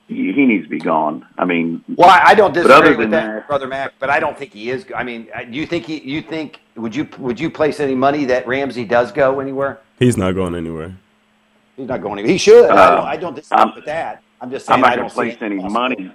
[0.08, 1.28] he, he needs to be gone.
[1.38, 3.94] I mean, Well, I, I don't disagree other with that, that- brother Mac.
[4.00, 4.86] But I don't think he is.
[4.96, 6.00] I mean, uh, do you think he?
[6.02, 9.80] You think would you would you place any money that Ramsey does go anywhere?
[10.00, 10.98] He's not going anywhere.
[11.76, 12.32] He's not going anywhere.
[12.32, 12.70] He should.
[12.70, 14.22] I, Uh, don't, I don't disagree I'm- with that.
[14.42, 16.04] I'm just saying I'm not going don't to place any possibility.
[16.04, 16.12] money.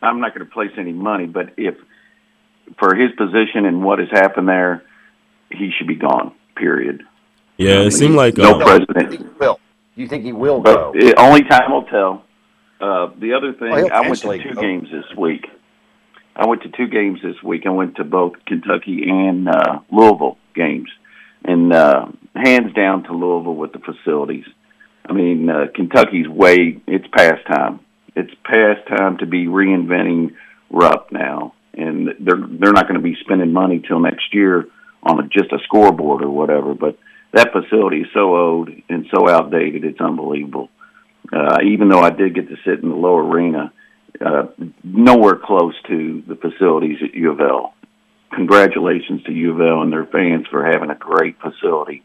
[0.00, 1.74] I'm not going to place any money, but if
[2.78, 4.84] for his position and what has happened there,
[5.50, 6.32] he should be gone.
[6.56, 7.02] Period.
[7.56, 9.12] Yeah, it seemed like no uh, president.
[9.12, 9.60] you think he will?
[9.96, 10.92] You think he will But go?
[10.94, 12.22] it, only time will tell.
[12.80, 14.60] Uh, the other thing, Well, I went to two go.
[14.60, 15.46] games this week.
[16.36, 17.66] I went to two games this week.
[17.66, 20.88] I went to both Kentucky and uh, Louisville games,
[21.44, 22.06] and uh,
[22.36, 24.44] hands down to Louisville with the facilities.
[25.08, 26.80] I mean, uh, Kentucky's way.
[26.86, 27.80] It's past time.
[28.14, 30.34] It's past time to be reinventing
[30.70, 34.66] Rupp now, and they're they're not going to be spending money till next year
[35.02, 36.74] on a, just a scoreboard or whatever.
[36.74, 36.98] But
[37.32, 39.84] that facility is so old and so outdated.
[39.84, 40.68] It's unbelievable.
[41.32, 43.72] Uh, even though I did get to sit in the lower arena,
[44.20, 44.46] uh,
[44.82, 47.74] nowhere close to the facilities at U of L.
[48.34, 52.02] Congratulations to U of L and their fans for having a great facility.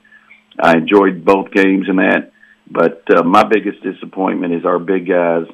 [0.59, 2.31] I enjoyed both games in that,
[2.73, 5.45] but uh, my biggest disappointment is our big guys.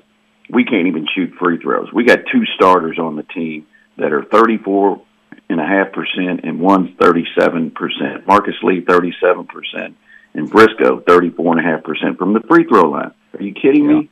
[0.50, 1.92] We can't even shoot free throws.
[1.94, 3.68] We got two starters on the team
[3.98, 5.02] that are 34
[5.50, 8.26] and a half percent, and one's 37 percent.
[8.26, 9.98] Marcus Lee 37 percent,
[10.34, 13.12] and Briscoe 34 and a half percent from the free throw line.
[13.38, 14.10] Are you kidding me?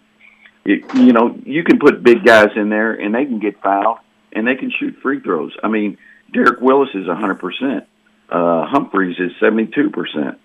[0.65, 3.99] You, you know, you can put big guys in there, and they can get fouled,
[4.33, 5.55] and they can shoot free throws.
[5.63, 5.97] I mean,
[6.33, 7.85] Derek Willis is 100 percent.
[8.29, 10.39] Uh, Humphries is 72 percent,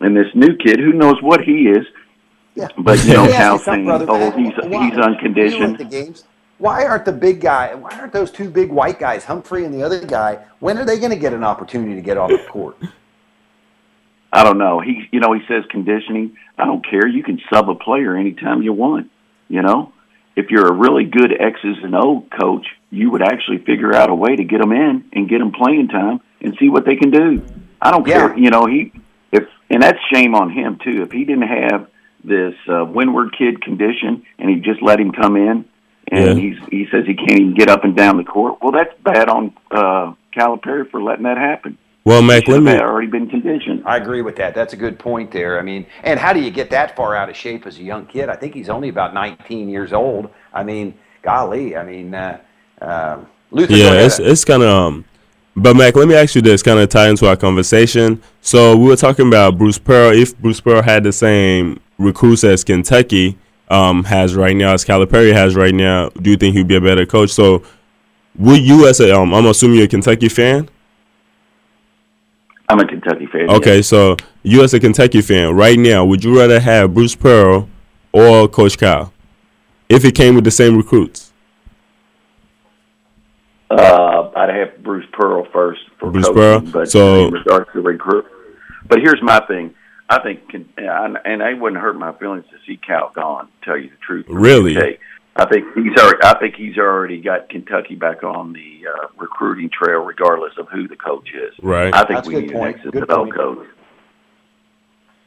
[0.00, 1.86] and this new kid, who knows what he is,
[2.56, 2.68] Yeah.
[2.78, 5.84] but you know, Let me Cal saying, "Oh, he's Why- he's You know, unconditioned." the
[5.84, 6.24] games.
[6.58, 7.74] Why aren't the big guy?
[7.74, 10.38] Why aren't those two big white guys, Humphrey and the other guy?
[10.58, 12.78] When are they going to get an opportunity to get on the court?
[14.32, 14.80] I don't know.
[14.80, 16.36] He, you know, he says conditioning.
[16.58, 17.06] I don't care.
[17.06, 19.10] You can sub a player anytime you want.
[19.48, 19.92] You know,
[20.34, 24.14] if you're a really good X's and O coach, you would actually figure out a
[24.14, 27.10] way to get them in and get them playing time and see what they can
[27.10, 27.42] do.
[27.80, 28.28] I don't Yeah.
[28.28, 28.38] care.
[28.38, 28.92] You know, he
[29.30, 31.02] if and that's shame on him too.
[31.02, 31.86] If he didn't have
[32.24, 35.64] this uh, Wynyard kid condition and he just let him come in
[36.10, 36.34] and Yeah.
[36.34, 38.58] he's he says he can't even get up and down the court.
[38.62, 41.78] Well, that's bad on uh, Calipari for letting that happen.
[42.04, 43.82] well, Mac, He let me already been conditioned.
[43.86, 44.54] I agree with that.
[44.54, 45.58] That's a good point there.
[45.58, 48.06] I mean, and how do you get that far out of shape as a young
[48.06, 48.28] kid?
[48.28, 50.30] I think he's only about 19 years old.
[50.52, 52.38] I mean, golly, I mean, uh,
[52.80, 53.18] uh,
[53.50, 53.72] Luther.
[53.74, 55.04] Yeah, it's it's kind of um.
[55.58, 58.20] But Mac, let me ask you this, kind of tie into our conversation.
[58.42, 60.12] So we were talking about Bruce Pearl.
[60.14, 65.32] If Bruce Pearl had the same recruits as Kentucky um, has right now, as Calipari
[65.32, 67.30] has right now, do you think he'd be a better coach?
[67.30, 67.62] So
[68.38, 70.68] would you, as a, um, I'm assuming you're a Kentucky fan.
[72.68, 73.48] I'm a Kentucky fan.
[73.48, 77.68] Okay, so you as a Kentucky fan right now, would you rather have Bruce Pearl
[78.12, 79.12] or Coach Cal
[79.88, 81.32] if it came with the same recruits?
[83.70, 86.60] Uh, I'd have Bruce Pearl first for Bruce coaching, Pearl?
[86.72, 88.24] but So- in regards to recruit.
[88.88, 89.74] But here's my thing.
[90.08, 90.68] I think, and
[91.24, 93.46] and it wouldn't hurt my feelings to see Cal gone.
[93.46, 94.26] to Tell you the truth.
[94.28, 94.98] Really?
[95.38, 96.18] I think he's already.
[96.22, 100.86] I think he's already got Kentucky back on the uh, recruiting trail, regardless of who
[100.88, 101.52] the coach is.
[101.60, 101.92] Right.
[101.92, 102.74] I think That's we good need point.
[102.76, 103.66] an exit Good to coach.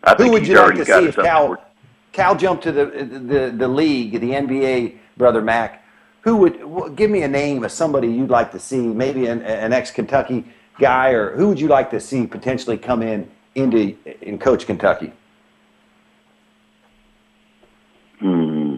[0.04, 1.60] I Who would he's you like to see if Cal, for-
[2.14, 5.84] Cal jumped to the, the the league, the NBA, brother Mac?
[6.22, 8.80] Who would give me a name of somebody you'd like to see?
[8.80, 10.46] Maybe an, an ex Kentucky
[10.80, 13.96] guy, or who would you like to see potentially come in into
[14.26, 15.12] and coach Kentucky?
[18.20, 18.78] Hmm.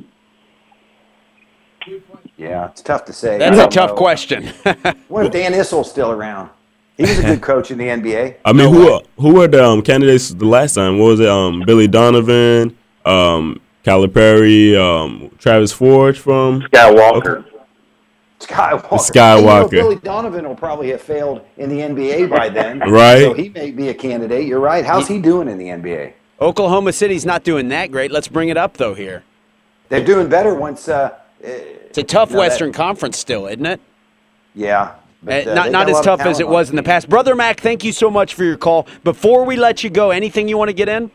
[2.38, 3.38] Yeah, it's tough to say.
[3.38, 3.96] That's a tough know.
[3.96, 4.52] question.
[5.08, 6.50] What if Dan Issel's still around?
[6.98, 8.38] He was a good coach in the NBA.
[8.46, 11.00] I mean, who who were the um, candidates the last time?
[11.00, 11.28] What was it?
[11.28, 16.62] Um, Billy Donovan, um, Calipari, um, Travis Forge from.
[16.62, 17.51] scott Skywalker.
[18.42, 18.82] Skywalker.
[19.00, 19.72] Skywalker.
[19.72, 22.80] You know, Billy Donovan will probably have failed in the NBA by then.
[22.90, 23.22] Right.
[23.22, 24.46] So he may be a candidate.
[24.46, 24.84] You're right.
[24.86, 26.14] How's he doing in the NBA?
[26.42, 28.12] Oklahoma City's not doing that great.
[28.12, 29.24] Let's bring it up though here.
[29.90, 30.88] they're doing better once.
[30.88, 31.12] Uh,
[31.42, 33.80] It's a tough No, that- Western Conference still, isn't it?
[34.56, 34.94] yeah,
[35.24, 37.08] but, Uh, uh, not not as tough as it was in the past.
[37.10, 38.88] Brother Mac, thank you so much for your call.
[39.04, 41.12] Before we let you go, anything you want to get in?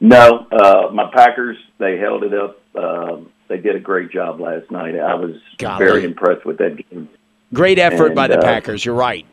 [0.00, 2.60] No, uh, my Packers they held it up.
[2.74, 4.98] Um, they did a great job last night.
[4.98, 5.84] I was Golly.
[5.84, 7.08] very impressed with that game.
[7.52, 8.84] Great effort And, by the uh, Packers.
[8.84, 9.26] You're right.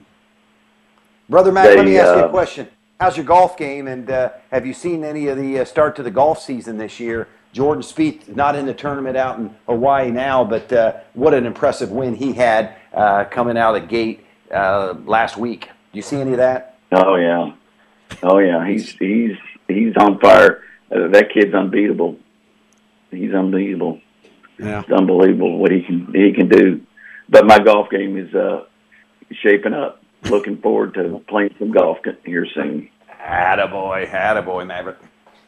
[1.30, 2.68] Brother Matt, let me ask you a uh, question.
[3.00, 6.04] How's your golf game, and uh, have you seen any of the uh, start to
[6.04, 7.28] the golf season this year?
[7.54, 11.92] Jordan Spieth not in the tournament out in Hawaii now, but uh, what an impressive
[11.92, 15.66] win he had uh, coming out of the gate uh, last week.
[15.66, 16.78] Do you see any of that?
[16.92, 17.54] Oh yeah,
[18.24, 18.68] oh yeah.
[18.68, 20.64] He's he's he's on fire.
[20.92, 22.18] Uh, that kid's unbeatable.
[23.12, 24.00] He's unbelievable.
[24.58, 24.82] Yeah.
[24.82, 26.82] It's unbelievable what he can he can do.
[27.30, 28.66] But my golf game is uh,
[29.44, 30.04] shaping up.
[30.24, 32.90] Looking forward to playing some golf here soon.
[33.20, 34.98] Attaboy, attaboy, Maverick.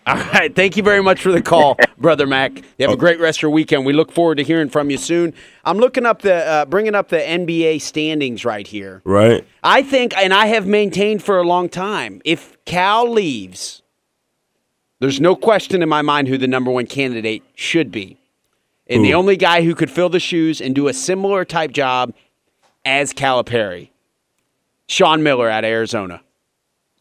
[0.06, 0.53] All right.
[0.53, 2.57] Thank you very much for the call, Brother Mac.
[2.57, 3.85] You have a great rest of your weekend.
[3.85, 5.34] We look forward to hearing from you soon.
[5.64, 9.02] I'm looking up the, uh, bringing up the NBA standings right here.
[9.06, 9.48] Right.
[9.64, 13.82] I think, and I have maintained for a long time, if Cal leaves,
[15.03, 18.17] there's no question in my mind who the number one candidate should be.
[18.88, 22.13] And the only guy who could fill the shoes and do a similar type job
[22.85, 23.89] as Calipari,
[24.88, 26.21] Sean Miller out of Arizona.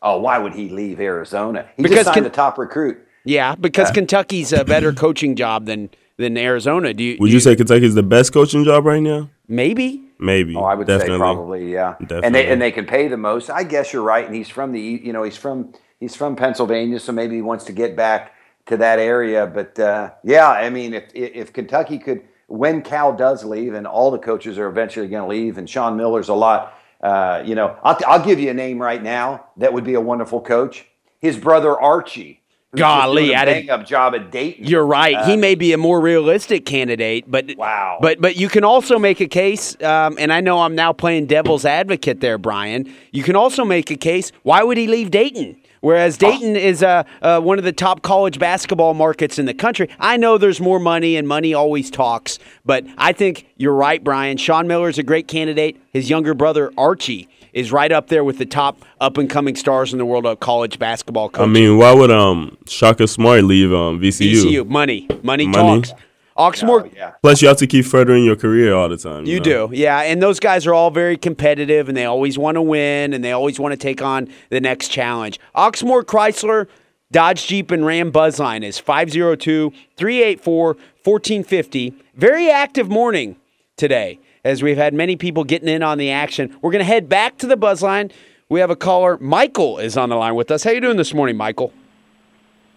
[0.01, 1.69] Oh, why would he leave Arizona?
[1.77, 2.99] He Because just signed can- the top recruit.
[3.25, 6.93] Yeah, because Kentucky's a better coaching job than than Arizona.
[6.93, 7.17] Do you?
[7.21, 9.31] Would do you say Kentucky's the best coaching job right now?
[9.47, 10.03] maybe?
[10.23, 10.55] Maybe.
[10.57, 11.15] Oh, I would Definitely.
[11.15, 11.97] say probably, yeah.
[12.23, 13.51] And they and they can pay the most.
[13.51, 14.25] I guess you're right.
[14.25, 17.65] And he's from the, you know, he's from he's from Pennsylvania, so maybe he wants
[17.65, 18.33] to get back
[18.67, 19.47] to that area.
[19.47, 24.11] But uh, yeah, I mean, if if Kentucky could, when Cal does leave, and all
[24.11, 26.79] the coaches are eventually going to leave, and Sean Miller's a lot.
[27.03, 30.01] Uh, you know, I'll, I'll give you a name right now that would be a
[30.01, 30.87] wonderful coach.
[31.19, 32.42] His brother Archie.
[32.77, 34.67] Golly, doing a I didn't- bang up job at Dayton.
[34.67, 35.25] You're right.
[35.27, 37.99] he Uh, may be a more realistic candidate, but Wow.
[38.01, 41.27] But but you can also make a case, um, and I know I'm now playing
[41.27, 42.91] devil's advocate there, Brian.
[43.11, 44.33] You can also make a case.
[44.43, 45.57] Why would he leave Dayton?
[45.83, 49.89] Whereas Dayton is uh, uh, one of the top college basketball markets in the country.
[49.99, 52.39] I know there's more money, and money always talks.
[52.65, 54.37] But I think you're right, Brian.
[54.37, 55.77] Sean Miller is a great candidate.
[55.93, 59.93] His younger brother Archie is right up there with the top up and coming stars
[59.93, 64.01] in the world of college basketball I mean, why would um Shaka Smart leave um
[64.01, 64.33] VCU?
[64.33, 65.83] VCU, money, money, Money.
[65.83, 65.93] talks.
[66.37, 67.13] Oxmoor, yeah.
[67.23, 69.27] Plus, you have to keep furthering your career all the time.
[69.27, 69.69] you know?
[69.69, 70.01] do, yeah.
[70.01, 73.33] And those guys are all very competitive, and they always want to win, and they
[73.33, 75.39] always want to take on the next challenge.
[75.55, 76.69] Oxmoor Chrysler,
[77.11, 80.67] Dodge Jeep, and Ram Buzzline is 502 384
[81.05, 81.95] 1450.
[82.15, 83.37] Very active morning
[83.77, 86.57] today, as we've had many people getting in on the action.
[86.61, 88.11] We're going to head back to the Buzzline.
[88.49, 89.17] We have a caller.
[89.19, 90.65] Michael is on the line with us.
[90.65, 91.73] How you doing this morning, Michael?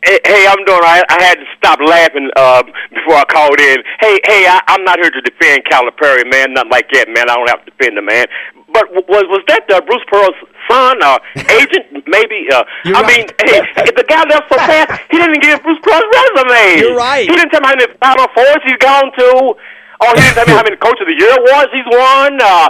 [0.03, 0.79] Hey, hey, I'm doing.
[0.83, 2.61] I, I had to stop laughing uh,
[2.93, 3.77] before I called in.
[3.99, 6.53] Hey, hey, I, I'm not here to defend Calipari, man.
[6.53, 7.27] Nothing like that, man.
[7.29, 8.27] I don't have to defend the man.
[8.71, 10.35] But w- was was that uh, Bruce Pearl's
[10.69, 11.17] son or
[11.57, 12.05] agent?
[12.05, 12.45] Maybe.
[12.53, 13.17] Uh, You're I right.
[13.17, 16.79] mean, hey, if the guy left so fast, he didn't give Bruce Pearl's resume.
[16.85, 17.25] You're right.
[17.27, 19.55] He didn't tell me how many Final Fours he's gone to.
[20.01, 22.39] Or he didn't tell me how many Coach of the Year awards he's won.
[22.41, 22.69] Uh,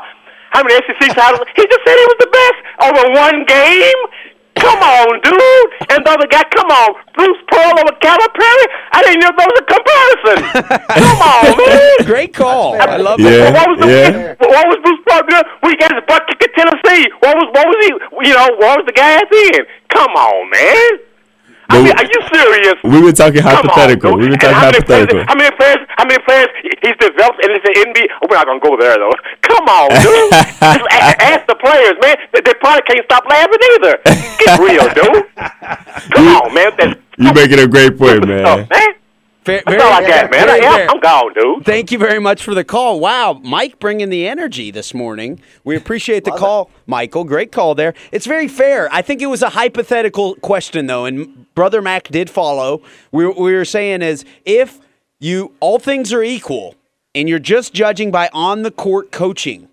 [0.52, 1.46] how many SEC titles?
[1.56, 4.02] He just said he was the best over one game.
[4.56, 5.68] Come on, dude.
[5.92, 6.96] And the other guy, come on.
[7.14, 8.66] Bruce Pearl over Calipari?
[8.96, 10.38] I didn't know there was a comparison.
[10.96, 12.08] come on, man.
[12.08, 12.80] Great call.
[12.80, 13.52] I love Yeah.
[13.52, 13.54] it.
[13.54, 14.36] What was the, yeah.
[14.40, 17.04] what was Bruce Pearl doing when he got his butt kicked at Tennessee?
[17.20, 17.92] What was what was he?
[18.30, 19.68] You know, what was the guy at the end?
[19.92, 20.92] Come on, man.
[21.70, 22.76] I mean, are you serious?
[22.84, 24.14] We were talking Come hypothetical.
[24.14, 25.26] On, we were talking And how many hypothetical.
[25.26, 25.82] Players, how many players?
[25.98, 26.50] How many players
[26.86, 28.08] he's developed anything in the NBA?
[28.22, 29.16] Oh, we're not gonna go there though.
[29.42, 30.30] Come on, dude.
[30.78, 30.88] Just
[31.26, 32.16] ask the players, man.
[32.34, 33.94] They, probably can't stop laughing either.
[34.06, 35.26] Get real, dude.
[36.14, 36.72] Come on, man.
[36.78, 38.46] That's You making a great point, man.
[38.46, 38.90] stuff, man.
[39.46, 40.48] Fair- That's very- all I got, man.
[40.48, 40.90] very I, fair.
[40.90, 41.66] I'm gone, dude.
[41.66, 43.00] Thank you very much for the call.
[43.00, 45.40] Wow, Mike bringing the energy this morning.
[45.64, 47.24] We appreciate the call, Michael.
[47.26, 47.94] Great call there.
[48.12, 48.90] It's very fair.
[48.92, 52.82] I think it was a hypothetical question, though, and Brother Mac did follow.
[53.12, 54.80] We, we were saying is if
[55.20, 56.74] you all things are equal
[57.14, 59.70] and you're just judging by on the court coaching,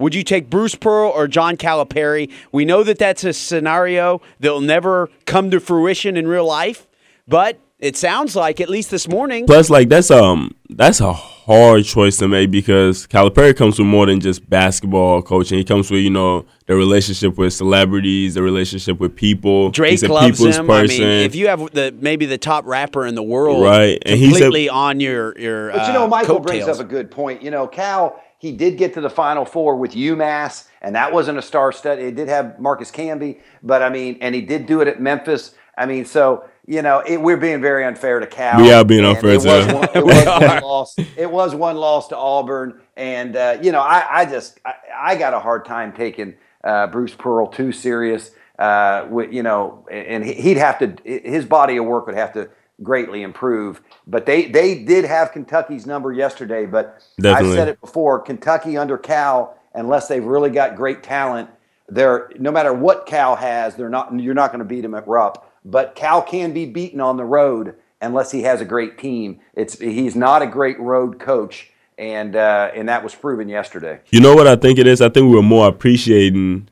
[0.00, 2.32] would you take Bruce Pearl or John Calipari?
[2.50, 6.88] We know that that's a scenario that will never come to fruition in real life,
[7.28, 11.84] but it sounds like, at least this morning, Plus, like that's um that's a hard
[11.84, 15.58] choice to make because Calipari comes with more than just basketball coaching.
[15.58, 19.70] He comes with you know the relationship with celebrities, the relationship with people.
[19.70, 20.66] Drake he's a loves people's him.
[20.66, 21.04] person.
[21.04, 24.18] I mean, if you have the maybe the top rapper in the world, Right, and
[24.18, 25.72] he said- completely on your your.
[25.72, 27.42] But you uh, know, Michael brings up a good point.
[27.42, 31.38] You know, Cal, he did get to the Final Four with UMass, and that wasn't
[31.38, 31.98] a star stud.
[31.98, 35.54] It did have Marcus Camby, but I mean, and he did do it at Memphis.
[35.76, 38.60] I mean, so you know, it, we're being very unfair to Cal.
[38.60, 40.96] We are being unfair to was one, it was one loss.
[41.16, 45.16] It was one loss to Auburn, and uh, you know, I, I just I, I
[45.16, 48.30] got a hard time taking uh, Bruce Pearl too serious.
[48.58, 52.32] Uh, with, you know, and he- he'd have to his body of work would have
[52.32, 52.48] to
[52.82, 53.82] greatly improve.
[54.06, 56.64] But they they did have Kentucky's number yesterday.
[56.64, 57.50] But Definitely.
[57.50, 61.50] I've said it before: Kentucky under Cal, unless they've really got great talent,
[61.88, 64.18] they're no matter what Cal has, they're not.
[64.18, 65.50] You're not going to beat them at Rupp.
[65.64, 69.40] But Cal can be beaten on the road unless he has a great team.
[69.54, 74.00] It's he's not a great road coach, and uh, and that was proven yesterday.
[74.10, 75.00] You know what I think it is?
[75.00, 76.68] I think we were more appreciating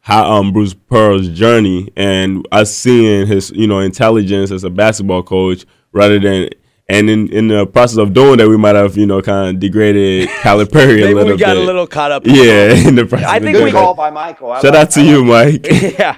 [0.00, 5.22] how um Bruce Pearl's journey and us seeing his you know intelligence as a basketball
[5.24, 6.48] coach rather than
[6.88, 9.60] and in, in the process of doing that we might have you know kind of
[9.60, 11.62] degraded Calipari a Maybe little we got bit.
[11.62, 12.22] a little caught up.
[12.26, 13.28] yeah in the process.
[13.28, 14.52] I think doing we- Good call by Michael.
[14.52, 15.66] I Shout like- out to I you, like- Mike.
[15.98, 16.16] yeah.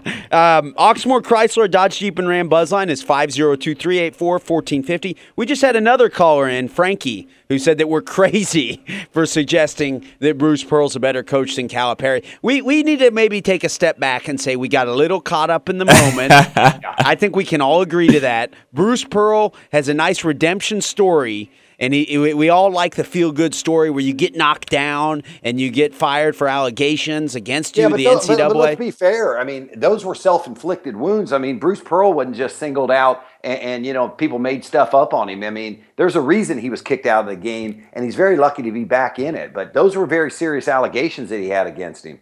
[0.59, 5.17] Um, Oxmoor Chrysler Dodge Jeep and Ram Buzzline is 502-384-1450.
[5.37, 10.39] We just had another caller in, Frankie, who said that we're crazy for suggesting that
[10.39, 12.25] Bruce Pearl's a better coach than Calipari.
[12.43, 15.21] We we need to maybe take a step back and say we got a little
[15.21, 16.33] caught up in the moment.
[16.57, 18.53] I think we can all agree to that.
[18.73, 21.51] Bruce Pearl has a nice redemption story.
[21.79, 25.23] And he, we we all like the feel good story where you get knocked down
[25.45, 28.49] and you get fired for allegations against you, the tho- NCAA.
[28.49, 29.39] but let's be fair.
[29.39, 31.33] I mean, those were self-inflicted wounds.
[31.33, 34.95] I mean, Bruce Pearl wasn't just singled out and, and you know people made stuff
[34.95, 35.45] up on him.
[35.45, 38.37] I mean, there's a reason he was kicked out of the game, and he's very
[38.37, 39.53] lucky to be back in it.
[39.53, 42.21] But those were very serious allegations that he had against him.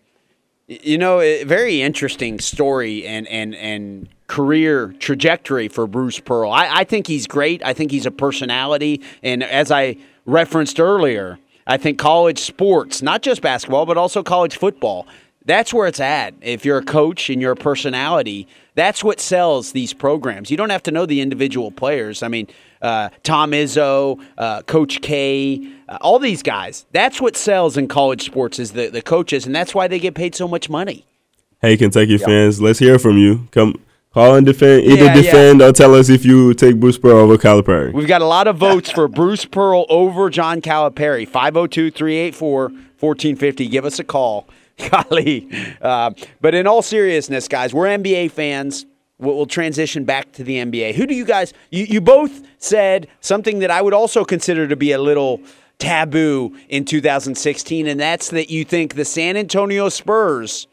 [0.68, 6.50] You know, a very interesting story and and and career trajectory for Bruce Pearl.
[6.50, 7.64] I, I think he's great.
[7.64, 11.38] I think he's a personality, and as I referenced earlier,
[11.68, 15.06] I think college sports, not just basketball, but also college football,
[15.44, 16.34] that's where it's at.
[16.40, 20.50] If you're a coach and you're a personality, that's what sells these programs.
[20.50, 22.24] You don't have to know the individual players.
[22.24, 22.48] I mean,
[22.82, 26.86] uh, Tom Izzo, uh, Coach K, uh, all these guys.
[26.92, 30.14] That's what sells in college sports is the, the coaches, and that's why they get
[30.14, 31.06] paid so much money.
[31.60, 33.48] Hey, Kentucky fans, let's hear from you.
[33.50, 33.80] Come
[34.12, 34.84] call and defend.
[34.84, 35.22] Either Yeah, yeah.
[35.22, 37.92] defend or tell us if you take Bruce Pearl over Calipari.
[37.92, 41.26] We've got a lot of votes for Bruce Pearl over John Calipari.
[41.26, 43.68] 502 384 1450.
[43.68, 44.48] Give us a call.
[44.90, 45.48] Golly.
[45.80, 48.84] Uh, but in all seriousness, guys, we're NBA fans.
[49.18, 50.94] We'll, transition back to the NBA.
[50.94, 54.76] Who do you guys, you, you both said something that I would also consider to
[54.76, 55.40] be a little
[55.78, 60.66] taboo in 2016, and that's that you think the San Antonio Spurs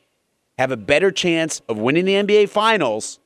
[0.58, 3.20] have a better chance of winning the NBA Finals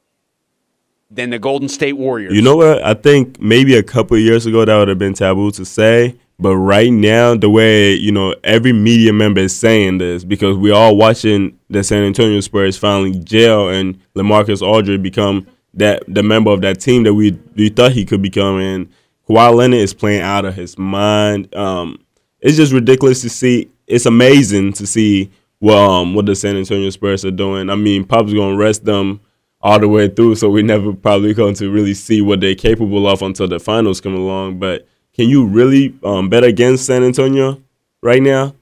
[1.09, 2.33] than the Golden State Warriors.
[2.33, 2.83] You know what?
[2.83, 6.15] I think maybe a couple years ago that would have been taboo to say.
[6.39, 10.73] But right now, the way you know every media member is saying this because we're
[10.73, 16.51] all watching the San Antonio Spurs finally jail and Lamarcus Aldridge become that the member
[16.51, 18.59] of that team that we we thought he could become.
[18.59, 18.89] And
[19.27, 21.53] Kawhi Leonard is playing out of his mind.
[21.55, 22.03] Um,
[22.39, 23.69] it's just ridiculous to see.
[23.87, 27.69] It's amazing to see what um, what the San Antonio Spurs are doing.
[27.71, 29.21] I mean, Pop's gonna rest them
[29.61, 33.07] all the way through, so we're never probably going to really see what they're capable
[33.07, 34.59] of until the finals come along.
[34.59, 37.61] But can you really um, bet against San Antonio
[38.01, 38.53] right now?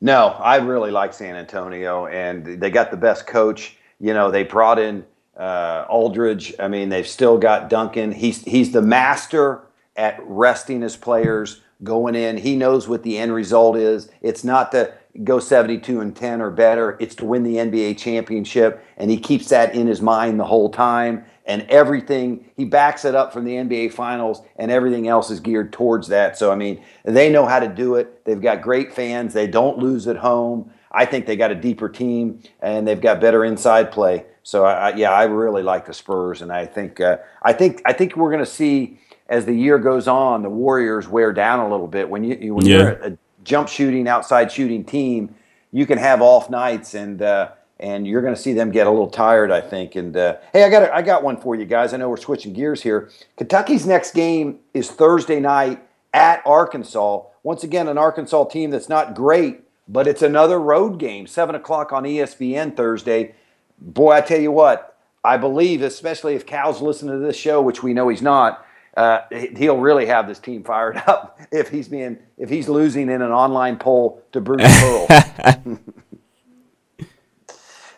[0.00, 3.78] No, I really like San Antonio, and they got the best coach.
[3.98, 6.52] You know, they brought in uh, Aldridge.
[6.58, 8.12] I mean, they've still got Duncan.
[8.12, 9.62] He's he's the master
[9.96, 12.36] at resting his players, going in.
[12.36, 14.10] He knows what the end result is.
[14.20, 14.92] It's not to
[15.22, 16.96] go 72 and 10 or better.
[17.00, 20.68] It's to win the NBA championship, and he keeps that in his mind the whole
[20.68, 21.24] time.
[21.46, 25.72] And everything he backs it up from the NBA Finals, and everything else is geared
[25.72, 26.38] towards that.
[26.38, 28.24] So I mean, they know how to do it.
[28.24, 29.34] They've got great fans.
[29.34, 30.70] They don't lose at home.
[30.90, 34.24] I think they got a deeper team, and they've got better inside play.
[34.42, 37.82] So I, I, yeah, I really like the Spurs, and I think uh, I think
[37.84, 38.98] I think we're going to see
[39.28, 42.08] as the year goes on, the Warriors wear down a little bit.
[42.08, 42.76] When you when Yeah.
[42.76, 45.34] you're a jump shooting, outside shooting team,
[45.72, 47.50] you can have off nights, and uh,
[47.80, 49.96] and you're going to see them get a little tired, I think.
[49.96, 51.92] And uh, hey, I got a, I got one for you guys.
[51.92, 53.10] I know we're switching gears here.
[53.36, 55.82] Kentucky's next game is Thursday night
[56.12, 57.22] at Arkansas.
[57.42, 61.92] Once again, an Arkansas team that's not great, but it's another road game, seven o'clock
[61.92, 63.34] on ESPN Thursday.
[63.78, 67.82] Boy, I tell you what, I believe, especially if Cal's listening to this show, which
[67.82, 68.64] we know he's not,
[68.96, 73.10] uh, he- he'll really have this team fired up if he's being if he's losing
[73.10, 75.06] in an online poll to Bruce Pearl.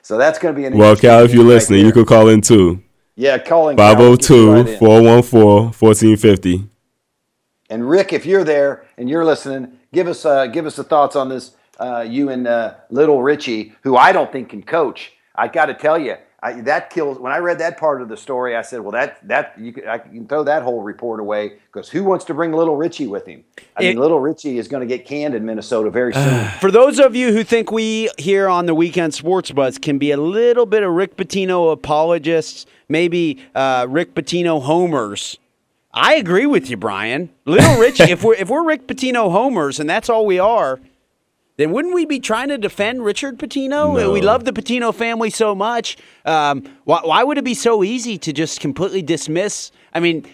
[0.07, 2.05] so that's going to be an Well, Cal, if you're right listening, you there.
[2.05, 2.81] could call in too.
[3.17, 4.79] yeah calling Cal, get you 502 right in.
[4.79, 6.69] 414 1450.
[7.71, 11.17] And Rick, if you're there and you're listening, give us uh, give us the thoughts
[11.17, 11.57] on this.
[11.81, 15.13] Uh, you and uh, Little Richie, who I don't think can coach.
[15.35, 16.17] I got to tell you,
[16.47, 17.19] I, that kills.
[17.19, 19.89] When I read that part of the story, I said, "Well, that that you can,
[19.89, 23.27] I can throw that whole report away because who wants to bring Little Richie with
[23.27, 23.45] him?
[23.77, 26.45] I It- mean, Little Richie is going to get canned in Minnesota very soon.
[26.61, 30.11] For those of you who think we here on the Weekend Sports Buzz can be
[30.13, 35.39] a little bit of Rick Pitino apologists, maybe uh, Rick Pitino homers,
[35.99, 37.31] I agree with you, Brian.
[37.47, 40.79] Little Richie, if we're if we're Rick Pitino homers and that's all we are,
[41.57, 43.97] then wouldn't we be trying to defend Richard Pitino?
[43.97, 44.13] No.
[44.13, 45.97] We love the Pitino family so much.
[46.25, 49.73] Um, why, why would it be so easy to just completely dismiss?
[49.95, 50.27] I mean,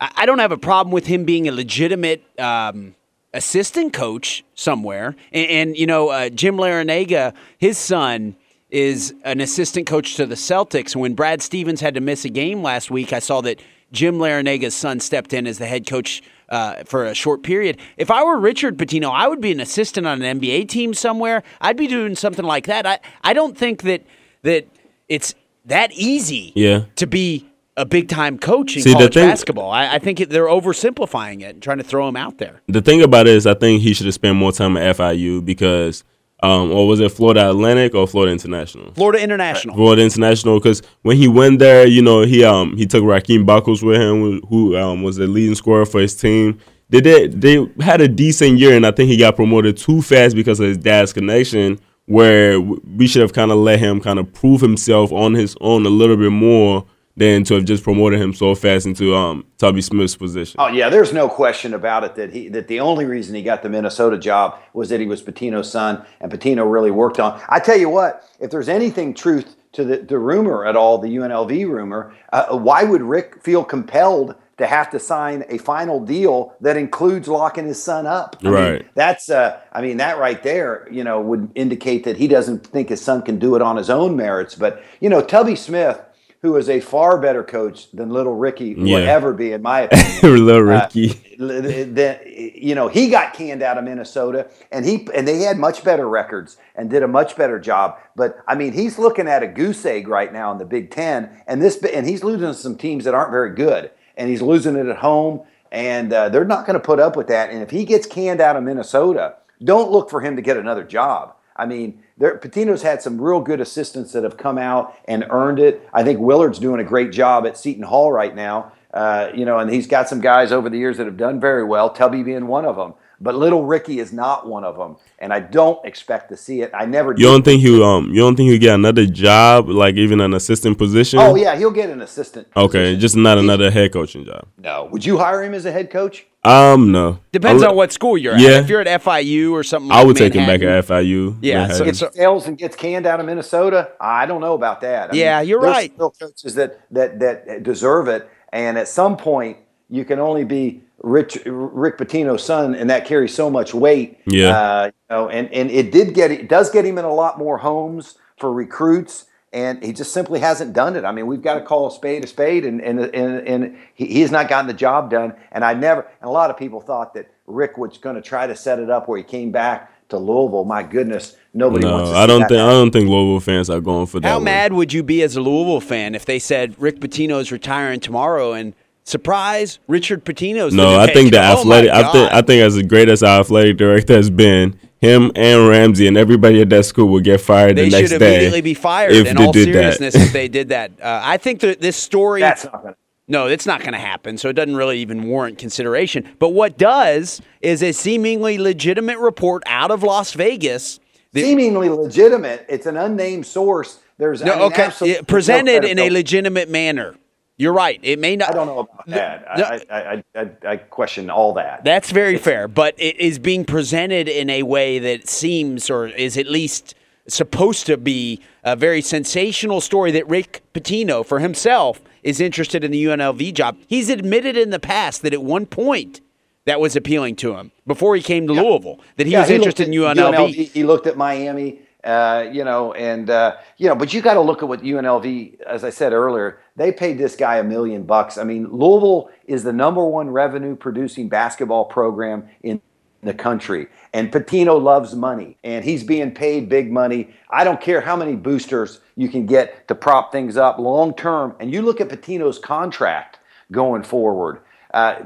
[0.00, 2.96] I, I don't have a problem with him being a legitimate um,
[3.32, 5.14] assistant coach somewhere.
[5.32, 8.36] And, and you know, uh, Jim Larrañaga, his son
[8.70, 10.96] is an assistant coach to the Celtics.
[10.96, 13.60] When Brad Stevens had to miss a game last week, I saw that
[13.92, 17.78] Jim Larrañaga's son stepped in as the head coach uh, for a short period.
[17.96, 21.42] If I were Richard Pitino, I would be an assistant on an NBA team somewhere.
[21.60, 22.86] I'd be doing something like that.
[22.86, 24.02] I, I don't think that
[24.42, 24.66] that
[25.08, 25.34] it's
[25.66, 26.84] that easy Yeah.
[26.96, 27.46] to be
[27.76, 29.70] a big time coach in See, college thing- basketball.
[29.70, 32.60] I, I think it, they're oversimplifying it and trying to throw him out there.
[32.68, 35.44] The thing about it is, I think he should have spent more time at FIU
[35.44, 36.04] because,
[36.42, 38.92] um, or was it Florida Atlantic or Florida International?
[38.94, 39.74] Florida International.
[39.74, 43.82] Florida International because when he went there, you know, he um he took Rakeem Buckles
[43.82, 46.58] with him, who um was the leading scorer for his team.
[46.90, 50.36] They did they had a decent year, and I think he got promoted too fast
[50.36, 51.80] because of his dad's connection.
[52.06, 55.86] Where we should have kind of let him kind of prove himself on his own
[55.86, 56.84] a little bit more
[57.16, 60.56] than to have just promoted him so fast into um Tubby Smith's position.
[60.60, 63.62] Oh yeah, there's no question about it that he that the only reason he got
[63.62, 67.40] the Minnesota job was that he was Pitino's son, and Pitino really worked on.
[67.48, 71.08] I tell you what, if there's anything truth to the, the rumor at all, the
[71.08, 76.54] UNLV rumor, uh, why would Rick feel compelled to have to sign a final deal
[76.60, 78.36] that includes locking his son up?
[78.40, 78.94] I mean, Right.
[78.94, 82.88] that's uh, I mean that right there, you know, would indicate that he doesn't think
[82.88, 84.54] his son can do it on his own merits.
[84.54, 86.00] But you know, Tubby Smith,
[86.44, 88.98] who is a far better coach than Little Ricky will Yeah.
[88.98, 90.44] ever be, in my opinion.
[90.44, 91.36] Little Uh, Ricky.
[91.40, 91.62] l-
[91.94, 95.82] that you know he got canned out of Minnesota, and he and they had much
[95.82, 97.96] better records and did a much better job.
[98.14, 101.30] But I mean, he's looking at a goose egg right now in the Big Ten,
[101.46, 104.86] and this and he's losing some teams that aren't very good, and he's losing it
[104.86, 105.40] at home,
[105.72, 107.48] and uh, they're not going to put up with that.
[107.48, 110.84] And if he gets canned out of Minnesota, don't look for him to get another
[110.84, 111.32] job.
[111.56, 115.58] I mean, there, Pitino's had some real good assistants that have come out and earned
[115.58, 115.88] it.
[115.92, 118.72] I think Willard's doing a great job at Seton Hall right now.
[118.92, 121.64] Uh, you know, and he's got some guys over the years that have done very
[121.64, 121.90] well.
[121.90, 122.94] Tubby being one of them,
[123.24, 126.70] but Little Ricky is not one of them, and I don't expect to see it.
[126.72, 127.10] I never.
[127.12, 127.24] You did.
[127.24, 130.78] don't think he um you don't think he'll get another job like even an assistant
[130.78, 131.18] position?
[131.18, 132.46] Oh yeah, he'll get an assistant.
[132.56, 133.00] Okay, position.
[133.00, 134.46] just not another head coaching job.
[134.58, 134.84] no.
[134.92, 136.26] Would you hire him as a head coach?
[136.44, 137.18] Um, no.
[137.32, 138.40] Depends I'll- on what school you're at.
[138.40, 138.60] Yeah.
[138.60, 141.38] If you're at FIU or something, I like would take him back at FIU.
[141.40, 141.76] Yeah, Manhattan.
[141.76, 145.12] so If it's- fails and gets canned out of Minnesota, I don't know about that.
[145.14, 145.92] I Yeah, you're there's right.
[145.94, 149.56] Still coaches that that that deserve it, and at some point,
[149.88, 154.18] you can only be Rich Rick Pitino's son, and that carries so much weight.
[154.26, 154.58] Yeah.
[154.58, 157.38] uh, you know, and and it did get it does get him in a lot
[157.38, 159.26] more homes for recruits.
[159.52, 161.04] And he just simply hasn't done it.
[161.04, 164.06] I mean, we've got to call a spade a spade, and and and, and he,
[164.06, 165.34] he has not gotten the job done.
[165.52, 168.48] And I never, and a lot of people thought that Rick was going to try
[168.48, 170.64] to set it up where he came back to Louisville.
[170.64, 173.70] My goodness, nobody wants no, to I don't that think I don't think Louisville fans
[173.70, 174.26] are going for that.
[174.26, 174.44] How one.
[174.44, 178.54] mad would you be as a Louisville fan if they said Rick Pitino's retiring tomorrow
[178.54, 178.74] and
[179.04, 181.56] surprise, Richard Pitino's the No, new I head think the coach?
[181.56, 181.90] Oh, athletic.
[181.90, 186.06] I think I think as great as our athletic director has been, him and Ramsey
[186.06, 189.12] and everybody at that school will get fired they the next should immediately be fired.
[189.12, 189.72] if in they all did that.
[189.98, 192.40] seriousness, if they did that, uh, I think that this story.
[192.40, 192.98] That's not going to.
[193.26, 194.36] No, it's not going to happen.
[194.36, 196.28] So it doesn't really even warrant consideration.
[196.38, 201.00] But what does is a seemingly legitimate report out of Las Vegas.
[201.32, 202.66] that- Seemingly legitimate.
[202.68, 203.98] It's an unnamed source.
[204.18, 207.14] There's I mean, okay, absolutely yeah, no presented in a legitimate manner.
[207.56, 208.00] You're right.
[208.02, 208.50] It may not.
[208.50, 209.44] I don't know about that.
[209.56, 209.64] No.
[209.64, 211.84] I, I, I, I, question all that.
[211.84, 216.36] That's very fair, but it is being presented in a way that seems, or is
[216.36, 216.96] at least
[217.28, 222.90] supposed to be, a very sensational story that Rick Pitino, for himself, is interested in
[222.90, 223.76] the UNLV job.
[223.86, 226.20] He's admitted in the past that at one point
[226.64, 229.56] that was appealing to him before he came to Louisville, that he Yeah, was looked
[229.58, 230.72] interested in at UNLV.
[230.72, 234.40] He looked at Miami, uh, you know, and uh, you know, but you got to
[234.40, 238.36] look at what UNLV, as I said earlier, they paid this guy a million bucks.
[238.36, 242.80] I mean, Louisville is the number one revenue producing basketball program in
[243.22, 243.88] the country.
[244.12, 247.34] And Pitino loves money and he's being paid big money.
[247.50, 251.56] I don't care how many boosters you can get to prop things up long term.
[251.58, 253.38] And you look at Pitino's contract
[253.72, 254.60] going forward.
[254.92, 255.22] Uh,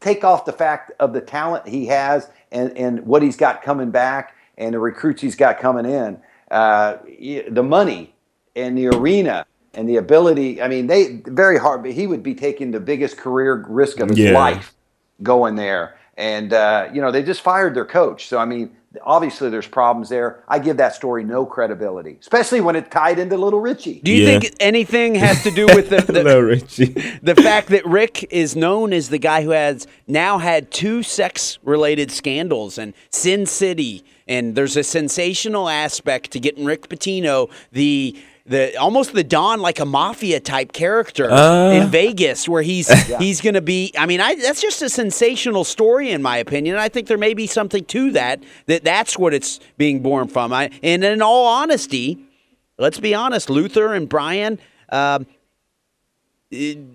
[0.00, 3.90] take off the fact of the talent he has and, and what he's got coming
[3.90, 6.18] back and the recruits he's got coming in.
[6.50, 6.98] Uh,
[7.50, 8.14] the money
[8.56, 10.60] and the arena and the ability.
[10.60, 11.82] I mean, they very hard.
[11.82, 14.32] But he would be taking the biggest career risk of his Yeah.
[14.32, 14.74] life
[15.22, 15.94] going there.
[16.16, 18.26] And uh, you know, they just fired their coach.
[18.28, 20.42] So I mean, obviously there's problems there.
[20.48, 24.00] I give that story no credibility, especially when it tied into Little Richie.
[24.02, 24.40] Do you Yeah.
[24.40, 26.94] think anything has to do with the, the, Hello, Richie.
[27.22, 31.58] the fact that Rick is known as the guy who has now had two sex
[31.62, 38.16] related scandals and Sin City, and there's a sensational aspect to getting Rick Pitino, the
[38.46, 41.70] the almost the Don like a mafia type character Uh.
[41.72, 42.88] in Vegas, where he's
[43.18, 43.92] he's going to be.
[43.98, 46.76] I mean, I, that's just a sensational story in my opinion.
[46.76, 48.42] I think there may be something to that.
[48.66, 50.52] That that's what it's being born from.
[50.52, 52.18] I, and in all honesty,
[52.78, 54.58] let's be honest, Luther and Brian.
[54.90, 55.28] Um, it-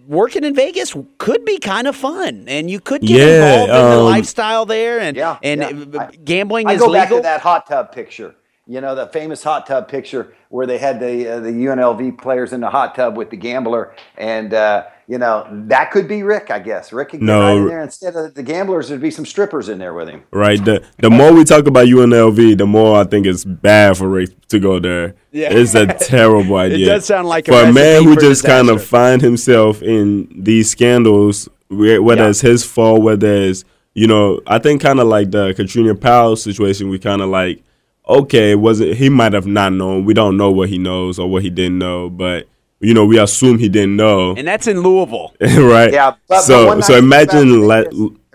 [0.07, 3.89] working in Vegas could be kind of fun, and you could get Yeah, involved in
[3.89, 6.09] the um, lifestyle there, and Yeah, and yeah.
[6.23, 7.01] gambling I is go legal.
[7.01, 8.35] back to that hot tub picture.
[8.65, 12.53] You know, the famous hot tub picture where they had the uh, the UNLV players
[12.53, 16.49] in the hot tub with the gambler, and uh, you know that could be Rick.
[16.49, 17.41] I guess Rick could get No.
[17.41, 18.87] right in there instead of the gamblers.
[18.87, 20.23] There'd be some strippers in there with him.
[20.31, 20.63] Right.
[20.63, 24.47] The the more we talk about UNLV, the more I think it's bad for Rick
[24.47, 25.15] to go there.
[25.33, 25.49] Yeah.
[25.51, 26.85] It's a terrible idea.
[26.85, 29.81] It does sound like a for a man who for just kind of find himself
[29.81, 32.29] in these scandals, whe- whether Yeah.
[32.29, 36.37] it's his fault, whether it's you know, I think kind of like the Katrina Powell
[36.37, 36.87] situation.
[36.87, 37.61] We kind of like,
[38.07, 38.97] okay, was it?
[38.97, 40.05] He might have not known.
[40.05, 42.47] We don't know what he knows or what he didn't know, but
[42.79, 44.35] you know, we assume he didn't know.
[44.35, 45.33] and that's in Louisville.
[45.41, 45.91] right.
[45.93, 47.83] Yeah, but- but so one so imagine La-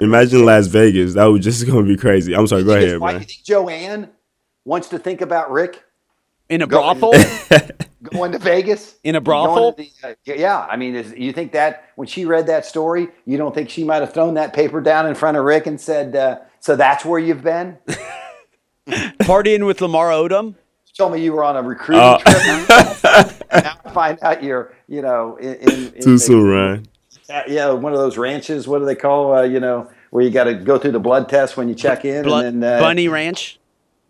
[0.01, 1.15] imagine Las Vegas.
[1.15, 2.35] That was just gonna be crazy.
[2.35, 2.65] I'm sorry.
[2.65, 3.21] Go ahead, it's- why man.
[3.21, 4.11] You think Joanne
[4.65, 5.83] wants to think about Rick
[6.49, 7.13] In a Go- brothel,
[8.03, 9.73] going to Vegas In a brothel?
[9.73, 13.37] the- uh, yeah, I mean, is, you think that when she read that story, you
[13.37, 16.17] don't think she might have thrown that paper down in front of Rick and said,
[16.17, 17.77] uh, "So that's where you've been"?
[19.21, 20.55] partying with Lamar Odom.
[20.95, 22.19] Tell me you were on a recruiting Uh.
[22.19, 23.43] trip.
[23.53, 26.87] now I find out you're, you know, in, in, in Too the- soon, Ryan.
[27.47, 28.67] yeah, one of those ranches.
[28.67, 31.29] What do they call, uh, you know, where you got to go through the blood
[31.29, 33.61] test when you check in, Blu- and then uh, Bunny Ranch.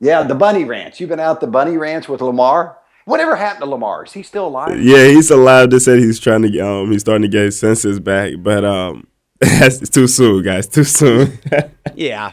[0.01, 1.01] Yeah, the Bunny Ranch.
[1.01, 2.79] You've been out the Bunny Ranch with Lamar.
[3.05, 4.05] Whatever happened to Lamar?
[4.05, 4.81] Is he still alive?
[4.81, 5.71] Yeah, he's alive.
[5.71, 8.65] They said he's trying to get, um, he's starting to get his senses back, but
[8.65, 9.07] um,
[9.41, 10.69] it's too soon, guys.
[10.69, 11.39] Too soon.
[11.97, 12.33] Yeah.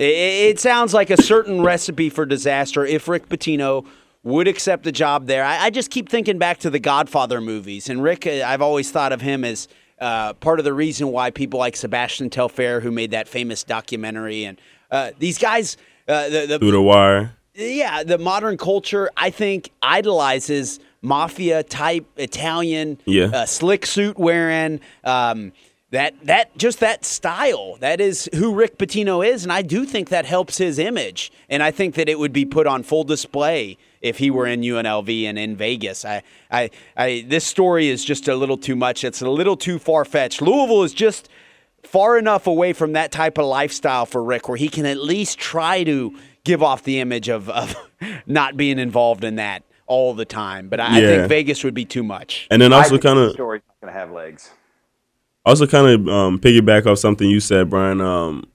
[0.00, 3.86] It, it sounds like a certain recipe for disaster if Rick Pitino
[4.22, 5.44] would accept the job there.
[5.44, 7.88] I, I just keep thinking back to the Godfather movies.
[7.88, 9.68] And Rick, uh, I've always thought of him as
[10.00, 14.44] uh, part of the reason why people like Sebastian Telfair, who made that famous documentary,
[14.44, 14.60] and
[14.90, 15.76] uh, these guys,
[16.08, 17.36] uh, the, the, Through the wire.
[17.54, 23.26] yeah, the modern culture, I think, idolizes mafia type Italian, Yeah.
[23.26, 24.80] uh, slick suit wearing.
[25.04, 25.52] Um,
[25.90, 30.08] that that just that style that is who Rick Pitino is, and I do think
[30.08, 31.32] that helps his image.
[31.48, 34.60] And I think that it would be put on full display if he were in
[34.60, 36.04] UNLV and in Vegas.
[36.04, 39.04] I, I, I this story is just a little too much.
[39.04, 40.40] It's a little too far fetched.
[40.40, 41.28] Louisville is just
[41.82, 45.38] far enough away from that type of lifestyle for Rick where he can at least
[45.38, 47.74] try to give off the image of, of
[48.26, 50.68] not being involved in that all the time.
[50.68, 52.46] But I, I think Vegas would be too much.
[52.50, 54.50] And then also kind of story's not going to have legs.
[55.44, 58.00] Also kind of um, piggyback off something you said, Brian.
[58.00, 58.46] Um,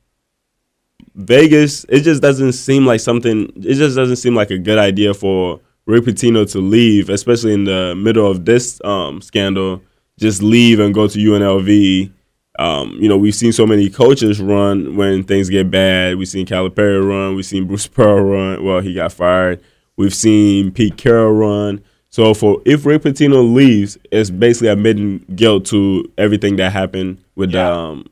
[1.16, 3.52] Vegas, it just doesn't seem like something.
[3.58, 7.64] It just doesn't seem like a good idea for Rick Pitino to leave, especially in
[7.64, 9.82] the middle of this um, scandal.
[10.20, 12.12] Just leave and go to UNLV.
[12.58, 16.18] Um, you know, we've seen so many coaches run when things get bad.
[16.18, 17.36] We've seen Calipari run.
[17.36, 18.64] We've seen Bruce Pearl run.
[18.64, 19.62] Well, he got fired.
[19.98, 21.84] We've seen Pete Carroll run.
[22.16, 27.52] So for if Rick Pitino leaves, it's basically admitting guilt to everything that happened with
[27.52, 27.66] Yeah.
[27.68, 28.06] the um,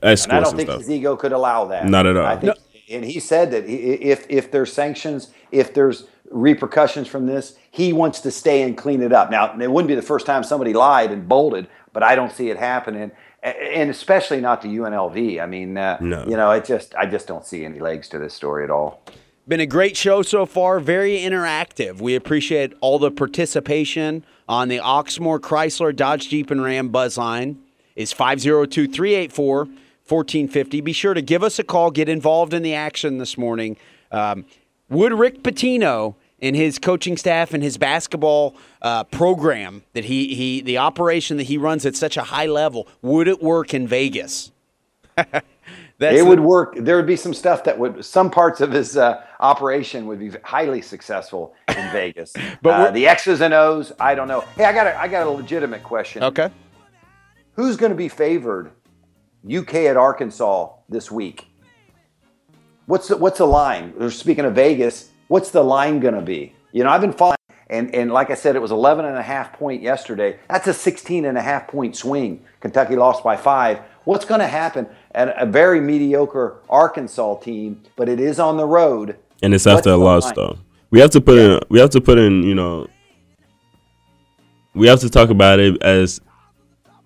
[0.00, 0.78] And I don't and, think stuff.
[0.82, 1.88] his ego could allow that.
[1.88, 2.24] Not at all.
[2.24, 2.54] I think,
[2.88, 8.20] and he said that if if there's sanctions, if there's repercussions from this, he wants
[8.20, 9.28] to stay and clean it up.
[9.32, 12.48] Now, it wouldn't be the first time somebody lied and bolted, but I don't see
[12.48, 13.10] it happening,
[13.42, 15.40] and especially not to UNLV.
[15.42, 16.24] I mean, uh, No.
[16.28, 19.02] you know, it just I just don't see any legs to this story at all.
[19.48, 22.00] Been a great show so far, very interactive.
[22.00, 27.58] We appreciate all the participation on the Oxmoor Chrysler Dodge Jeep and Ram buzz line
[27.96, 30.84] is 502-384-1450.
[30.84, 33.76] Be sure to give us a call, get involved in the action this morning.
[34.12, 34.44] Um,
[34.88, 40.60] would Rick Pitino and his coaching staff and his basketball uh, program that he, he
[40.60, 44.52] the operation that he runs at such a high level, would it work in Vegas?
[46.02, 46.74] That's it the- would work.
[46.76, 50.30] There would be some stuff that would, some parts of his uh, operation would be
[50.44, 52.32] highly successful in Vegas.
[52.60, 54.40] But we're- the X's and O's, I don't know.
[54.56, 56.22] Hey, I got a, I got a legitimate question.
[56.22, 56.50] Okay.
[57.54, 58.72] Who's going to be favored?
[59.50, 61.48] UK at Arkansas this week.
[62.86, 63.92] What's the, what's the line?
[63.96, 66.54] We're Speaking of Vegas, what's the line going to be?
[66.72, 67.36] You know, I've been following,
[67.68, 70.38] And, and like I said, it was 11 and a half point yesterday.
[70.48, 72.44] That's a 16 and a half point swing.
[72.60, 73.80] Kentucky lost by five.
[74.04, 78.66] What's going to happen at a very mediocre Arkansas team, but it is on the
[78.66, 79.16] road.
[79.42, 80.58] and it's after a loss though.
[80.90, 81.60] We have to put in.
[81.68, 82.42] We have to put in.
[82.42, 82.86] You know,
[84.74, 86.20] we have to talk about it as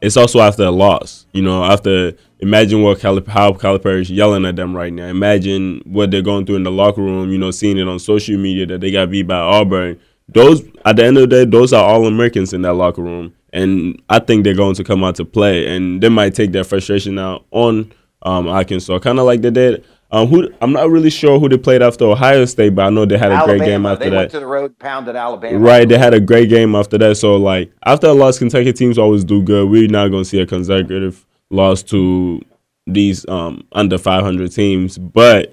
[0.01, 1.27] it's also after a loss.
[1.33, 5.07] You know, after imagine what Calip- how Calipari is yelling at them right now.
[5.07, 7.31] Imagine what they're going through in the locker room.
[7.31, 9.99] You know, seeing it on social media that they got beat by Auburn.
[10.29, 13.35] Those at the end of the day, those are all Americans in that locker room,
[13.57, 16.65] and I think they're going to come out to play, and they might take their
[16.65, 17.93] frustration out on
[18.23, 19.85] um, Arkansas, kind of like they did.
[20.13, 23.05] Um, who I'm not really sure who they played after Ohio State, but I know
[23.07, 23.59] they had a Alabama.
[23.59, 24.17] great game after they that.
[24.17, 25.59] went to the road, pounded Alabama.
[25.59, 27.17] Right, they had a great game after that.
[27.17, 29.69] So like after a loss, Kentucky teams always do good.
[29.69, 32.41] We're not gonna see a consecutive loss to
[32.87, 34.97] these um under 500 teams.
[34.97, 35.53] But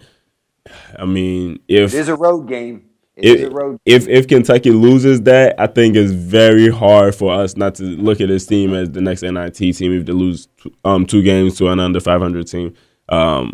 [1.00, 2.86] I mean, if It is a road game.
[3.16, 3.54] If,
[3.86, 8.20] if if Kentucky loses that, I think it's very hard for us not to look
[8.20, 10.48] at this team as the next NIT team if they lose
[10.84, 12.74] um two games to an under 500 team.
[13.10, 13.54] Um,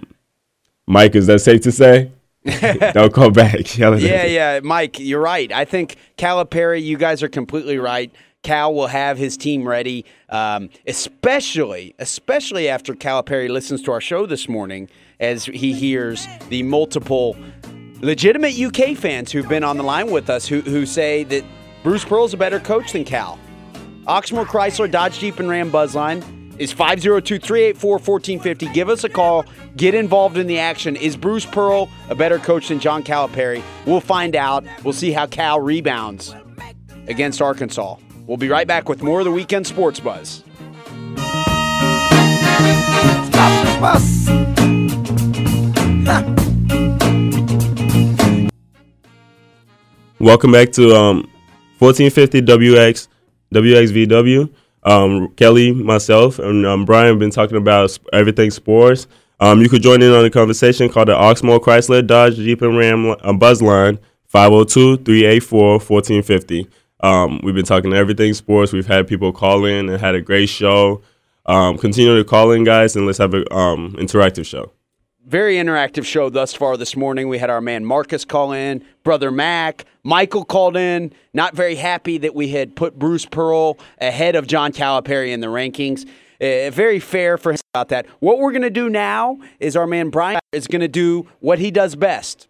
[0.87, 2.11] Mike, is that safe to say?
[2.93, 3.77] Don't go back.
[3.77, 5.51] Yeah, yeah, Mike, you're right.
[5.51, 8.11] I think Calipari, you guys are completely right.
[8.43, 14.25] Cal will have his team ready, um, especially, especially after Calipari listens to our show
[14.25, 17.35] this morning, as he hears the multiple
[18.01, 21.43] legitimate UK fans who've been on the line with us who, who say that
[21.83, 23.37] Bruce Pearl's a better coach than Cal.
[24.05, 26.23] Oxmoor Chrysler Dodge Jeep and Ram Buzzline
[26.59, 28.73] is 502-384-1450.
[28.73, 29.45] Give us a call.
[29.77, 30.95] Get involved in the action.
[30.95, 33.61] Is Bruce Pearl a better coach than John Calipari?
[33.85, 34.65] We'll find out.
[34.83, 36.35] We'll see how Cal rebounds
[37.07, 37.95] against Arkansas.
[38.27, 40.43] We'll be right back with more of the Weekend Sports Buzz.
[43.29, 43.79] Stop the
[46.05, 46.48] bus.
[50.21, 51.29] Welcome back to um,
[51.77, 53.07] 1450 WX
[53.53, 54.53] WXVW.
[54.83, 59.07] Um, Kelly, myself, and um, Brian have been talking about everything sports.
[59.39, 62.77] Um, you could join in on the conversation called the Oxmoor Chrysler Dodge Jeep and
[62.77, 63.97] Ram uh, Buzz Line
[64.33, 66.67] 502-384-1450.
[66.99, 68.73] Um, we've been talking everything sports.
[68.73, 71.01] We've had people call in and had a great show.
[71.45, 74.73] Um, continue to call in, guys, and let's have an um, interactive show.
[75.29, 77.29] Very interactive show thus far this morning.
[77.29, 81.13] We had our man Marcus call in, brother Mac, Michael called in.
[81.35, 85.45] Not very happy that we had put Bruce Pearl ahead of John Calipari in the
[85.45, 86.09] rankings.
[86.41, 88.07] Uh, very fair for him about that.
[88.21, 91.59] What we're going to do now is our man Brian is going to do what
[91.59, 92.47] he does best,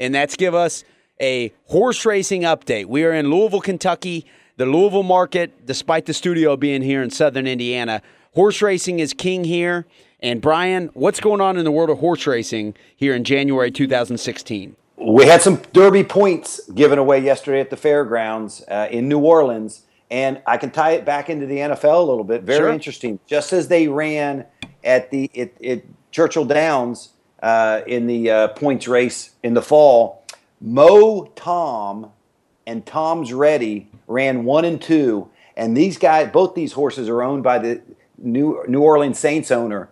[0.00, 0.82] and that's give us
[1.22, 2.86] a horse racing update.
[2.86, 4.26] We are in Louisville, Kentucky,
[4.56, 8.02] the Louisville market, despite the studio being here in southern Indiana.
[8.34, 9.86] Horse racing is king here.
[10.20, 14.76] And Brian, what's going on in the world of horse racing here in January 2016?
[14.96, 19.82] We had some Derby points given away yesterday at the fairgrounds uh, in New Orleans,
[20.10, 22.42] and I can tie it back into the NFL a little bit.
[22.42, 22.70] Very Sure.
[22.70, 23.18] interesting.
[23.26, 24.46] Just as they ran
[24.82, 25.82] at the at, at
[26.12, 27.10] Churchill Downs
[27.42, 30.24] uh, in the uh, points race in the fall,
[30.62, 32.10] Mo Tom
[32.66, 35.28] and Tom's Ready ran one and two,
[35.58, 37.82] and these guys, both these horses are owned by the
[38.16, 39.90] New New Orleans Saints owner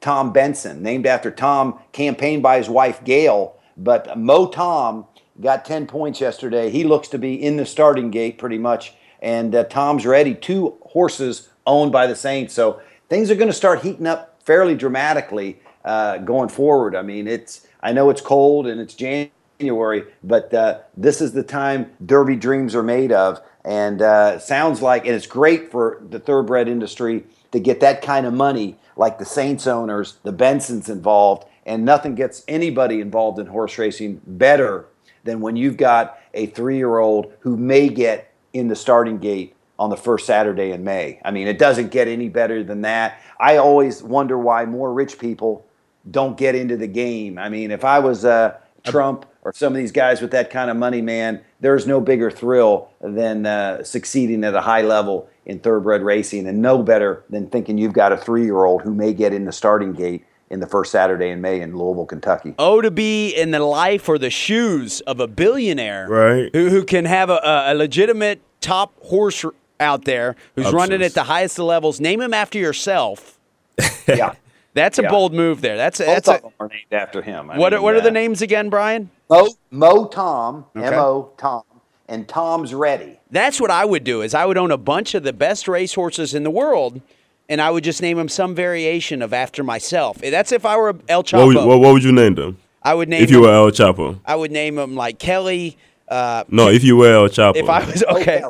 [0.00, 3.56] Tom Benson, named after Tom, campaigned by his wife Gail.
[3.76, 5.06] But Mo Tom
[5.40, 6.70] got 10 points yesterday.
[6.70, 8.94] He looks to be in the starting gate pretty much.
[9.20, 10.34] And uh, Tom's ready.
[10.34, 12.54] Two horses owned by the Saints.
[12.54, 16.94] So things are going to start heating up fairly dramatically uh, going forward.
[16.94, 21.42] I mean, it's I know it's cold and it's January, but uh, this is the
[21.42, 23.40] time Derby dreams are made of.
[23.64, 28.24] And uh, sounds like, and it's great for the thoroughbred industry to get that kind
[28.26, 33.46] of money, like the Saints owners, the Bensons involved, and nothing gets anybody involved in
[33.46, 34.86] horse racing better
[35.24, 39.96] than when you've got a three-year-old who may get in the starting gate on the
[39.96, 41.20] first Saturday in May.
[41.24, 43.20] I mean, it doesn't get any better than that.
[43.38, 45.66] I always wonder why more rich people
[46.10, 47.36] don't get into the game.
[47.38, 50.72] I mean, if I was uh, Trump or some of these guys with that kind
[50.72, 55.60] of money, man, there's no bigger thrill than uh, succeeding at a high level in
[55.60, 59.44] thoroughbred racing, and no better than thinking you've got a three-year-old who may get in
[59.44, 62.56] the starting gate in the first Saturday in May in Louisville, Kentucky.
[62.58, 66.50] Oh, to be in the life or the shoes of a billionaire Right.
[66.52, 69.44] who, who can have a, a legitimate top horse
[69.78, 72.00] out there who's running at the highest of levels.
[72.00, 73.38] Name him after yourself.
[74.08, 74.34] Yeah,
[74.76, 75.10] That's a Yeah.
[75.10, 75.76] bold move there.
[75.76, 77.50] That's a, both that's of a, them are named after him.
[77.50, 79.10] I what, are- mean, what are the uh, names again, Brian?
[79.28, 80.86] Mo, Mo Tom, Okay.
[80.86, 81.62] M O Tom,
[82.08, 83.18] and Tom's Ready.
[83.32, 84.22] That's what I would do.
[84.22, 87.00] Is I would own a bunch of the best racehorses in the world,
[87.48, 90.18] and I would just name them some variation of after myself.
[90.18, 91.46] That's if I were El What Chapo.
[91.48, 93.70] would, what, what would you name them I would name if you them- were El
[93.72, 94.20] Chapo?
[94.24, 95.76] I would name them like Kelly,
[96.08, 97.56] Uh, No, if you were El Chapo.
[97.56, 98.42] if I was okay,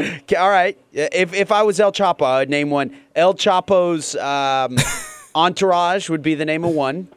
[0.00, 0.78] Okay, all right.
[0.92, 2.96] If if I was El Chapo, I would name one.
[3.14, 4.76] El Chapo's um,
[5.38, 7.08] entourage would be the name of one.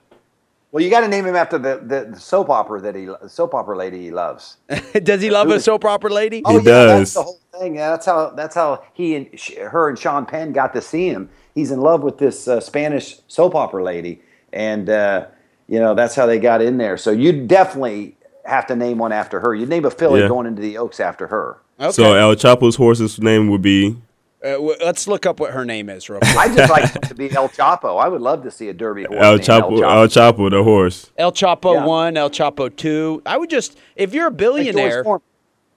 [0.72, 3.54] Well, you got to name him after the, the, the soap opera that he soap
[3.54, 4.56] opera lady he loves.
[5.04, 6.42] Does he love a soap opera lady?
[6.46, 7.76] Oh yeah, that's the whole thing.
[7.76, 11.30] That's how that's how he and sh- her and Sean Penn got to see him.
[11.56, 14.22] He's in love with this uh, Spanish soap opera lady,
[14.54, 15.26] and uh,
[15.68, 16.96] you know that's how they got in there.
[16.96, 18.16] So you definitely
[18.46, 19.54] have to name one after her.
[19.54, 20.30] You name a filly Yeah.
[20.30, 21.58] going into the Oaks after her.
[21.92, 23.98] So El Chapo's horse's name would be
[24.44, 26.36] Uh, w- let's look up what her name is, real quick.
[26.36, 28.02] I just like to be El Chapo.
[28.02, 29.20] I would love to see a Derby horse.
[29.22, 29.82] El named Chapo.
[29.84, 31.12] El Chapo, the horse.
[31.18, 31.86] El Chapo Yeah.
[31.86, 33.22] one, El Chapo two.
[33.26, 35.22] I would just, if you're a Like George billionaire, Foreman.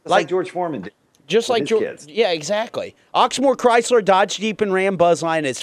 [0.07, 0.93] Like- like George Foreman did.
[1.27, 2.07] just like George, kids.
[2.07, 2.95] yeah, exactly.
[3.15, 5.63] Oxmoor Chrysler Dodge Jeep and Ram Buzzline is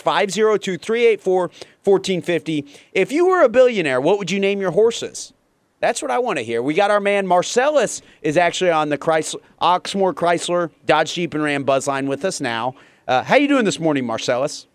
[1.85, 2.67] 502-384-1450.
[2.93, 5.33] If you were a billionaire, what would you name your horses?
[5.79, 6.61] That's what I want to hear.
[6.61, 11.43] We got our man Marcellus is actually on the Chrysler, Oxmoor Chrysler Dodge Jeep and
[11.43, 12.75] Ram Buzzline with us now.
[13.07, 14.67] Uh, how you doing this morning, Marcellus?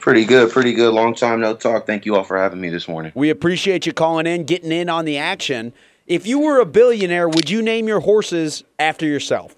[0.00, 0.92] Pretty good, pretty good.
[0.92, 1.86] Long time no talk.
[1.86, 3.12] Thank you all for having me this morning.
[3.14, 5.72] We appreciate you calling in, getting in on the action.
[6.08, 9.54] If you were a billionaire, would you name your horses after yourself?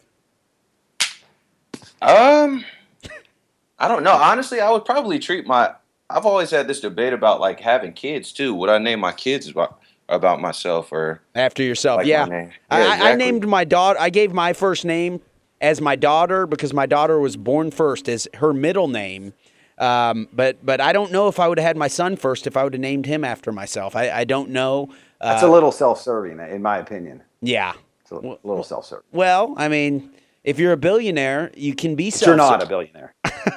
[2.02, 2.64] Um,
[3.78, 4.12] I don't know.
[4.12, 5.72] Honestly, I would probably treat my.
[6.10, 8.54] I've always had this debate about like having kids too.
[8.54, 9.80] Would I name my kids about
[10.10, 12.26] about myself or After yourself, like yeah.
[12.26, 12.50] my name?
[12.70, 13.98] I, Yeah, I- I named my daughter.
[13.98, 15.22] I gave my first name
[15.64, 19.32] as my daughter because my daughter was born first as her middle name.
[19.78, 22.56] Um, but but I don't know if I would have had my son first if
[22.56, 23.96] I would have named him after myself.
[23.96, 24.90] I, I don't know.
[25.20, 27.22] Uh, That's a little self-serving, in my opinion.
[27.40, 27.72] yeah.
[28.02, 29.06] It's a little self-serving.
[29.12, 30.10] Well, I mean,
[30.44, 32.10] if you're a billionaire, you can be.
[32.10, 33.14] But you're not a billionaire.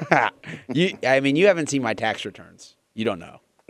[0.74, 2.78] you, I mean, you haven't seen my tax returns.
[2.94, 3.42] You don't know.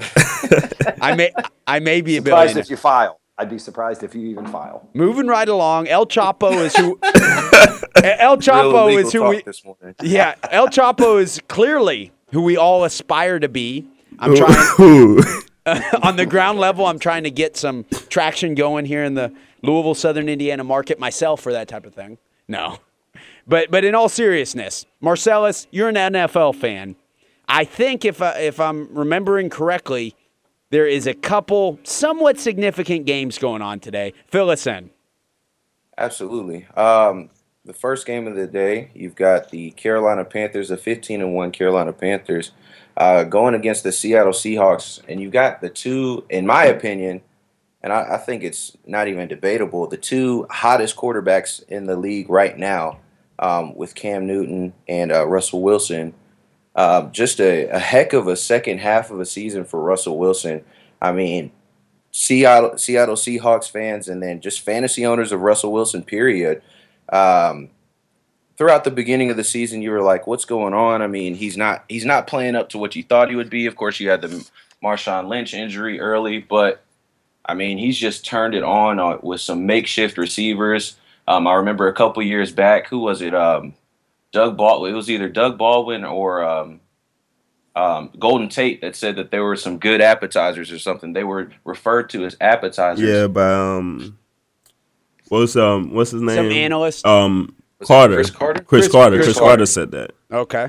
[1.01, 1.31] I may,
[1.65, 2.23] I may be a Surprised
[2.53, 2.61] billionaire.
[2.61, 3.19] if you file.
[3.39, 4.89] I'd be surprised if you even file.
[4.93, 6.99] Moving right along, El Chapo is who.
[8.03, 9.41] El Chapo legal is who talk we.
[9.43, 9.95] this morning.
[10.01, 13.87] Yeah, El Chapo is clearly who we all aspire to be.
[14.17, 15.21] I'm trying who?
[16.01, 16.87] on the ground level.
[16.87, 19.31] I'm trying to get some traction going here in the
[19.61, 22.17] Louisville, Southern Indiana market myself for that type of thing.
[22.47, 22.79] No,
[23.45, 26.95] but but in all seriousness, Marcellus, you're an NFL fan.
[27.47, 30.15] I think if I, if I'm remembering correctly,
[30.69, 34.13] there is a couple somewhat significant games going on today.
[34.27, 34.89] Fill us in.
[35.97, 36.67] Absolutely.
[36.75, 37.29] Um,
[37.65, 41.51] the first game of the day, you've got the Carolina Panthers, the 15 and 1
[41.51, 42.51] Carolina Panthers,
[42.95, 45.01] uh, going against the Seattle Seahawks.
[45.07, 47.21] And you've got the two, in my opinion,
[47.81, 52.29] and I, I think it's not even debatable, the two hottest quarterbacks in the league
[52.29, 52.99] right now
[53.39, 56.13] um, with Cam Newton and uh, Russell Wilson.
[56.77, 60.63] Uh, just a, a heck of a second half of a season for Russell Wilson.
[61.01, 61.51] I mean,
[62.11, 66.03] Seattle Seattle Seahawks fans and then just fantasy owners of Russell Wilson.
[66.03, 66.61] Period.
[67.09, 67.69] Um,
[68.57, 71.57] throughout the beginning of the season, you were like, "What's going on?" I mean, he's
[71.57, 73.65] not he's not playing up to what you thought he would be.
[73.65, 74.47] Of course, you had the
[74.83, 76.83] Marshawn Lynch injury early, but
[77.43, 80.95] I mean, he's just turned it on uh, with some makeshift receivers.
[81.27, 83.33] Um, I remember a couple years back, who was it?
[83.33, 83.73] Um,
[84.31, 84.93] Doug Baldwin.
[84.93, 86.81] It was either Doug Baldwin or um,
[87.75, 91.13] um, Golden Tate that said that there were some good appetizers or something.
[91.13, 93.07] They were referred to as appetizers.
[93.07, 94.17] Yeah, by um,
[95.29, 96.35] what's um, what's his name?
[96.35, 97.05] Some analyst?
[97.05, 98.15] Um, Was Carter.
[98.15, 98.63] Cris Carter?
[98.63, 99.15] Cris, Cris- Carter.
[99.17, 99.49] Cris Cris, Carter.
[99.49, 100.11] Carter said that.
[100.31, 100.67] Okay.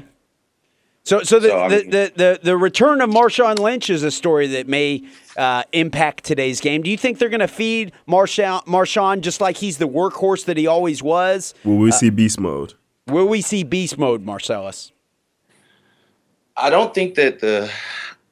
[1.04, 4.02] So, so the, So, I the, mean- the, the, the return of Marshawn Lynch is
[4.02, 5.04] a story that may
[5.38, 6.82] uh, impact today's game.
[6.82, 10.58] Do you think they're going to feed Marshawn, Marshawn just like he's the workhorse that
[10.58, 11.54] he always was?
[11.64, 12.74] Will we see beast mode?
[13.08, 14.92] Will we see beast mode, Marcellus?
[16.56, 17.70] I don't think that the.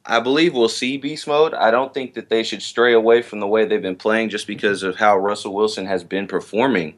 [0.09, 1.53] I believe we'll see beast mode.
[1.55, 4.47] I don't think that they should stray away from the way they've been playing just
[4.47, 6.94] because of how Russell Wilson has been performing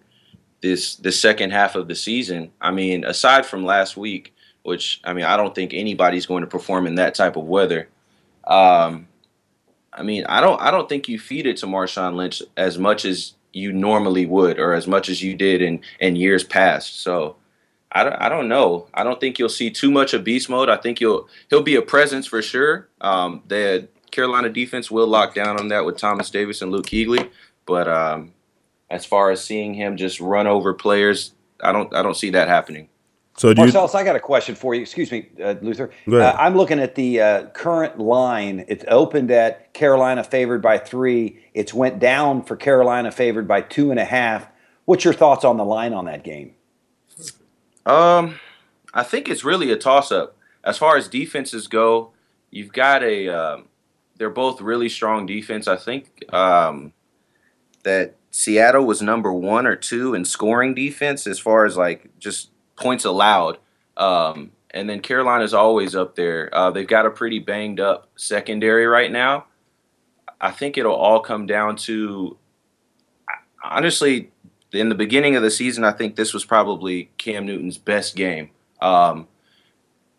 [0.60, 2.50] this the second half of the season.
[2.60, 6.46] I mean, aside from last week, which I mean, I don't think anybody's going to
[6.46, 7.88] perform in that type of weather.
[8.46, 9.08] Um,
[9.92, 13.04] I mean, I don't I don't think you feed it to Marshawn Lynch as much
[13.04, 17.00] as you normally would or as much as you did in in years past.
[17.00, 17.36] So
[17.92, 18.86] I don't, I don't know.
[18.92, 20.68] I don't think you'll see too much of beast mode.
[20.68, 22.88] I think you'll he'll be a presence for sure.
[23.00, 27.30] Um, the Carolina defense will lock down on that with Thomas Davis and Luke Kuechly.
[27.66, 28.32] But um,
[28.90, 31.32] as far as seeing him just run over players,
[31.62, 32.88] I don't I don't see that happening.
[33.38, 33.68] So do you?
[33.68, 34.82] I got a question for you.
[34.82, 35.90] Excuse me, uh, Luther.
[36.10, 36.20] Go.
[36.20, 38.64] Uh, I'm looking at the uh, current line.
[38.66, 41.38] It's opened at Carolina favored by three.
[41.54, 44.48] It's went down for Carolina favored by two and a half.
[44.86, 46.54] What's your thoughts on the line on that game?
[47.86, 48.38] Um,
[48.92, 50.36] I think it's really a toss up.
[50.64, 52.12] As far as defenses go,
[52.50, 53.28] you've got a.
[53.28, 53.68] Um,
[54.16, 55.68] they're both really strong defense.
[55.68, 56.92] I think um,
[57.84, 62.50] that Seattle was number one or two in scoring defense as far as like just
[62.76, 63.58] points allowed.
[63.96, 66.50] Um, and then Carolina's always up there.
[66.52, 69.46] Uh, they've got a pretty banged up secondary right now.
[70.40, 72.36] I think it'll all come down to
[73.62, 74.30] honestly,
[74.72, 78.50] in the beginning of the season, I think this was probably Cam Newton's best game.
[78.80, 79.28] Um,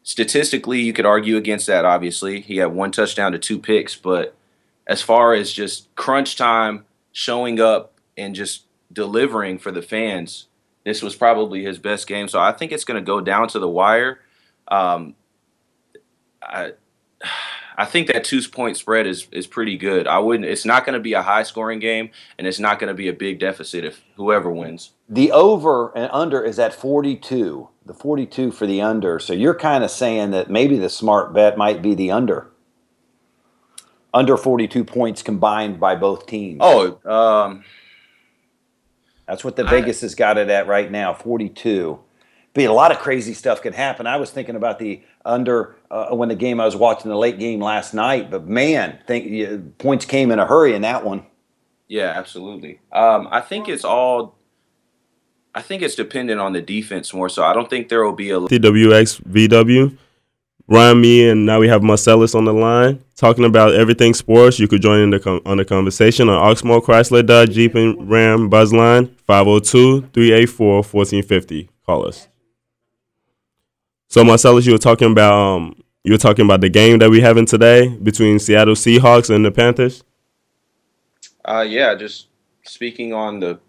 [0.03, 2.41] statistically, you could argue against that, obviously.
[2.41, 4.35] He had one touchdown to two picks, but
[4.87, 10.47] as far as just crunch time, showing up, and just delivering for the fans,
[10.83, 12.27] this was probably his best game.
[12.27, 14.19] So I think it's going to go down to the wire.
[14.67, 15.15] Um,
[16.41, 16.73] I,
[17.79, 20.05] I think that two point spread is is pretty good.
[20.05, 20.43] I wouldn't.
[20.43, 23.07] It's not going to be a high scoring game, and it's not going to be
[23.07, 24.91] a big deficit if whoever wins.
[25.07, 27.69] The over and under is at 42.
[27.85, 29.17] The 42 for the under.
[29.17, 32.49] So you're kind of saying that maybe the smart bet might be the under.
[34.13, 36.59] Under 42 points combined by both teams.
[36.61, 37.63] Oh, um,
[39.25, 41.97] that's what the Vegas has got it at right now, 42.
[42.53, 44.07] Be a lot of crazy stuff can happen.
[44.07, 47.39] I was thinking about the under uh, when the game I was watching the late
[47.39, 51.25] game last night, but man, think yeah, points came in a hurry in that one.
[51.87, 52.79] Yeah, absolutely.
[52.91, 54.35] Um, I think it's all.
[55.53, 57.43] I think it's dependent on the defense more so.
[57.43, 59.97] I don't think there will be a TWX VW.
[60.69, 64.59] Ryan, me, and now we have Marcellus on the line talking about everything sports.
[64.59, 68.07] You could join in the com- on the conversation on Oxmoor Chrysler Dodge Jeep and
[68.09, 71.69] Ram Buzz line 502-384-1450.
[71.87, 72.28] Call us.
[74.09, 77.21] So Marcellus, you were talking about um, you were talking about the game that we
[77.21, 80.03] having today between Seattle Seahawks and the Panthers.
[81.45, 82.25] Uh, yeah, just
[82.63, 83.59] speaking on the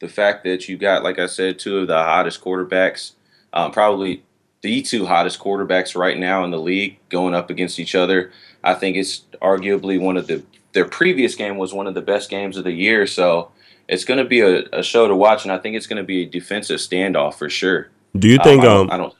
[0.00, 3.12] the fact that you got, like I said, two of the hottest quarterbacks,
[3.54, 4.22] um, probably
[4.60, 8.30] the two hottest quarterbacks right now in the league going up against each other.
[8.62, 10.44] I think it's arguably one of the
[10.74, 13.06] their previous game was one of the best games of the year.
[13.06, 13.52] So
[13.88, 16.06] it's going to be a, a show to watch, and I think it's going to
[16.06, 17.88] be a defensive standoff for sure.
[18.14, 18.64] Do you think?
[18.64, 19.14] Um, I Um, I don't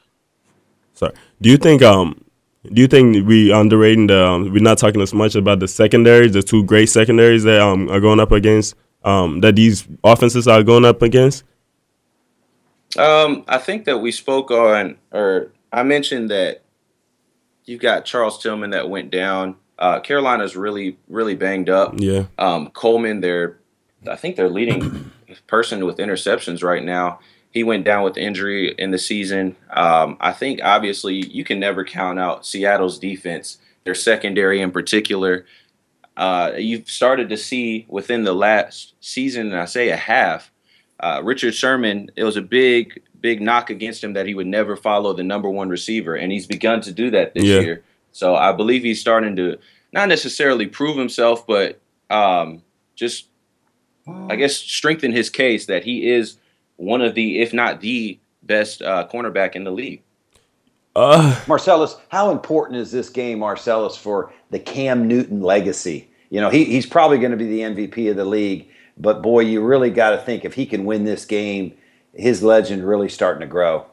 [0.99, 1.13] sorry.
[1.41, 1.81] Do you think?
[1.81, 2.23] Um,
[2.73, 4.27] do you think we underrating the?
[4.27, 7.89] Um, we're not talking as much about the secondaries, the two great secondaries that um
[7.89, 8.75] are going up against.
[9.03, 11.45] Um, that these offenses are going up against.
[12.97, 16.63] Um, I think that we spoke on, or I mentioned that
[17.63, 19.55] you've got Charles Tillman that went down.
[19.77, 21.93] Uh, Carolina's really, really banged up.
[21.97, 22.25] Yeah.
[22.37, 23.59] Um, Coleman, their,
[24.09, 25.11] I think they're leading
[25.47, 27.19] person with interceptions right now.
[27.51, 29.55] He went down with injury in the season.
[29.71, 35.45] Um, I think obviously you can never count out Seattle's defense, their secondary in particular.
[36.15, 40.51] Uh, you've started to see within the last season, and I say a half,
[40.99, 44.75] uh, Richard Sherman, it was a big, big knock against him that he would never
[44.75, 47.61] follow the number one receiver, and he's begun to do that this Yeah.
[47.61, 47.83] year.
[48.11, 49.57] So I believe he's starting to
[49.91, 52.63] not necessarily prove himself, but um,
[52.95, 53.27] just,
[54.07, 56.37] I guess, strengthen his case that he is
[56.79, 60.01] one of the, if not the best uh, cornerback in the league.
[60.95, 66.09] Uh, Marcellus, how important is this game, Marcellus, for the Cam Newton legacy?
[66.29, 69.41] You know, he, he's probably going to be the MVP of the league, but boy,
[69.41, 71.73] you really got to think if he can win this game,
[72.13, 73.85] his legend really starting to grow.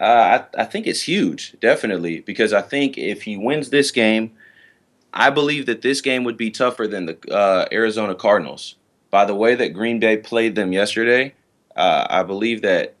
[0.00, 4.32] Uh, I, I think it's huge, definitely, because I think if he wins this game,
[5.12, 8.76] I believe that this game would be tougher than the uh, Arizona Cardinals.
[9.10, 11.34] By the way that Green Bay played them yesterday,
[11.76, 12.94] uh, I believe that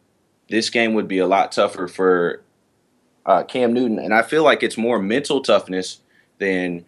[0.48, 2.42] this game would be a lot tougher for
[3.26, 6.00] uh, Cam Newton, and I feel like it's more mental toughness
[6.38, 6.84] than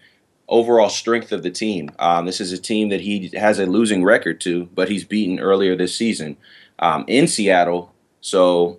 [0.49, 1.91] overall strength of the team.
[1.99, 5.39] Um, this is a team that he has a losing record to, but he's beaten
[5.39, 6.37] earlier this season
[6.79, 7.93] um, in Seattle.
[8.21, 8.79] So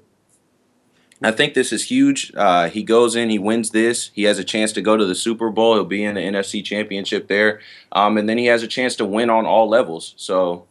[1.22, 2.34] I think this is huge.
[2.36, 4.12] Uh, he goes in, he wins this.
[4.14, 5.76] He has a chance to go to the Super Bowl.
[5.76, 7.62] He'll be in the NFC Championship there,
[7.92, 10.14] um, and then he has a chance to win on all levels.
[10.18, 10.68] So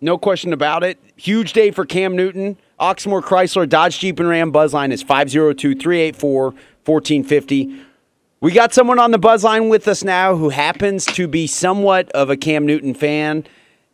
[0.00, 0.98] No question about it.
[1.16, 2.56] Huge day for Cam Newton.
[2.78, 7.82] Oxmoor Chrysler Dodge Jeep and Ram Buzzline is 502-384-1450.
[8.40, 12.28] We got someone on the Buzzline with us now who happens to be somewhat of
[12.28, 13.44] a Cam Newton fan.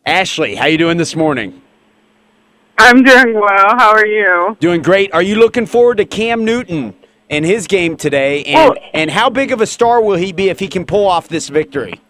[0.05, 1.63] Ashley, how you doing this morning?
[2.79, 3.77] I'm doing well.
[3.79, 4.57] How are you?
[4.59, 5.15] Doing great.
[5.15, 6.95] Are you looking forward to Cam Newton
[7.31, 8.43] and his game today?
[8.45, 11.07] And Well- and how big of a star will he be if he can pull
[11.07, 12.01] off this victory?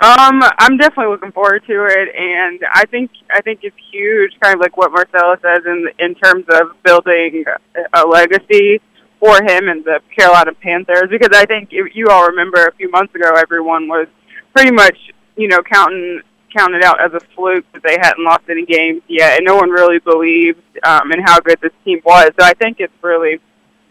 [0.00, 4.54] Um, I'm definitely looking forward to it, and I think I think it's huge, kind
[4.54, 7.44] of like what Marcellus says in in terms of building
[7.92, 8.80] a legacy
[9.20, 11.08] for him and the Carolina Panthers.
[11.10, 14.08] Because I think you all remember a few months ago, everyone was
[14.52, 14.98] pretty much
[15.36, 16.22] you know counting
[16.56, 19.70] counted out as a fluke that they hadn't lost any games yet, and no one
[19.70, 22.30] really believed um, in how good this team was.
[22.38, 23.40] So I think it's really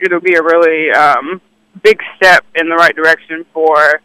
[0.01, 1.41] it'll be a really um,
[1.81, 4.01] big step in the right direction for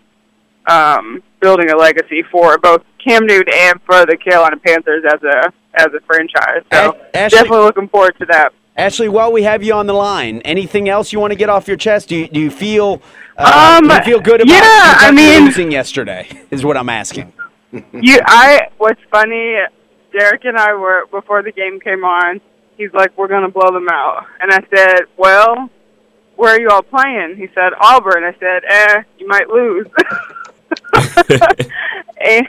[0.68, 5.52] um, building a legacy for both Cam Newton and for the Carolina Panthers as a
[5.74, 6.62] as a franchise.
[6.72, 8.52] So Ashley- definitely looking forward to that.
[8.76, 11.66] Ashley, while we have you on the line, anything else you want to get off
[11.66, 12.08] your chest?
[12.10, 13.02] Do you, do you feel
[13.36, 16.28] uh, Um, do you feel good about yeah, I mean- losing yesterday?
[16.52, 17.32] Is what I'm asking.
[17.72, 18.68] you, I.
[18.78, 19.56] What's funny,
[20.12, 22.40] Derek and I were before the game came on.
[22.76, 25.68] He's like, "We're gonna blow them out," and I said, "Well,
[26.36, 29.86] where are you all playing?" He said, "Auburn." I said, "Eh, you might lose."
[32.20, 32.48] and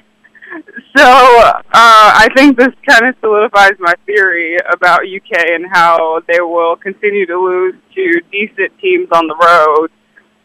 [0.98, 6.42] so uh, I think this kind of solidifies my theory about UK and how they
[6.42, 9.92] will continue to lose to decent teams on the road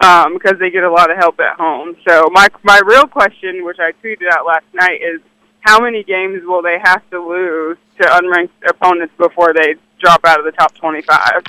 [0.01, 1.96] um, because they get a lot of help at home.
[2.06, 5.20] So my my real question, which I tweeted out last night, is
[5.60, 10.38] how many games will they have to lose to unranked opponents before they drop out
[10.38, 11.42] of the top 25?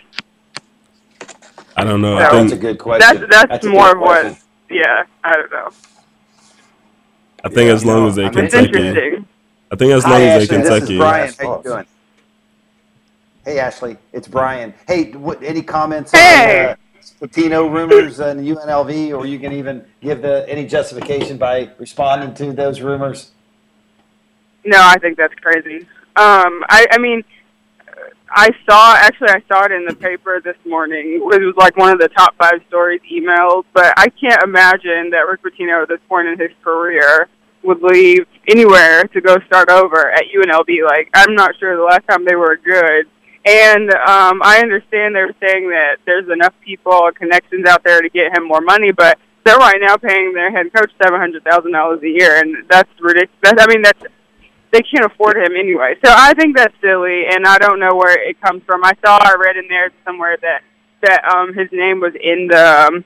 [1.77, 2.17] I don't know.
[2.17, 3.17] So- I That's a good question.
[3.19, 4.21] That's that's, That's more good of what.
[4.21, 4.41] question.
[4.69, 5.69] Yeah, I don't know.
[7.45, 8.87] I think as long as they I mean, It's Kentucky.
[8.87, 9.27] interesting.
[9.71, 10.57] I think as Hi, long as Ashley.
[10.57, 10.97] they This is Kentucky.
[10.97, 11.33] Brian.
[11.39, 11.85] How you doing?
[13.45, 13.97] Hey, Ashley.
[14.13, 14.73] It's Brian.
[14.87, 16.65] Hey, what, any comments Hey.
[16.65, 16.75] on uh,
[17.27, 22.51] Pitino rumors and UNLV, or you can even give the any justification by responding to
[22.53, 23.31] those rumors?
[24.63, 25.81] No, I think that's crazy.
[26.15, 27.23] Um, I, I mean,
[28.37, 31.21] I saw actually I saw it in the paper this morning.
[31.23, 35.23] It was like one of the top five stories emailed, but I can't imagine that
[35.29, 37.29] Rick Pitino at this point in his career
[37.63, 40.67] would leave anywhere to go start over at UNLV.
[40.85, 43.07] Like I'm not sure the last time they were good.
[43.47, 48.35] And um, I understand they're saying that there's enough people connections out there to get
[48.35, 52.01] him more money, but they're right now paying their head coach seven hundred thousand dollars
[52.03, 53.55] a year, and that's ridiculous.
[53.59, 54.01] I mean, that's
[54.75, 55.95] they can't afford him anyway.
[56.03, 58.83] So I think that's silly, and I don't know where it comes from.
[58.83, 60.61] I saw I read in there somewhere that
[61.01, 63.05] that um his name was in the um,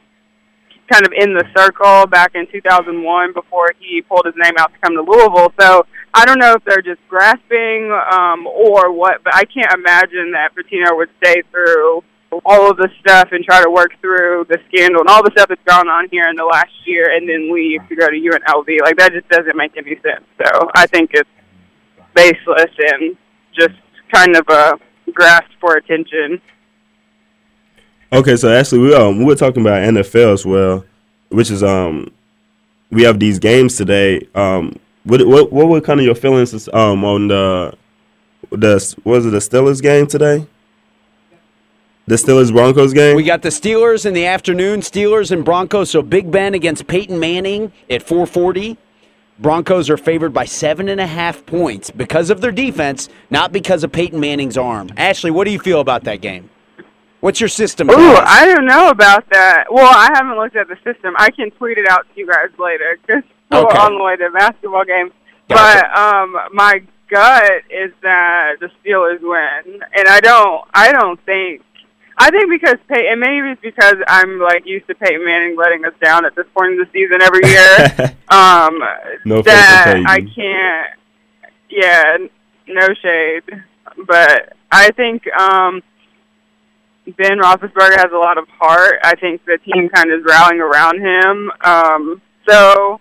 [0.92, 4.80] kind of in the circle back in 2001 before he pulled his name out to
[4.80, 5.54] come to Louisville.
[5.62, 10.32] So I don't know if they're just grasping um or what, but I can't imagine
[10.34, 12.04] that Pitino would stay through
[12.46, 15.50] all of the stuff and try to work through the scandal and all the stuff
[15.50, 18.82] that's gone on here in the last year and then leave to go to UNLV.
[18.82, 20.26] Like that just doesn't make any sense.
[20.38, 21.30] So I think it's
[22.20, 23.16] baseless and
[23.58, 23.76] just
[24.12, 24.78] kind of a
[25.14, 26.42] grasp for attention.
[28.12, 30.86] Okay, so actually, we um we were talking about NFL as well,
[31.30, 32.12] which is um
[32.92, 34.28] we have these games today.
[34.36, 37.74] Um, what what what were kind of your feelings um on the
[38.52, 40.46] the was it the Steelers game today?
[42.08, 43.16] The Steelers Broncos game.
[43.16, 45.92] We got the Steelers in the afternoon, Steelers and Broncos.
[45.92, 48.78] So Big Ben against Peyton Manning at 440.
[49.40, 53.84] Broncos are favored by seven and a half points because of their defense, not because
[53.84, 54.90] of Peyton Manning's arm.
[54.98, 56.50] Ashley, what do you feel about that game?
[57.22, 57.90] What's your system?
[57.90, 58.24] Ooh, guys?
[58.26, 59.66] I don't know about that.
[59.72, 61.14] Well, I haven't looked at the system.
[61.18, 63.64] I can tweet it out to you guys later because Okay.
[63.64, 65.12] we're on the way to basketball game.
[65.50, 65.82] Gotcha.
[65.90, 70.64] But um, my gut is that the Steelers win, and I don't.
[70.74, 71.64] I don't think.
[72.22, 75.86] I think because Pey- and maybe it's because I'm like used to Peyton Manning letting
[75.86, 78.18] us down at this point in the season every year.
[78.30, 78.80] um,
[79.26, 81.00] No that I can't.
[81.70, 82.18] Yeah,
[82.68, 83.44] no shade,
[84.06, 85.82] but I think um,
[87.18, 89.00] Ben Roethlisberger has a lot of heart.
[89.04, 91.52] I think the team kind of is rallying around him.
[91.64, 93.00] Um, so,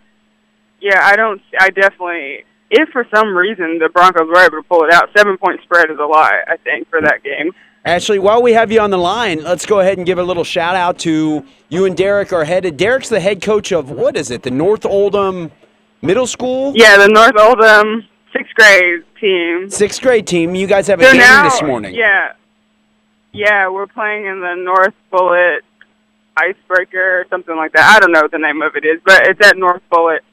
[0.80, 1.40] yeah, I don't.
[1.58, 2.44] I definitely.
[2.70, 5.90] If for some reason the Broncos were able to pull it out, seven point spread
[5.90, 6.32] is a lot.
[6.46, 7.52] I think for that game.
[7.88, 10.44] Ashley, while we have you on the line, let's go ahead and give a little
[10.44, 12.76] shout out to you and Derek are headed.
[12.76, 14.42] Derek's the head coach of what is it?
[14.42, 15.50] The North Oldham
[16.02, 19.70] Middle School Yeah, the North Oldham sixth grade team.
[19.70, 20.54] sixth grade team.
[20.54, 21.94] You guys have a So game now, this morning.
[21.94, 22.32] Yeah,
[23.32, 25.64] yeah, we're playing in the North Bullitt
[26.36, 27.96] Icebreaker or something like that.
[27.96, 30.24] I don't know what the name of it is, but it's at North Bullitt.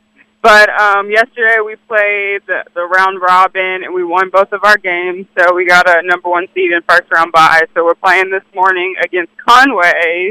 [0.45, 4.77] But um, yesterday we played the, the round robin and we won both of our
[4.77, 7.63] games, so we got a number one seed in first round bye.
[7.73, 10.29] So we're playing this morning against Conway,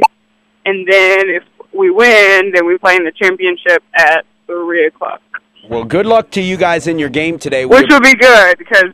[0.66, 1.42] and then if
[1.76, 5.20] we win, then we play in the championship at three o'clock.
[5.68, 7.66] Well, good luck to you guys in your game today.
[7.66, 8.92] Which will be good because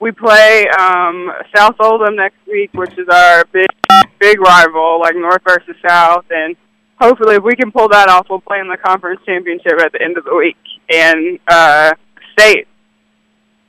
[0.00, 3.68] we play um, South Oldham next week, which is our big
[4.18, 6.56] big rival, like North versus South, and
[7.02, 10.02] hopefully if we can pull that off, we'll play in the conference championship at the
[10.02, 10.56] end of the week.
[10.88, 11.92] And uh,
[12.32, 12.66] state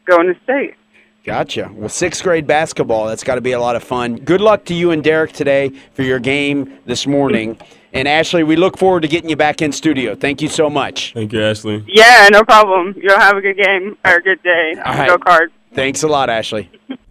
[0.05, 0.75] going to state.
[1.23, 1.71] Gotcha.
[1.73, 4.17] Well, sixth grade basketball, that's got to be a lot of fun.
[4.17, 7.57] Good luck to you and Derek today for your game this morning.
[7.93, 10.15] And Ashley, we look forward to getting you back in studio.
[10.15, 11.13] Thank you so much.
[11.13, 11.85] Thank you, Ashley.
[11.87, 12.95] Yeah, no problem.
[13.01, 14.73] You'll have a good game or a good day.
[14.83, 15.07] All right.
[15.07, 15.53] Go Cards.
[15.73, 16.69] Thanks a lot, Ashley.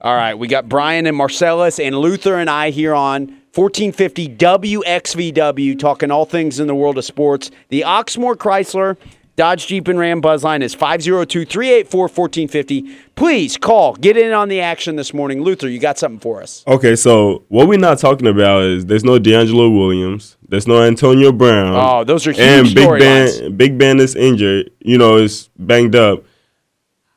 [0.00, 5.78] All right, we got Brian and Marcellus and Luther and I here on 1450 WXVW
[5.78, 7.50] talking all things in the world of sports.
[7.68, 8.96] The Oxmoor Chrysler
[9.38, 12.96] Dodge Jeep and Ram Buzzline is 502 384 1450.
[13.14, 13.94] Please call.
[13.94, 15.42] Get in on the action this morning.
[15.42, 16.64] Luther, you got something for us.
[16.66, 21.30] Okay, so what we're not talking about is there's no DeAngelo Williams, there's no Antonio
[21.30, 21.72] Brown.
[21.76, 22.98] Oh, those are huge and Big.
[22.98, 23.56] Ben.
[23.56, 24.72] Big Ben is injured.
[24.80, 26.24] You know, is banged up.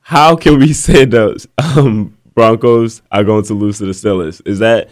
[0.02, 4.41] How can we say the um, Broncos are going to lose to the Steelers?
[4.45, 4.90] Is that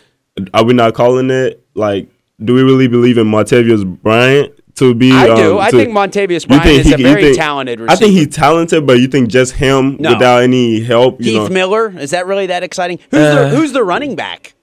[0.54, 1.64] are we not calling it?
[1.76, 2.10] Like,
[2.44, 5.12] do we really believe in Martavis Bryant to be?
[5.12, 5.54] I do.
[5.56, 8.34] um, I think Montavious Bryant think is he- a very think- talented I think he's
[8.34, 10.14] talented, but you think just him No.
[10.14, 11.20] without any help?
[11.20, 13.00] You Keith know, Miller, is that really that exciting?
[13.12, 14.54] Who's, Uh, the, who's the running back?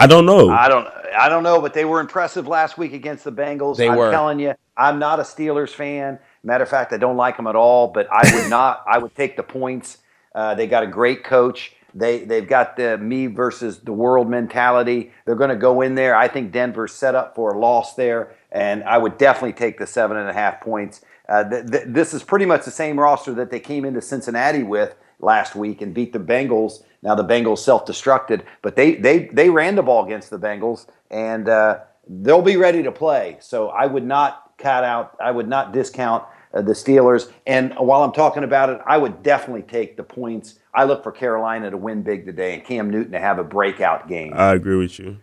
[0.00, 0.50] I don't know.
[0.50, 0.86] I don't
[1.18, 3.76] I don't know, but they were impressive last week against the Bengals.
[3.78, 4.10] They I'm were.
[4.10, 6.18] telling you, I'm not a Steelers fan.
[6.44, 7.88] Matter of fact, I don't like them at all.
[7.88, 8.82] But I would not.
[8.86, 9.98] I would take the points.
[10.34, 11.72] Uh, they got a great coach.
[11.94, 15.12] They they've got the me versus the world mentality.
[15.24, 16.14] They're going to go in there.
[16.14, 19.86] I think Denver's set up for a loss there, and I would definitely take the
[19.86, 21.02] seven and a half points.
[21.28, 24.62] Uh, th- th- this is pretty much the same roster that they came into Cincinnati
[24.62, 26.82] with last week and beat the Bengals.
[27.02, 31.48] Now the Bengals self-destructed, but they they they ran the ball against the Bengals, and
[31.48, 33.38] uh, they'll be ready to play.
[33.40, 35.16] So I would not cut out.
[35.20, 37.30] I would not discount uh, the Steelers.
[37.46, 40.58] And while I'm talking about it, I would definitely take the points.
[40.74, 44.08] I look for Carolina to win big today and Cam Newton to have a breakout
[44.08, 44.32] game.
[44.34, 45.18] I agree with you.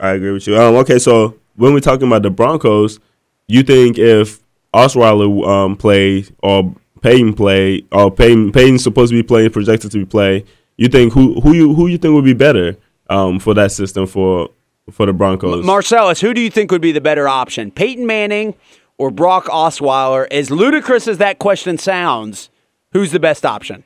[0.00, 0.58] I agree with you.
[0.58, 3.00] Um, okay, so when we're talking about the Broncos,
[3.48, 4.40] you think if
[4.72, 9.98] Osweiler um, play or Peyton play or Peyton Peyton's supposed to be playing, projected to
[9.98, 10.44] be play,
[10.76, 12.76] you think who who you who you think would be better
[13.10, 14.50] um, for that system for
[14.90, 15.64] for the Broncos?
[15.64, 17.70] Marcellus, who do you think would be the better option?
[17.70, 18.54] Peyton Manning
[19.02, 20.28] or Brock Osweiler?
[20.30, 22.50] As ludicrous as that question sounds,
[22.92, 23.82] who's the best option?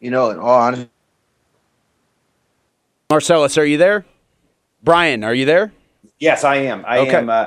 [0.00, 0.90] You know, in all honesty,
[3.08, 4.04] Marcellus, are you there?
[4.82, 5.72] Brian, are you there?
[6.18, 6.84] Yes, I am.
[6.86, 7.16] I Okay.
[7.16, 7.30] am.
[7.30, 7.46] Uh,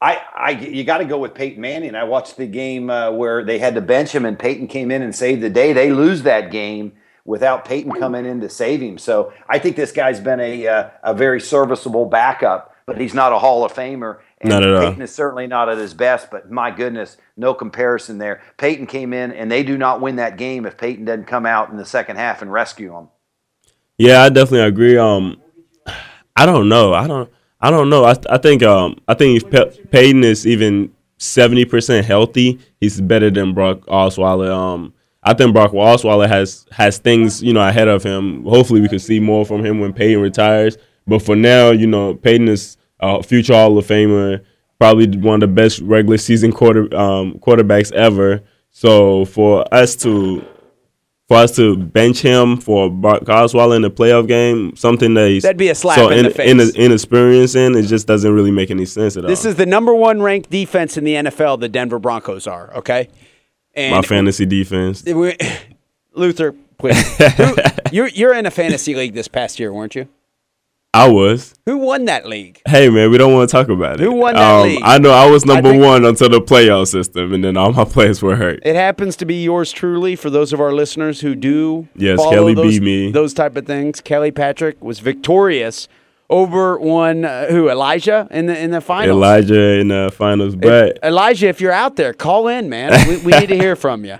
[0.00, 1.94] I, I, you got to go with Peyton Manning.
[1.94, 5.00] I watched the game uh, where they had to bench him, and Peyton came in
[5.00, 5.72] and saved the day.
[5.72, 6.90] They lose that game
[7.24, 8.98] without Peyton coming in to save him.
[8.98, 13.32] So I think this guy's been a uh, a very serviceable backup, but he's not
[13.32, 14.18] a Hall of Famer.
[14.42, 14.88] And Not at all.
[14.88, 18.42] Peyton is certainly not at his best, but my goodness, no comparison there.
[18.56, 21.70] Peyton came in, and they do not win that game if Peyton doesn't come out
[21.70, 23.08] in the second half and rescue them.
[23.98, 24.98] Yeah, I definitely agree.
[24.98, 25.40] Um,
[26.34, 26.92] I don't know.
[26.92, 27.30] I don't.
[27.60, 28.04] I don't know.
[28.04, 33.00] I I think um I think if Pe- Peyton is even seventy percent healthy, he's
[33.00, 34.50] better than Brock Osweiler.
[34.50, 34.92] Um,
[35.22, 38.44] I think Brock Osweiler has has things you know ahead of him.
[38.44, 40.76] Hopefully, we can see more from him when Peyton retires.
[41.06, 44.44] But for now, you know, Peyton is a future Hall of Famer,
[44.78, 48.42] probably one of the best regular season quarter um, quarterbacks ever.
[48.70, 50.44] So for us to
[51.28, 55.42] for us to bench him for Brock Osweiler in the playoff game, something that he's
[55.44, 56.74] That'd be a slap so in the in, face.
[56.74, 59.28] inexperienced in, it just doesn't really make any sense at This all.
[59.28, 61.60] This is the number one ranked defense in the NFL.
[61.60, 63.08] The Denver Broncos are okay.
[63.74, 65.04] And My fantasy defense.
[65.04, 65.36] we-
[66.14, 67.02] Luther, please.
[67.92, 70.08] You're you're in a fantasy league this past year, weren't you?
[70.94, 71.54] I was.
[71.64, 72.60] Who won that league?
[72.66, 74.00] Hey man, we don't want to talk about it.
[74.00, 74.82] Who won that um, league?
[74.84, 77.84] I know I was number think- one until the playoff system, and then all my
[77.86, 78.60] players were hurt.
[78.62, 80.16] It happens to be yours truly.
[80.16, 83.10] For those of our listeners who do Yes, Kelly those, beat me.
[83.10, 85.88] those type of things, Kelly Patrick was victorious
[86.28, 89.16] over one uh, who Elijah in the in the finals.
[89.16, 93.08] Elijah in the finals, but Elijah, if you're out there, call in, man.
[93.08, 94.18] We, we need to hear from you.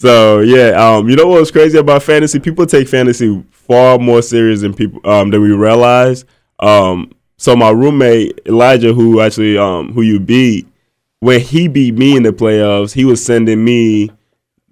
[0.00, 2.38] So yeah, um, you know what's crazy about fantasy?
[2.38, 6.24] People take fantasy far more serious than people um, than we realize.
[6.60, 10.68] Um, so my roommate Elijah, who actually um, who you beat,
[11.18, 14.12] when he beat me in the playoffs, he was sending me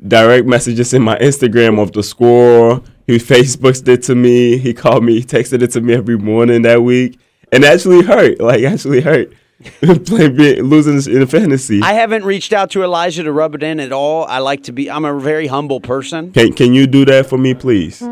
[0.06, 2.80] direct messages in my Instagram of the score.
[3.08, 4.58] He Facebooked it to me.
[4.58, 7.18] He called me, he texted it to me every morning that week,
[7.50, 8.40] and actually hurt.
[8.40, 9.32] Like actually hurt.
[9.80, 11.80] Playing being- losing in fantasy.
[11.82, 14.26] I haven't reached out to Elijah to rub it in at all.
[14.26, 14.90] I like to be.
[14.90, 16.32] I'm a very humble person.
[16.32, 18.02] Can can you do that for me, please?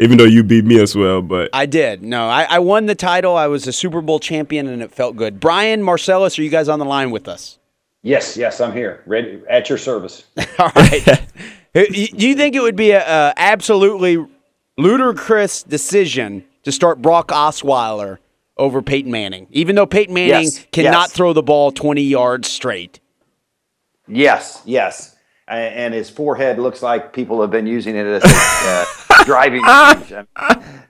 [0.00, 2.02] Even though you beat me as well, but I did.
[2.02, 3.36] No, I, I won the title.
[3.36, 5.40] I was a Super Bowl champion, and it felt good.
[5.40, 7.58] Brian Marcellus, are you guys on the line with us?
[8.02, 10.24] Yes, yes, I'm here, ready at your service.
[10.58, 11.22] All right.
[11.74, 14.22] do you think it would be a, a absolutely
[14.76, 18.18] ludicrous decision to start Brock Osweiler
[18.56, 21.12] over Peyton Manning, even though Peyton Manning Yes, cannot yes.
[21.12, 23.00] throw the ball 20 yards straight?
[24.06, 25.16] Yes, yes.
[25.46, 30.26] And his forehead looks like people have been using it as a uh, driving range.